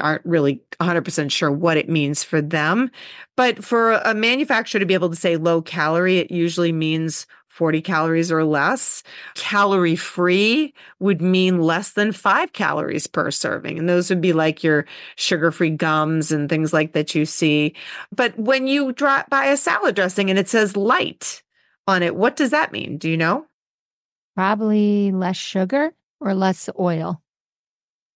aren't 0.00 0.24
really 0.24 0.60
100% 0.80 1.30
sure 1.30 1.50
what 1.50 1.76
it 1.76 1.88
means 1.88 2.24
for 2.24 2.40
them. 2.40 2.90
But 3.36 3.64
for 3.64 3.92
a 3.92 4.14
manufacturer 4.14 4.78
to 4.78 4.86
be 4.86 4.94
able 4.94 5.10
to 5.10 5.16
say 5.16 5.36
low 5.36 5.62
calorie, 5.62 6.18
it 6.18 6.30
usually 6.30 6.72
means 6.72 7.26
40 7.52 7.82
calories 7.82 8.32
or 8.32 8.44
less. 8.44 9.02
Calorie 9.34 9.96
free 9.96 10.72
would 11.00 11.20
mean 11.20 11.60
less 11.60 11.92
than 11.92 12.10
five 12.10 12.54
calories 12.54 13.06
per 13.06 13.30
serving. 13.30 13.78
And 13.78 13.88
those 13.88 14.08
would 14.08 14.22
be 14.22 14.32
like 14.32 14.64
your 14.64 14.86
sugar 15.16 15.52
free 15.52 15.70
gums 15.70 16.32
and 16.32 16.48
things 16.48 16.72
like 16.72 16.94
that 16.94 17.14
you 17.14 17.26
see. 17.26 17.74
But 18.10 18.38
when 18.38 18.66
you 18.66 18.92
drop 18.92 19.28
by 19.28 19.46
a 19.46 19.58
salad 19.58 19.94
dressing 19.94 20.30
and 20.30 20.38
it 20.38 20.48
says 20.48 20.76
light 20.76 21.42
on 21.86 22.02
it, 22.02 22.16
what 22.16 22.36
does 22.36 22.50
that 22.50 22.72
mean? 22.72 22.96
Do 22.96 23.10
you 23.10 23.18
know? 23.18 23.46
Probably 24.34 25.12
less 25.12 25.36
sugar 25.36 25.92
or 26.20 26.34
less 26.34 26.70
oil. 26.80 27.21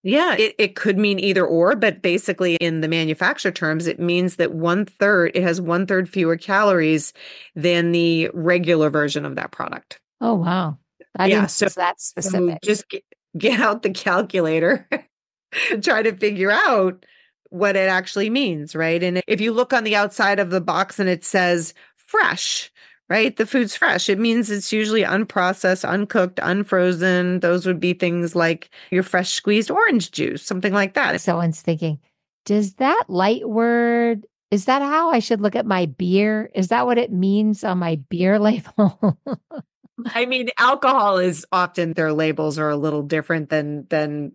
Yeah, 0.07 0.36
it, 0.36 0.54
it 0.57 0.76
could 0.76 0.98
mean 0.98 1.18
either 1.18 1.44
or, 1.44 1.74
but 1.74 2.00
basically 2.00 2.54
in 2.57 2.80
the 2.80 2.86
manufacturer 2.86 3.50
terms, 3.50 3.88
it 3.88 3.98
means 3.98 4.36
that 4.36 4.54
one 4.54 4.84
third, 4.84 5.32
it 5.34 5.42
has 5.42 5.61
one 5.61 5.84
third 5.84 6.09
fewer 6.09 6.36
calories 6.36 7.12
than 7.57 7.90
the 7.90 8.30
regular 8.32 8.88
version 8.88 9.26
of 9.26 9.34
that 9.34 9.50
product. 9.50 9.98
Oh, 10.20 10.34
wow. 10.34 10.78
I 11.16 11.26
yeah, 11.26 11.46
so 11.46 11.66
that's 11.66 12.14
um, 12.16 12.22
specific. 12.22 12.59
So 12.62 12.68
just 12.70 12.88
get, 12.88 13.02
get 13.36 13.59
out 13.59 13.82
the 13.82 13.90
calculator 13.90 14.88
and 15.72 15.82
try 15.82 16.02
to 16.02 16.16
figure 16.16 16.52
out 16.52 17.04
what 17.50 17.74
it 17.74 17.88
actually 17.88 18.30
means, 18.30 18.76
right? 18.76 19.02
And 19.02 19.22
if 19.26 19.40
you 19.40 19.52
look 19.52 19.72
on 19.72 19.82
the 19.82 19.96
outside 19.96 20.38
of 20.38 20.50
the 20.50 20.61
box 20.61 21.00
and 21.00 21.09
it 21.09 21.24
says 21.24 21.74
fresh, 21.96 22.70
right? 23.09 23.36
The 23.36 23.46
food's 23.46 23.76
fresh. 23.76 24.09
It 24.09 24.18
means 24.18 24.50
it's 24.50 24.72
usually 24.72 25.02
unprocessed, 25.02 25.88
uncooked, 25.88 26.40
unfrozen. 26.42 27.40
Those 27.40 27.66
would 27.66 27.80
be 27.80 27.92
things 27.92 28.34
like 28.34 28.70
your 28.90 29.02
fresh 29.02 29.30
squeezed 29.30 29.70
orange 29.70 30.11
juice, 30.11 30.42
something 30.42 30.72
like 30.72 30.94
that. 30.94 31.20
Someone's 31.20 31.61
thinking, 31.61 32.00
does 32.44 32.74
that 32.74 33.04
light 33.09 33.48
word, 33.48 34.26
is 34.50 34.64
that 34.66 34.82
how 34.82 35.11
I 35.11 35.18
should 35.20 35.40
look 35.40 35.57
at 35.57 35.66
my 35.66 35.86
beer? 35.86 36.50
Is 36.54 36.68
that 36.68 36.86
what 36.86 36.98
it 36.98 37.12
means 37.12 37.64
on 37.64 37.78
my 37.78 37.96
beer 38.09 38.38
label? 38.40 39.18
I 40.07 40.26
mean, 40.26 40.48
alcohol 40.59 41.18
is 41.18 41.46
often 41.52 41.92
their 41.92 42.12
labels 42.12 42.59
are 42.59 42.70
a 42.70 42.76
little 42.76 43.02
different 43.02 43.48
than 43.50 43.86
than 43.88 44.32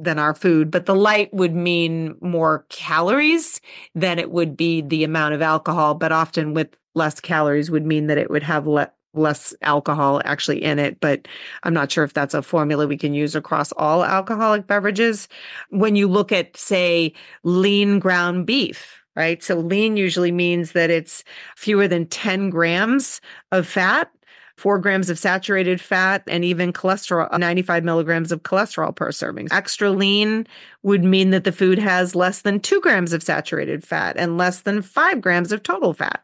than 0.00 0.18
our 0.18 0.34
food, 0.34 0.72
but 0.72 0.86
the 0.86 0.94
light 0.94 1.32
would 1.32 1.54
mean 1.54 2.16
more 2.20 2.66
calories 2.68 3.60
than 3.94 4.18
it 4.18 4.32
would 4.32 4.56
be 4.56 4.80
the 4.82 5.04
amount 5.04 5.34
of 5.34 5.42
alcohol. 5.42 5.94
But 5.94 6.10
often 6.10 6.52
with 6.52 6.76
less 6.94 7.20
calories 7.20 7.70
would 7.70 7.86
mean 7.86 8.06
that 8.06 8.18
it 8.18 8.30
would 8.30 8.42
have 8.42 8.66
le- 8.66 8.90
less 9.14 9.54
alcohol 9.62 10.20
actually 10.24 10.62
in 10.62 10.78
it. 10.78 11.00
But 11.00 11.26
I'm 11.62 11.74
not 11.74 11.90
sure 11.90 12.04
if 12.04 12.14
that's 12.14 12.34
a 12.34 12.42
formula 12.42 12.86
we 12.86 12.96
can 12.96 13.14
use 13.14 13.34
across 13.34 13.72
all 13.72 14.04
alcoholic 14.04 14.66
beverages. 14.66 15.28
When 15.70 15.96
you 15.96 16.08
look 16.08 16.32
at, 16.32 16.56
say, 16.56 17.12
lean 17.42 17.98
ground 17.98 18.46
beef, 18.46 19.02
right? 19.16 19.42
So 19.42 19.56
lean 19.56 19.96
usually 19.96 20.32
means 20.32 20.72
that 20.72 20.90
it's 20.90 21.24
fewer 21.56 21.86
than 21.86 22.06
10 22.06 22.50
grams 22.50 23.20
of 23.52 23.66
fat 23.66 24.10
four 24.56 24.78
grams 24.78 25.10
of 25.10 25.18
saturated 25.18 25.80
fat, 25.80 26.22
and 26.28 26.44
even 26.44 26.72
cholesterol, 26.72 27.28
95 27.36 27.84
milligrams 27.84 28.32
of 28.32 28.42
cholesterol 28.42 28.94
per 28.94 29.10
serving. 29.10 29.48
Extra 29.50 29.90
lean 29.90 30.46
would 30.82 31.04
mean 31.04 31.30
that 31.30 31.44
the 31.44 31.52
food 31.52 31.78
has 31.78 32.14
less 32.14 32.42
than 32.42 32.60
two 32.60 32.80
grams 32.80 33.12
of 33.12 33.22
saturated 33.22 33.84
fat 33.84 34.16
and 34.16 34.38
less 34.38 34.60
than 34.60 34.82
five 34.82 35.20
grams 35.20 35.52
of 35.52 35.62
total 35.62 35.92
fat. 35.92 36.22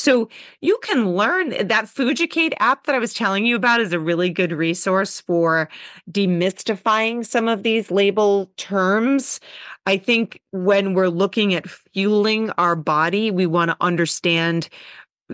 So 0.00 0.28
you 0.60 0.78
can 0.82 1.14
learn 1.14 1.50
that 1.50 1.84
Fooducate 1.84 2.54
app 2.58 2.86
that 2.86 2.94
I 2.94 2.98
was 2.98 3.12
telling 3.12 3.44
you 3.44 3.54
about 3.54 3.80
is 3.80 3.92
a 3.92 4.00
really 4.00 4.30
good 4.30 4.52
resource 4.52 5.20
for 5.20 5.68
demystifying 6.10 7.24
some 7.24 7.48
of 7.48 7.62
these 7.62 7.90
label 7.90 8.50
terms. 8.56 9.40
I 9.86 9.98
think 9.98 10.40
when 10.52 10.94
we're 10.94 11.08
looking 11.08 11.54
at 11.54 11.68
fueling 11.68 12.50
our 12.52 12.76
body, 12.76 13.30
we 13.30 13.46
want 13.46 13.70
to 13.70 13.76
understand 13.80 14.68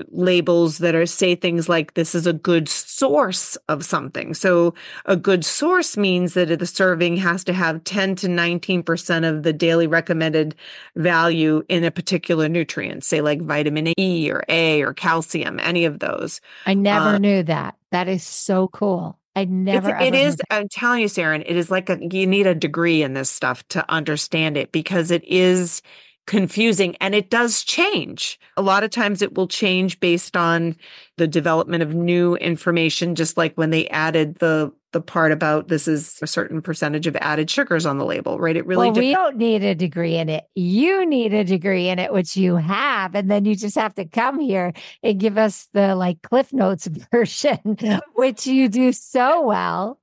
labels 0.09 0.79
that 0.79 0.95
are 0.95 1.07
say 1.07 1.35
things 1.35 1.69
like 1.69 1.95
this 1.95 2.15
is 2.15 2.27
a 2.27 2.33
good 2.33 2.69
source 2.69 3.57
of 3.69 3.85
something. 3.85 4.35
So 4.35 4.75
a 5.05 5.17
good 5.17 5.45
source 5.45 5.97
means 5.97 6.35
that 6.35 6.59
the 6.59 6.67
serving 6.67 7.17
has 7.19 7.45
to 7.45 7.53
have 7.53 7.85
10 7.85 8.17
to 8.17 8.29
19% 8.29 9.29
of 9.29 9.43
the 9.43 9.53
daily 9.53 9.87
recommended 9.87 10.55
value 10.97 11.63
in 11.69 11.85
a 11.85 11.91
particular 11.91 12.49
nutrient, 12.49 13.05
say 13.05 13.21
like 13.21 13.41
vitamin 13.43 13.93
E 13.99 14.31
or 14.31 14.45
A 14.49 14.83
or 14.83 14.93
calcium, 14.93 15.61
any 15.61 15.85
of 15.85 15.99
those. 15.99 16.41
I 16.67 16.75
never 16.75 17.11
uh, 17.11 17.19
knew 17.19 17.43
that. 17.45 17.77
That 17.91 18.09
is 18.09 18.23
so 18.23 18.69
cool. 18.69 19.19
I 19.37 19.45
never. 19.45 19.95
It 19.97 20.15
is. 20.15 20.39
I'm 20.51 20.67
telling 20.69 21.03
you, 21.03 21.09
Saranne. 21.09 21.45
It 21.47 21.57
is 21.57 21.71
like 21.71 21.91
a, 21.91 21.99
you 22.01 22.27
need 22.27 22.47
a 22.47 22.55
degree 22.55 23.03
in 23.03 23.13
this 23.13 23.29
stuff 23.29 23.69
to 23.69 23.89
understand 23.93 24.57
it 24.57 24.73
because 24.73 25.11
it 25.11 25.23
is 25.25 25.83
confusing 26.27 26.97
and 27.01 27.15
it 27.15 27.31
does 27.31 27.63
change. 27.63 28.39
A 28.57 28.63
lot 28.63 28.85
of 28.85 28.91
times 28.91 29.23
it 29.23 29.35
will 29.35 29.47
change 29.49 30.01
based 30.01 30.37
on 30.37 30.77
the 31.17 31.27
development 31.27 31.83
of 31.83 31.95
new 31.95 32.37
information, 32.37 33.15
just 33.15 33.37
like 33.37 33.55
when 33.55 33.71
they 33.71 33.89
added 33.89 34.37
the 34.37 34.73
the 34.93 35.01
part 35.03 35.31
about 35.31 35.69
this 35.69 35.87
is 35.87 36.19
a 36.23 36.27
certain 36.27 36.63
percentage 36.63 37.07
of 37.07 37.15
added 37.17 37.51
sugars 37.51 37.85
on 37.85 37.99
the 37.99 38.05
label, 38.07 38.39
right? 38.39 38.57
It 38.57 38.65
really 38.65 38.91
well, 38.91 38.99
we 38.99 39.13
don't 39.13 39.37
need 39.37 39.63
a 39.63 39.75
degree 39.75 40.17
in 40.17 40.31
it. 40.31 40.45
You 40.55 41.05
need 41.05 41.35
a 41.35 41.45
degree 41.45 41.89
in 41.89 41.99
it, 41.99 42.15
which 42.15 42.35
you 42.35 42.57
have, 42.57 43.15
and 43.15 43.31
then 43.31 43.45
you 43.45 43.55
just 43.57 43.77
have 43.77 43.95
to 43.97 44.07
come 44.07 44.41
here 44.41 44.73
and 45.03 45.21
give 45.21 45.37
us 45.37 45.69
the 45.75 45.95
like 45.95 46.23
Cliff 46.23 46.51
Notes 46.51 46.87
version, 47.13 47.77
which 48.15 48.47
you 48.47 48.69
do 48.69 48.93
so 48.93 49.43
well. 49.43 50.01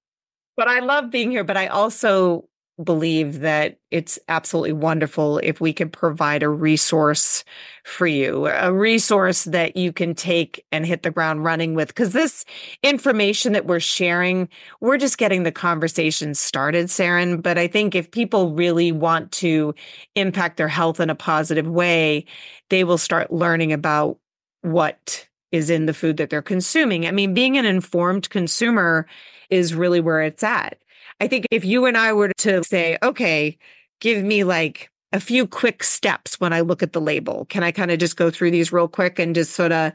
But 0.55 0.67
I 0.67 0.79
love 0.79 1.09
being 1.09 1.31
here, 1.31 1.43
but 1.43 1.57
I 1.57 1.67
also 1.67 2.47
believe 2.81 3.41
that 3.41 3.77
it's 3.91 4.17
absolutely 4.29 4.73
wonderful 4.73 5.37
if 5.39 5.61
we 5.61 5.71
can 5.73 5.89
provide 5.89 6.41
a 6.41 6.49
resource 6.49 7.43
for 7.83 8.07
you, 8.07 8.47
a 8.47 8.73
resource 8.73 9.43
that 9.43 9.77
you 9.77 9.93
can 9.93 10.15
take 10.15 10.65
and 10.71 10.85
hit 10.85 11.03
the 11.03 11.11
ground 11.11 11.43
running 11.43 11.75
with. 11.75 11.89
Because 11.89 12.13
this 12.13 12.45
information 12.81 13.53
that 13.53 13.67
we're 13.67 13.79
sharing, 13.79 14.49
we're 14.81 14.97
just 14.97 15.19
getting 15.19 15.43
the 15.43 15.51
conversation 15.51 16.33
started, 16.33 16.87
Saranne. 16.87 17.43
But 17.43 17.59
I 17.59 17.67
think 17.67 17.93
if 17.93 18.09
people 18.09 18.53
really 18.53 18.91
want 18.91 19.31
to 19.33 19.75
impact 20.15 20.57
their 20.57 20.67
health 20.67 20.99
in 20.99 21.11
a 21.11 21.15
positive 21.15 21.67
way, 21.67 22.25
they 22.69 22.83
will 22.83 22.97
start 22.97 23.31
learning 23.31 23.71
about 23.71 24.17
what 24.61 25.27
is 25.51 25.69
in 25.69 25.85
the 25.85 25.93
food 25.93 26.17
that 26.17 26.31
they're 26.31 26.41
consuming. 26.41 27.05
I 27.05 27.11
mean, 27.11 27.35
being 27.35 27.57
an 27.59 27.65
informed 27.65 28.31
consumer 28.31 29.05
is 29.51 29.75
really 29.75 29.99
where 30.01 30.21
it's 30.21 30.41
at 30.41 30.79
I 31.19 31.27
think 31.27 31.45
if 31.51 31.63
you 31.65 31.85
and 31.85 31.97
I 31.97 32.13
were 32.13 32.31
to 32.39 32.63
say, 32.63 32.97
okay, 33.03 33.57
give 34.01 34.23
me 34.23 34.43
like 34.43 34.89
a 35.11 35.19
few 35.19 35.47
quick 35.47 35.83
steps 35.83 36.39
when 36.39 36.53
I 36.53 36.61
look 36.61 36.83
at 36.83 36.93
the 36.93 37.01
label, 37.01 37.45
can 37.49 37.63
I 37.63 37.71
kind 37.71 37.91
of 37.91 37.99
just 37.99 38.17
go 38.17 38.29
through 38.29 38.51
these 38.51 38.73
real 38.73 38.87
quick 38.87 39.19
and 39.19 39.35
just 39.35 39.53
sort 39.53 39.71
of, 39.71 39.93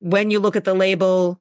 when 0.00 0.30
you 0.30 0.40
look 0.40 0.56
at 0.56 0.64
the 0.64 0.74
label, 0.74 1.40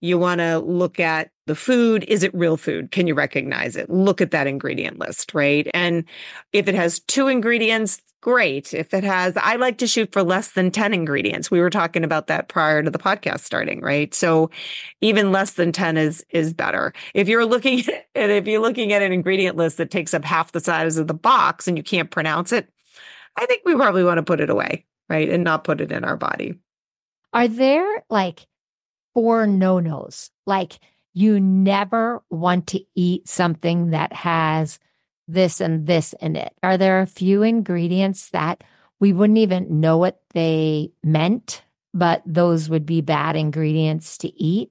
you 0.00 0.18
want 0.18 0.40
to 0.40 0.58
look 0.58 0.98
at 0.98 1.30
the 1.46 1.54
food. 1.54 2.04
Is 2.08 2.22
it 2.22 2.34
real 2.34 2.56
food? 2.56 2.90
Can 2.90 3.06
you 3.06 3.14
recognize 3.14 3.76
it? 3.76 3.90
Look 3.90 4.20
at 4.20 4.30
that 4.30 4.46
ingredient 4.46 4.98
list, 4.98 5.34
right? 5.34 5.68
And 5.74 6.04
if 6.52 6.68
it 6.68 6.74
has 6.74 7.00
two 7.00 7.28
ingredients, 7.28 8.00
great. 8.20 8.74
If 8.74 8.92
it 8.92 9.04
has, 9.04 9.36
I 9.36 9.56
like 9.56 9.78
to 9.78 9.86
shoot 9.86 10.12
for 10.12 10.22
less 10.22 10.52
than 10.52 10.70
10 10.70 10.92
ingredients. 10.92 11.50
We 11.50 11.60
were 11.60 11.70
talking 11.70 12.04
about 12.04 12.26
that 12.26 12.48
prior 12.48 12.82
to 12.82 12.90
the 12.90 12.98
podcast 12.98 13.40
starting, 13.40 13.80
right? 13.80 14.14
So 14.14 14.50
even 15.00 15.32
less 15.32 15.54
than 15.54 15.72
10 15.72 15.96
is, 15.96 16.24
is 16.30 16.52
better. 16.52 16.92
If 17.14 17.28
you're 17.28 17.46
looking 17.46 17.80
at, 18.14 18.30
if 18.30 18.46
you're 18.46 18.60
looking 18.60 18.92
at 18.92 19.02
an 19.02 19.12
ingredient 19.12 19.56
list 19.56 19.78
that 19.78 19.90
takes 19.90 20.14
up 20.14 20.24
half 20.24 20.52
the 20.52 20.60
size 20.60 20.98
of 20.98 21.06
the 21.06 21.14
box 21.14 21.66
and 21.66 21.76
you 21.76 21.82
can't 21.82 22.10
pronounce 22.10 22.52
it, 22.52 22.68
I 23.36 23.46
think 23.46 23.62
we 23.64 23.74
probably 23.74 24.04
want 24.04 24.18
to 24.18 24.22
put 24.22 24.40
it 24.40 24.50
away, 24.50 24.84
right? 25.08 25.28
And 25.28 25.44
not 25.44 25.64
put 25.64 25.80
it 25.80 25.92
in 25.92 26.04
our 26.04 26.16
body. 26.16 26.56
Are 27.32 27.48
there 27.48 28.04
like 28.10 28.46
four 29.14 29.46
no 29.46 29.80
nos? 29.80 30.30
Like 30.46 30.78
you 31.14 31.40
never 31.40 32.22
want 32.30 32.66
to 32.68 32.80
eat 32.94 33.28
something 33.28 33.90
that 33.90 34.12
has 34.12 34.78
this 35.28 35.60
and 35.60 35.86
this 35.86 36.14
in 36.20 36.36
it? 36.36 36.52
Are 36.62 36.76
there 36.76 37.00
a 37.00 37.06
few 37.06 37.42
ingredients 37.42 38.30
that 38.30 38.62
we 38.98 39.12
wouldn't 39.12 39.38
even 39.38 39.80
know 39.80 39.96
what 39.96 40.20
they 40.34 40.92
meant, 41.02 41.62
but 41.94 42.22
those 42.26 42.68
would 42.68 42.86
be 42.86 43.00
bad 43.00 43.36
ingredients 43.36 44.18
to 44.18 44.28
eat? 44.40 44.70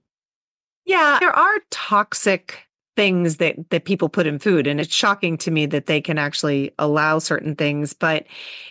Yeah, 0.86 1.18
there 1.20 1.36
are 1.36 1.60
toxic 1.72 2.70
things 2.96 3.38
that 3.38 3.56
that 3.70 3.86
people 3.86 4.10
put 4.10 4.28
in 4.28 4.40
food 4.40 4.68
and 4.68 4.82
it's 4.82 4.94
shocking 4.94 5.38
to 5.38 5.52
me 5.52 5.66
that 5.66 5.86
they 5.86 6.02
can 6.02 6.18
actually 6.18 6.70
allow 6.78 7.18
certain 7.18 7.56
things 7.56 7.94
but 7.94 8.26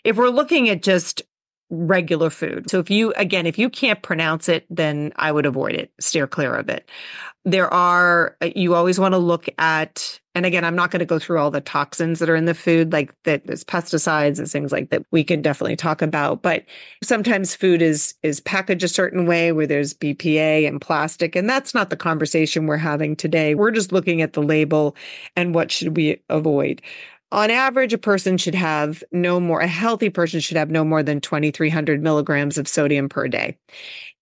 if 0.05 0.17
we're 0.17 0.29
looking 0.29 0.69
at 0.69 0.83
just 0.83 1.23
regular 1.71 2.31
food. 2.31 2.71
So 2.71 2.79
if 2.79 2.91
you 2.91 3.13
again 3.15 3.47
if 3.47 3.59
you 3.59 3.69
can't 3.69 4.03
pronounce 4.03 4.49
it 4.49 4.65
then 4.71 5.13
i 5.17 5.31
would 5.31 5.45
avoid 5.47 5.75
it 5.75 5.93
steer 6.01 6.27
clear 6.27 6.55
of 6.55 6.69
it. 6.69 6.89
There 7.45 7.73
are 7.73 8.37
uh, 8.41 8.51
you 8.57 8.75
always 8.75 8.99
want 8.99 9.13
to 9.13 9.19
look 9.19 9.49
at 9.59 10.21
and 10.35 10.47
again 10.47 10.65
i'm 10.65 10.77
not 10.77 10.91
going 10.91 11.01
to 11.01 11.07
go 11.07 11.19
through 11.19 11.39
all 11.39 11.51
the 11.51 11.61
toxins 11.61 12.19
that 12.19 12.31
are 12.31 12.37
in 12.37 12.45
the 12.47 12.55
food 12.55 12.93
like 12.93 13.13
that 13.25 13.47
there's 13.47 13.65
pesticides 13.65 14.39
and 14.39 14.49
things 14.49 14.73
like 14.73 14.91
that 14.91 15.03
we 15.11 15.25
can 15.25 15.43
definitely 15.43 15.77
talk 15.77 16.03
about 16.03 16.43
but 16.43 16.65
sometimes 17.03 17.55
food 17.55 17.83
is 17.83 18.15
is 18.23 18.41
packaged 18.41 18.85
a 18.85 18.89
certain 18.89 19.27
way 19.27 19.53
where 19.53 19.67
there's 19.67 19.95
bpa 19.95 20.67
and 20.67 20.81
plastic 20.81 21.37
and 21.37 21.49
that's 21.49 21.75
not 21.75 21.91
the 21.91 21.97
conversation 21.97 22.67
we're 22.67 22.77
having 22.77 23.15
today. 23.17 23.55
We're 23.55 23.71
just 23.71 23.93
looking 23.93 24.23
at 24.23 24.33
the 24.33 24.43
label 24.43 24.97
and 25.37 25.55
what 25.55 25.71
should 25.71 25.97
we 25.97 26.23
avoid 26.29 26.81
on 27.31 27.51
average, 27.51 27.93
a 27.93 27.99
person 27.99 28.39
should 28.39 28.55
have 28.55 29.05
no 29.13 29.39
more, 29.41 29.61
a 29.61 29.67
healthy 29.67 30.09
person 30.11 30.41
should 30.41 30.57
have 30.57 30.71
no 30.71 30.85
more 30.85 31.03
than 31.03 31.21
2,300 31.21 32.03
milligrams 32.03 32.57
of 32.59 32.67
sodium 32.69 33.09
per 33.09 33.29
day. 33.29 33.59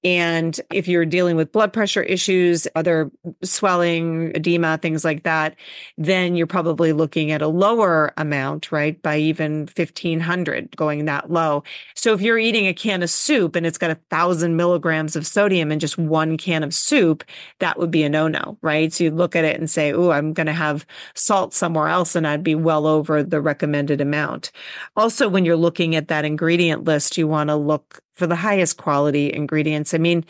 And 0.07 0.61
if 0.72 0.86
you're 0.86 1.04
dealing 1.04 1.34
with 1.34 1.50
blood 1.50 1.72
pressure 1.72 2.04
issues, 2.04 2.68
other 2.76 3.11
swelling, 3.42 4.30
edema, 4.36 4.78
things 4.78 5.04
like 5.04 5.24
that, 5.24 5.57
then 5.98 6.36
you're 6.36 6.46
probably 6.46 6.92
looking 6.92 7.32
at 7.32 7.42
a 7.42 7.48
lower 7.48 8.12
amount, 8.16 8.70
right? 8.70 9.02
By 9.02 9.16
even 9.18 9.68
1500 9.76 10.76
going 10.76 11.07
that 11.07 11.32
low. 11.32 11.64
So 11.96 12.14
if 12.14 12.20
you're 12.20 12.38
eating 12.38 12.68
a 12.68 12.72
can 12.72 13.02
of 13.02 13.11
soup 13.11 13.57
and 13.57 13.66
it's 13.66 13.78
got 13.78 13.90
a 13.90 13.98
thousand 14.09 14.54
milligrams 14.54 15.16
of 15.16 15.26
sodium 15.26 15.72
in 15.72 15.80
just 15.80 15.98
one 15.98 16.36
can 16.36 16.62
of 16.62 16.72
soup, 16.72 17.24
that 17.59 17.76
would 17.76 17.90
be 17.90 18.04
a 18.04 18.09
no 18.09 18.28
no, 18.28 18.57
right? 18.62 18.92
So 18.92 19.02
you'd 19.02 19.14
look 19.14 19.34
at 19.34 19.44
it 19.44 19.59
and 19.59 19.68
say, 19.68 19.92
oh, 19.92 20.12
I'm 20.12 20.34
going 20.34 20.46
to 20.46 20.52
have 20.52 20.86
salt 21.14 21.52
somewhere 21.52 21.88
else 21.88 22.14
and 22.14 22.28
I'd 22.28 22.44
be 22.44 22.54
well 22.54 22.86
over 22.86 23.24
the 23.24 23.40
recommended 23.40 24.00
amount. 24.00 24.52
Also, 24.94 25.28
when 25.28 25.44
you're 25.44 25.57
looking 25.57 25.96
at 25.96 26.07
that 26.07 26.24
ingredient 26.24 26.84
list, 26.84 27.18
you 27.18 27.26
want 27.26 27.50
to 27.50 27.57
look 27.57 28.02
for 28.17 28.27
the 28.27 28.37
highest 28.37 28.77
quality 28.77 29.33
ingredients. 29.33 29.95
I 29.95 29.99
mean, 29.99 30.25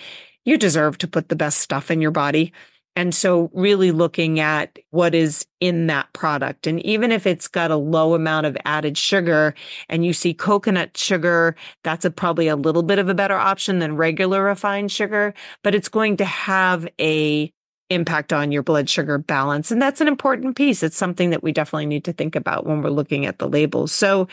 you 0.45 0.59
deserve 0.59 0.99
to 0.99 1.09
put 1.09 1.28
the 1.28 1.37
best 1.37 1.59
stuff 1.59 1.91
in 1.91 2.01
your 2.01 2.11
body. 2.11 2.53
And 2.95 3.14
so 3.14 3.51
really 3.53 3.93
looking 3.93 4.41
at 4.41 4.78
what 4.91 5.14
is 5.14 5.47
in 5.61 5.87
that 5.89 6.11
product. 6.14 6.66
And 6.66 6.84
even 6.84 7.12
if 7.12 7.26
it's 7.26 7.47
got 7.47 7.70
a 7.70 7.76
low 7.76 8.14
amount 8.14 8.47
of 8.47 8.57
added 8.64 8.97
sugar 8.97 9.55
and 9.91 10.05
you 10.05 10.14
see 10.14 10.32
coconut 10.32 10.97
sugar, 10.97 11.57
that's 11.84 12.07
a, 12.07 12.11
probably 12.11 12.49
a 12.49 12.57
little 12.57 12.82
bit 12.82 12.99
of 12.99 13.11
a 13.11 13.14
better 13.14 13.37
option 13.37 13.80
than 13.80 13.97
regular 13.97 14.43
refined 14.43 14.91
sugar, 14.91 15.34
but 15.62 15.74
it's 15.74 15.91
going 15.91 16.16
to 16.16 16.24
have 16.24 16.89
a 16.99 17.53
impact 17.91 18.32
on 18.32 18.51
your 18.51 18.62
blood 18.62 18.89
sugar 18.89 19.18
balance. 19.18 19.70
And 19.70 19.80
that's 19.80 20.01
an 20.01 20.09
important 20.09 20.57
piece. 20.57 20.82
It's 20.82 20.97
something 20.97 21.30
that 21.30 21.43
we 21.43 21.53
definitely 21.53 21.87
need 21.87 22.05
to 22.05 22.12
think 22.12 22.34
about 22.34 22.66
when 22.66 22.82
we're 22.82 22.91
looking 22.91 23.26
at 23.26 23.39
the 23.39 23.49
labels. 23.49 23.93
So 23.93 24.26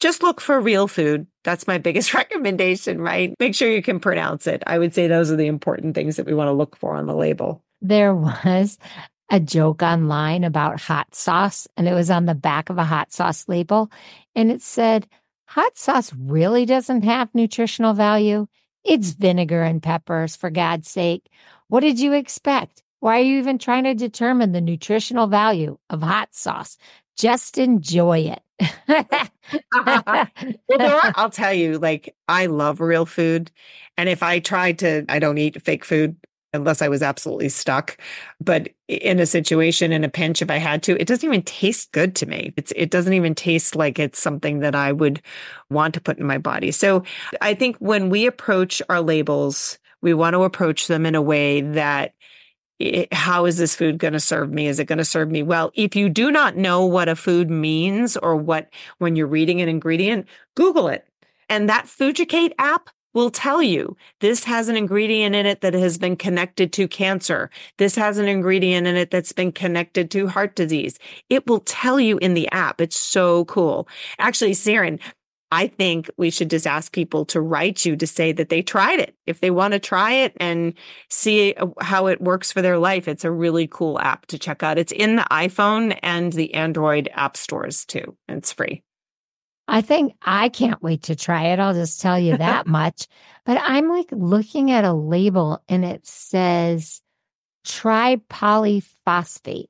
just 0.00 0.22
look 0.22 0.40
for 0.40 0.60
real 0.60 0.88
food. 0.88 1.26
That's 1.44 1.66
my 1.66 1.78
biggest 1.78 2.14
recommendation, 2.14 3.00
right? 3.00 3.34
Make 3.38 3.54
sure 3.54 3.70
you 3.70 3.82
can 3.82 4.00
pronounce 4.00 4.46
it. 4.46 4.62
I 4.66 4.78
would 4.78 4.94
say 4.94 5.06
those 5.06 5.30
are 5.30 5.36
the 5.36 5.46
important 5.46 5.94
things 5.94 6.16
that 6.16 6.26
we 6.26 6.34
want 6.34 6.48
to 6.48 6.52
look 6.52 6.76
for 6.76 6.96
on 6.96 7.06
the 7.06 7.14
label. 7.14 7.62
There 7.80 8.14
was 8.14 8.78
a 9.30 9.40
joke 9.40 9.82
online 9.82 10.44
about 10.44 10.80
hot 10.80 11.14
sauce, 11.14 11.66
and 11.76 11.88
it 11.88 11.94
was 11.94 12.10
on 12.10 12.26
the 12.26 12.34
back 12.34 12.70
of 12.70 12.78
a 12.78 12.84
hot 12.84 13.12
sauce 13.12 13.48
label. 13.48 13.90
And 14.34 14.50
it 14.50 14.62
said, 14.62 15.06
Hot 15.48 15.76
sauce 15.76 16.12
really 16.12 16.66
doesn't 16.66 17.02
have 17.02 17.34
nutritional 17.34 17.94
value. 17.94 18.48
It's 18.84 19.10
vinegar 19.10 19.62
and 19.62 19.82
peppers, 19.82 20.36
for 20.36 20.50
God's 20.50 20.90
sake. 20.90 21.28
What 21.68 21.80
did 21.80 22.00
you 22.00 22.12
expect? 22.12 22.82
Why 23.00 23.20
are 23.20 23.22
you 23.22 23.38
even 23.38 23.58
trying 23.58 23.84
to 23.84 23.94
determine 23.94 24.52
the 24.52 24.60
nutritional 24.60 25.28
value 25.28 25.78
of 25.88 26.02
hot 26.02 26.34
sauce? 26.34 26.76
Just 27.16 27.58
enjoy 27.58 28.20
it. 28.20 28.40
well, 29.76 31.00
I'll 31.14 31.30
tell 31.30 31.52
you, 31.52 31.78
like, 31.78 32.14
I 32.28 32.46
love 32.46 32.80
real 32.80 33.06
food. 33.06 33.50
And 33.96 34.08
if 34.08 34.22
I 34.22 34.38
try 34.38 34.72
to, 34.72 35.04
I 35.08 35.18
don't 35.18 35.38
eat 35.38 35.62
fake 35.62 35.84
food 35.84 36.16
unless 36.52 36.80
I 36.80 36.88
was 36.88 37.02
absolutely 37.02 37.48
stuck. 37.50 37.98
But 38.40 38.70
in 38.88 39.18
a 39.20 39.26
situation, 39.26 39.92
in 39.92 40.04
a 40.04 40.08
pinch, 40.08 40.40
if 40.40 40.50
I 40.50 40.56
had 40.56 40.82
to, 40.84 41.00
it 41.00 41.06
doesn't 41.06 41.28
even 41.28 41.42
taste 41.42 41.92
good 41.92 42.14
to 42.16 42.26
me. 42.26 42.54
It's, 42.56 42.72
it 42.76 42.90
doesn't 42.90 43.12
even 43.12 43.34
taste 43.34 43.76
like 43.76 43.98
it's 43.98 44.18
something 44.18 44.60
that 44.60 44.74
I 44.74 44.92
would 44.92 45.20
want 45.70 45.94
to 45.94 46.00
put 46.00 46.18
in 46.18 46.26
my 46.26 46.38
body. 46.38 46.70
So 46.72 47.02
I 47.40 47.54
think 47.54 47.76
when 47.78 48.08
we 48.08 48.26
approach 48.26 48.80
our 48.88 49.00
labels, 49.00 49.78
we 50.02 50.14
want 50.14 50.34
to 50.34 50.44
approach 50.44 50.86
them 50.86 51.04
in 51.04 51.14
a 51.14 51.22
way 51.22 51.60
that 51.60 52.14
how 53.12 53.46
is 53.46 53.56
this 53.56 53.74
food 53.74 53.98
going 53.98 54.12
to 54.12 54.20
serve 54.20 54.50
me? 54.50 54.66
Is 54.66 54.78
it 54.78 54.84
going 54.84 54.98
to 54.98 55.04
serve 55.04 55.30
me 55.30 55.42
well? 55.42 55.70
If 55.74 55.96
you 55.96 56.08
do 56.08 56.30
not 56.30 56.56
know 56.56 56.84
what 56.84 57.08
a 57.08 57.16
food 57.16 57.50
means 57.50 58.16
or 58.16 58.36
what, 58.36 58.68
when 58.98 59.16
you're 59.16 59.26
reading 59.26 59.60
an 59.60 59.68
ingredient, 59.68 60.26
Google 60.54 60.88
it. 60.88 61.06
And 61.48 61.68
that 61.68 61.86
Fooducate 61.86 62.52
app 62.58 62.90
will 63.14 63.30
tell 63.30 63.62
you 63.62 63.96
this 64.20 64.44
has 64.44 64.68
an 64.68 64.76
ingredient 64.76 65.34
in 65.34 65.46
it 65.46 65.62
that 65.62 65.72
has 65.72 65.96
been 65.96 66.16
connected 66.16 66.70
to 66.74 66.86
cancer. 66.86 67.48
This 67.78 67.96
has 67.96 68.18
an 68.18 68.28
ingredient 68.28 68.86
in 68.86 68.94
it 68.94 69.10
that's 69.10 69.32
been 69.32 69.52
connected 69.52 70.10
to 70.10 70.28
heart 70.28 70.54
disease. 70.54 70.98
It 71.30 71.46
will 71.46 71.60
tell 71.60 71.98
you 71.98 72.18
in 72.18 72.34
the 72.34 72.46
app. 72.50 72.78
It's 72.78 73.00
so 73.00 73.46
cool. 73.46 73.88
Actually, 74.18 74.52
Saranne, 74.52 75.00
I 75.52 75.68
think 75.68 76.10
we 76.16 76.30
should 76.30 76.50
just 76.50 76.66
ask 76.66 76.92
people 76.92 77.24
to 77.26 77.40
write 77.40 77.84
you 77.84 77.96
to 77.96 78.06
say 78.06 78.32
that 78.32 78.48
they 78.48 78.62
tried 78.62 78.98
it. 78.98 79.14
If 79.26 79.40
they 79.40 79.50
want 79.50 79.72
to 79.72 79.78
try 79.78 80.12
it 80.12 80.32
and 80.38 80.74
see 81.08 81.54
uh, 81.54 81.68
how 81.80 82.08
it 82.08 82.20
works 82.20 82.50
for 82.50 82.62
their 82.62 82.78
life, 82.78 83.06
it's 83.06 83.24
a 83.24 83.30
really 83.30 83.68
cool 83.68 83.98
app 84.00 84.26
to 84.26 84.38
check 84.38 84.62
out. 84.62 84.78
It's 84.78 84.92
in 84.92 85.16
the 85.16 85.26
iPhone 85.30 85.98
and 86.02 86.32
the 86.32 86.54
Android 86.54 87.08
app 87.14 87.36
stores 87.36 87.84
too. 87.84 88.16
It's 88.28 88.52
free. 88.52 88.82
I 89.68 89.82
think 89.82 90.14
I 90.22 90.48
can't 90.48 90.82
wait 90.82 91.04
to 91.04 91.16
try 91.16 91.46
it. 91.48 91.60
I'll 91.60 91.74
just 91.74 92.00
tell 92.00 92.18
you 92.18 92.36
that 92.36 92.66
much. 92.66 93.06
But 93.44 93.58
I'm 93.60 93.88
like 93.88 94.08
looking 94.10 94.72
at 94.72 94.84
a 94.84 94.92
label 94.92 95.62
and 95.68 95.84
it 95.84 96.06
says 96.06 97.00
try 97.64 98.16
polyphosphate. 98.28 99.68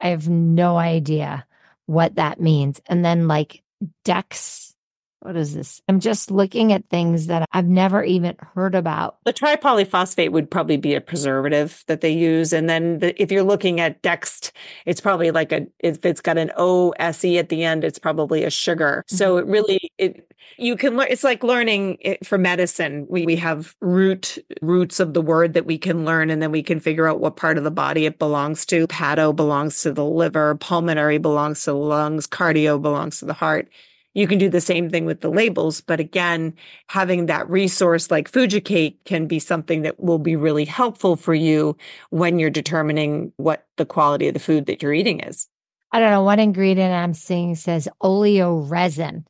I 0.00 0.08
have 0.08 0.28
no 0.28 0.76
idea 0.76 1.46
what 1.86 2.16
that 2.16 2.40
means. 2.40 2.80
And 2.86 3.04
then 3.04 3.26
like 3.26 3.62
Dex 4.04 4.74
what 5.20 5.36
is 5.36 5.54
this? 5.54 5.82
I'm 5.88 5.98
just 5.98 6.30
looking 6.30 6.72
at 6.72 6.88
things 6.90 7.26
that 7.26 7.48
I've 7.52 7.66
never 7.66 8.04
even 8.04 8.36
heard 8.54 8.74
about. 8.74 9.16
The 9.24 9.32
tripolyphosphate 9.32 10.30
would 10.30 10.50
probably 10.50 10.76
be 10.76 10.94
a 10.94 11.00
preservative 11.00 11.82
that 11.88 12.02
they 12.02 12.12
use. 12.12 12.52
And 12.52 12.70
then 12.70 13.00
the, 13.00 13.20
if 13.20 13.32
you're 13.32 13.42
looking 13.42 13.80
at 13.80 14.02
Dext, 14.02 14.52
it's 14.86 15.00
probably 15.00 15.30
like 15.32 15.50
a, 15.50 15.66
if 15.80 16.04
it's 16.06 16.20
got 16.20 16.38
an 16.38 16.52
OSE 16.56 17.36
at 17.36 17.48
the 17.48 17.64
end, 17.64 17.82
it's 17.82 17.98
probably 17.98 18.44
a 18.44 18.50
sugar. 18.50 19.04
Mm-hmm. 19.06 19.16
So 19.16 19.38
it 19.38 19.46
really, 19.46 19.90
it, 19.98 20.32
you 20.56 20.76
can 20.76 20.96
learn, 20.96 21.08
it's 21.10 21.24
like 21.24 21.42
learning 21.42 21.98
it 22.00 22.24
for 22.24 22.38
medicine. 22.38 23.06
We, 23.08 23.26
we 23.26 23.36
have 23.36 23.74
root, 23.80 24.38
roots 24.62 25.00
of 25.00 25.14
the 25.14 25.22
word 25.22 25.54
that 25.54 25.66
we 25.66 25.78
can 25.78 26.04
learn 26.04 26.30
and 26.30 26.40
then 26.40 26.52
we 26.52 26.62
can 26.62 26.78
figure 26.78 27.08
out 27.08 27.20
what 27.20 27.36
part 27.36 27.58
of 27.58 27.64
the 27.64 27.70
body 27.72 28.06
it 28.06 28.20
belongs 28.20 28.64
to. 28.66 28.86
Pato 28.86 29.34
belongs 29.34 29.82
to 29.82 29.92
the 29.92 30.04
liver, 30.04 30.54
pulmonary 30.56 31.18
belongs 31.18 31.64
to 31.64 31.72
the 31.72 31.76
lungs, 31.76 32.26
cardio 32.28 32.80
belongs 32.80 33.18
to 33.18 33.24
the 33.24 33.34
heart 33.34 33.68
you 34.14 34.26
can 34.26 34.38
do 34.38 34.48
the 34.48 34.60
same 34.60 34.90
thing 34.90 35.04
with 35.04 35.20
the 35.20 35.30
labels. 35.30 35.80
But 35.80 36.00
again, 36.00 36.54
having 36.88 37.26
that 37.26 37.48
resource 37.48 38.10
like 38.10 38.30
Fooducate 38.30 38.96
can 39.04 39.26
be 39.26 39.38
something 39.38 39.82
that 39.82 40.00
will 40.00 40.18
be 40.18 40.36
really 40.36 40.64
helpful 40.64 41.16
for 41.16 41.34
you 41.34 41.76
when 42.10 42.38
you're 42.38 42.50
determining 42.50 43.32
what 43.36 43.66
the 43.76 43.86
quality 43.86 44.28
of 44.28 44.34
the 44.34 44.40
food 44.40 44.66
that 44.66 44.82
you're 44.82 44.94
eating 44.94 45.20
is. 45.20 45.46
I 45.92 46.00
don't 46.00 46.10
know 46.10 46.22
what 46.22 46.38
ingredient 46.38 46.92
I'm 46.92 47.14
seeing 47.14 47.54
says 47.54 47.88
oleo 48.00 48.58
resin. 48.58 49.26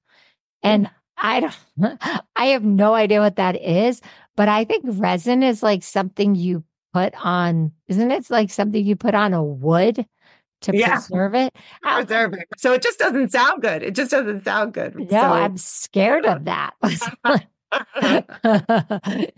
And 0.62 0.90
I 1.16 1.40
don't, 1.40 1.98
I 2.36 2.46
have 2.46 2.64
no 2.64 2.94
idea 2.94 3.20
what 3.20 3.36
that 3.36 3.60
is, 3.60 4.00
but 4.36 4.48
I 4.48 4.64
think 4.64 4.84
resin 4.86 5.42
is 5.42 5.62
like 5.62 5.82
something 5.82 6.34
you 6.34 6.64
put 6.92 7.14
on, 7.24 7.72
isn't 7.88 8.10
it 8.10 8.30
like 8.30 8.50
something 8.50 8.84
you 8.84 8.96
put 8.96 9.14
on 9.14 9.34
a 9.34 9.42
wood? 9.42 10.06
To 10.62 10.76
yeah. 10.76 10.94
preserve 10.94 11.34
it. 11.34 11.54
Preserve 11.82 12.34
it. 12.34 12.48
So 12.56 12.72
it 12.72 12.82
just 12.82 12.98
doesn't 12.98 13.30
sound 13.30 13.62
good. 13.62 13.82
It 13.82 13.94
just 13.94 14.10
doesn't 14.10 14.44
sound 14.44 14.74
good. 14.74 14.96
No, 14.96 15.06
so. 15.06 15.18
I'm 15.18 15.56
scared 15.56 16.26
of 16.26 16.46
that. 16.46 16.74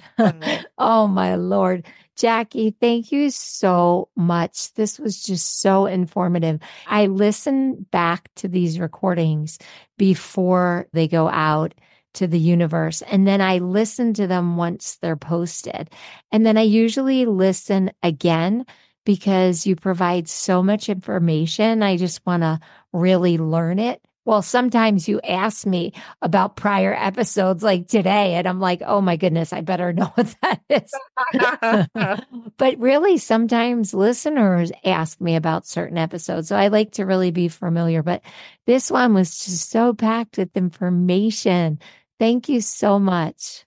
oh 0.78 1.08
my 1.08 1.34
lord. 1.34 1.86
Jacqui, 2.16 2.74
thank 2.80 3.12
you 3.12 3.30
so 3.30 4.08
much. 4.14 4.74
This 4.74 4.98
was 4.98 5.22
just 5.22 5.60
so 5.60 5.86
informative. 5.86 6.60
I 6.86 7.06
listen 7.06 7.86
back 7.90 8.28
to 8.36 8.48
these 8.48 8.78
recordings 8.78 9.58
before 9.96 10.86
they 10.92 11.08
go 11.08 11.28
out 11.28 11.74
to 12.14 12.26
the 12.26 12.38
universe. 12.38 13.02
And 13.02 13.26
then 13.26 13.40
I 13.40 13.58
listen 13.58 14.12
to 14.14 14.26
them 14.26 14.56
once 14.56 14.98
they're 15.00 15.16
posted. 15.16 15.90
And 16.30 16.44
then 16.44 16.58
I 16.58 16.62
usually 16.62 17.24
listen 17.24 17.90
again 18.02 18.66
because 19.04 19.66
you 19.66 19.76
provide 19.76 20.28
so 20.28 20.62
much 20.62 20.88
information. 20.88 21.82
I 21.82 21.96
just 21.96 22.24
want 22.26 22.42
to 22.42 22.60
really 22.92 23.38
learn 23.38 23.78
it. 23.78 24.02
Well, 24.26 24.42
sometimes 24.42 25.08
you 25.08 25.20
ask 25.22 25.66
me 25.66 25.92
about 26.20 26.54
prior 26.54 26.94
episodes 26.94 27.62
like 27.62 27.88
today, 27.88 28.34
and 28.34 28.46
I'm 28.46 28.60
like, 28.60 28.82
oh 28.84 29.00
my 29.00 29.16
goodness, 29.16 29.52
I 29.52 29.62
better 29.62 29.92
know 29.94 30.12
what 30.14 30.34
that 30.42 30.60
is. 30.68 32.24
but 32.58 32.78
really, 32.78 33.16
sometimes 33.16 33.94
listeners 33.94 34.70
ask 34.84 35.20
me 35.20 35.36
about 35.36 35.66
certain 35.66 35.98
episodes. 35.98 36.48
So 36.48 36.56
I 36.56 36.68
like 36.68 36.92
to 36.92 37.06
really 37.06 37.30
be 37.30 37.48
familiar. 37.48 38.02
But 38.02 38.22
this 38.66 38.90
one 38.90 39.14
was 39.14 39.44
just 39.44 39.70
so 39.70 39.94
packed 39.94 40.36
with 40.36 40.56
information. 40.56 41.78
Thank 42.18 42.48
you 42.48 42.60
so 42.60 42.98
much. 42.98 43.64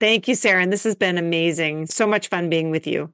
Thank 0.00 0.28
you, 0.28 0.34
Sarah. 0.34 0.62
And 0.62 0.72
this 0.72 0.84
has 0.84 0.96
been 0.96 1.16
amazing. 1.16 1.86
So 1.86 2.06
much 2.06 2.28
fun 2.28 2.50
being 2.50 2.70
with 2.70 2.86
you 2.86 3.12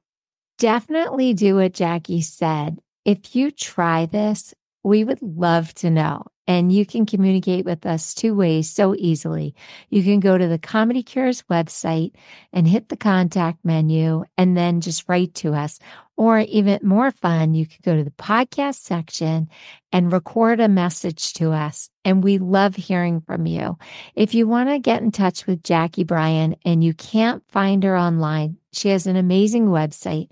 definitely 0.57 1.33
do 1.33 1.55
what 1.55 1.73
Jacqui 1.73 2.23
said. 2.23 2.79
If 3.05 3.35
you 3.35 3.51
try 3.51 4.05
this, 4.05 4.53
we 4.83 5.03
would 5.03 5.21
love 5.21 5.73
to 5.75 5.89
know. 5.89 6.25
And 6.47 6.71
you 6.71 6.85
can 6.85 7.05
communicate 7.05 7.65
with 7.65 7.85
us 7.85 8.13
two 8.13 8.35
ways 8.35 8.69
so 8.69 8.95
easily. 8.95 9.55
You 9.89 10.03
can 10.03 10.19
go 10.19 10.37
to 10.37 10.47
the 10.47 10.57
Comedy 10.57 11.03
Cures 11.03 11.43
website 11.43 12.13
and 12.51 12.67
hit 12.67 12.89
the 12.89 12.97
contact 12.97 13.59
menu 13.63 14.25
and 14.37 14.57
then 14.57 14.81
just 14.81 15.07
write 15.07 15.33
to 15.35 15.53
us. 15.53 15.79
Or 16.21 16.37
even 16.37 16.81
more 16.83 17.09
fun, 17.09 17.55
you 17.55 17.65
could 17.65 17.81
go 17.81 17.97
to 17.97 18.03
the 18.03 18.11
podcast 18.11 18.75
section 18.75 19.49
and 19.91 20.13
record 20.13 20.59
a 20.59 20.69
message 20.69 21.33
to 21.33 21.51
us. 21.51 21.89
And 22.05 22.23
we 22.23 22.37
love 22.37 22.75
hearing 22.75 23.21
from 23.21 23.47
you. 23.47 23.79
If 24.13 24.35
you 24.35 24.47
want 24.47 24.69
to 24.69 24.77
get 24.77 25.01
in 25.01 25.11
touch 25.11 25.47
with 25.47 25.63
Jacqui 25.63 26.05
Bryan 26.05 26.57
and 26.63 26.83
you 26.83 26.93
can't 26.93 27.41
find 27.49 27.83
her 27.83 27.97
online, 27.97 28.57
she 28.71 28.89
has 28.89 29.07
an 29.07 29.15
amazing 29.15 29.69
website. 29.69 30.29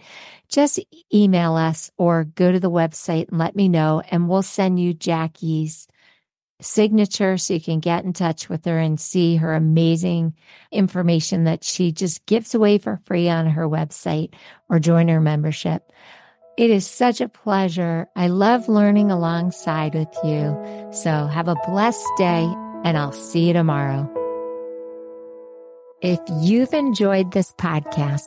Just 0.48 0.80
email 1.12 1.56
us 1.56 1.90
or 1.98 2.26
go 2.26 2.52
to 2.52 2.60
the 2.60 2.70
website 2.70 3.30
and 3.30 3.40
let 3.40 3.56
me 3.56 3.68
know, 3.68 4.04
and 4.12 4.30
we'll 4.30 4.44
send 4.44 4.80
you 4.80 4.94
Jacqui's 4.94 5.88
signature 6.62 7.38
so 7.38 7.54
you 7.54 7.62
can 7.62 7.80
get 7.80 8.04
in 8.04 8.14
touch 8.14 8.50
with 8.50 8.66
her 8.66 8.78
and 8.78 9.00
see 9.00 9.38
her 9.38 9.54
amazing 9.54 10.34
information 10.72 11.46
that 11.46 11.64
she 11.64 11.92
just 11.92 12.26
gives 12.26 12.54
away 12.54 12.78
for 12.78 13.00
free 13.06 13.30
on 13.30 13.48
her 13.48 13.68
website 13.68 14.34
or 14.70 14.80
join 14.80 15.08
her 15.08 15.22
membership. 15.22 15.92
It 16.58 16.70
is 16.70 16.86
such 16.86 17.22
a 17.22 17.30
pleasure. 17.30 18.08
I 18.16 18.28
love 18.28 18.68
learning 18.68 19.12
alongside 19.12 19.96
with 19.96 20.14
you. 20.24 20.90
So 20.92 21.28
have 21.28 21.48
a 21.48 21.56
blessed 21.68 22.06
day 22.18 22.44
and 22.84 22.98
I'll 22.98 23.14
see 23.14 23.48
you 23.48 23.54
tomorrow. 23.54 24.14
If 26.02 26.20
you've 26.42 26.74
enjoyed 26.74 27.34
this 27.34 27.54
podcast, 27.54 28.24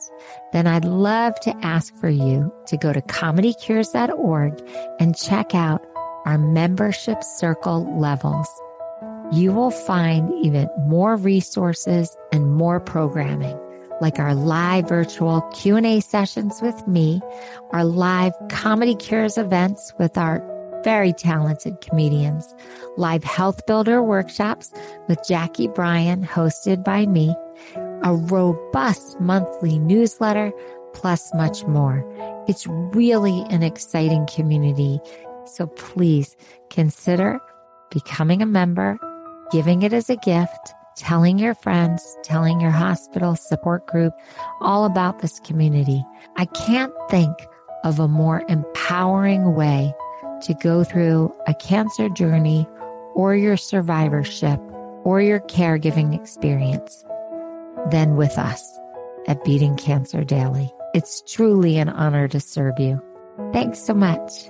then 0.51 0.67
I'd 0.67 0.85
love 0.85 1.39
to 1.41 1.55
ask 1.65 1.93
for 1.95 2.09
you 2.09 2.53
to 2.67 2.77
go 2.77 2.93
to 2.93 3.01
comedycures.org 3.01 4.61
and 4.99 5.17
check 5.17 5.55
out 5.55 5.83
our 6.25 6.37
membership 6.37 7.23
circle 7.23 7.99
levels. 7.99 8.47
You 9.31 9.51
will 9.51 9.71
find 9.71 10.31
even 10.43 10.69
more 10.87 11.15
resources 11.15 12.15
and 12.31 12.53
more 12.53 12.79
programming 12.79 13.59
like 14.01 14.19
our 14.19 14.35
live 14.35 14.89
virtual 14.89 15.41
Q&A 15.53 16.01
sessions 16.01 16.61
with 16.61 16.87
me, 16.87 17.21
our 17.71 17.85
live 17.85 18.33
comedy 18.49 18.95
cures 18.95 19.37
events 19.37 19.93
with 19.97 20.17
our 20.17 20.43
very 20.83 21.13
talented 21.13 21.79
comedians, 21.79 22.53
live 22.97 23.23
health 23.23 23.65
builder 23.65 24.03
workshops 24.03 24.73
with 25.07 25.19
Jacqui 25.19 25.73
Bryan 25.73 26.25
hosted 26.25 26.83
by 26.83 27.05
me, 27.05 27.33
a 28.03 28.13
robust 28.13 29.19
monthly 29.21 29.79
newsletter, 29.79 30.51
plus 30.93 31.33
much 31.33 31.63
more. 31.65 32.03
It's 32.47 32.67
really 32.67 33.45
an 33.49 33.63
exciting 33.63 34.27
community 34.27 34.99
so 35.45 35.67
please 35.67 36.35
consider 36.69 37.39
becoming 37.91 38.41
a 38.41 38.45
member, 38.45 38.97
giving 39.51 39.83
it 39.83 39.93
as 39.93 40.09
a 40.09 40.15
gift, 40.17 40.73
telling 40.95 41.39
your 41.39 41.55
friends, 41.55 42.17
telling 42.23 42.59
your 42.59 42.71
hospital 42.71 43.35
support 43.35 43.85
group 43.87 44.13
all 44.61 44.85
about 44.85 45.19
this 45.19 45.39
community. 45.41 46.03
I 46.35 46.45
can't 46.45 46.93
think 47.09 47.35
of 47.83 47.99
a 47.99 48.07
more 48.07 48.43
empowering 48.47 49.55
way 49.55 49.93
to 50.43 50.53
go 50.55 50.83
through 50.83 51.33
a 51.47 51.53
cancer 51.53 52.09
journey 52.09 52.67
or 53.15 53.35
your 53.35 53.57
survivorship 53.57 54.59
or 55.03 55.21
your 55.21 55.39
caregiving 55.41 56.15
experience 56.15 57.03
than 57.91 58.15
with 58.15 58.37
us 58.37 58.79
at 59.27 59.43
Beating 59.43 59.75
Cancer 59.75 60.23
Daily. 60.23 60.71
It's 60.93 61.21
truly 61.27 61.77
an 61.77 61.89
honor 61.89 62.27
to 62.27 62.39
serve 62.39 62.79
you. 62.79 63.01
Thanks 63.51 63.79
so 63.79 63.93
much. 63.93 64.49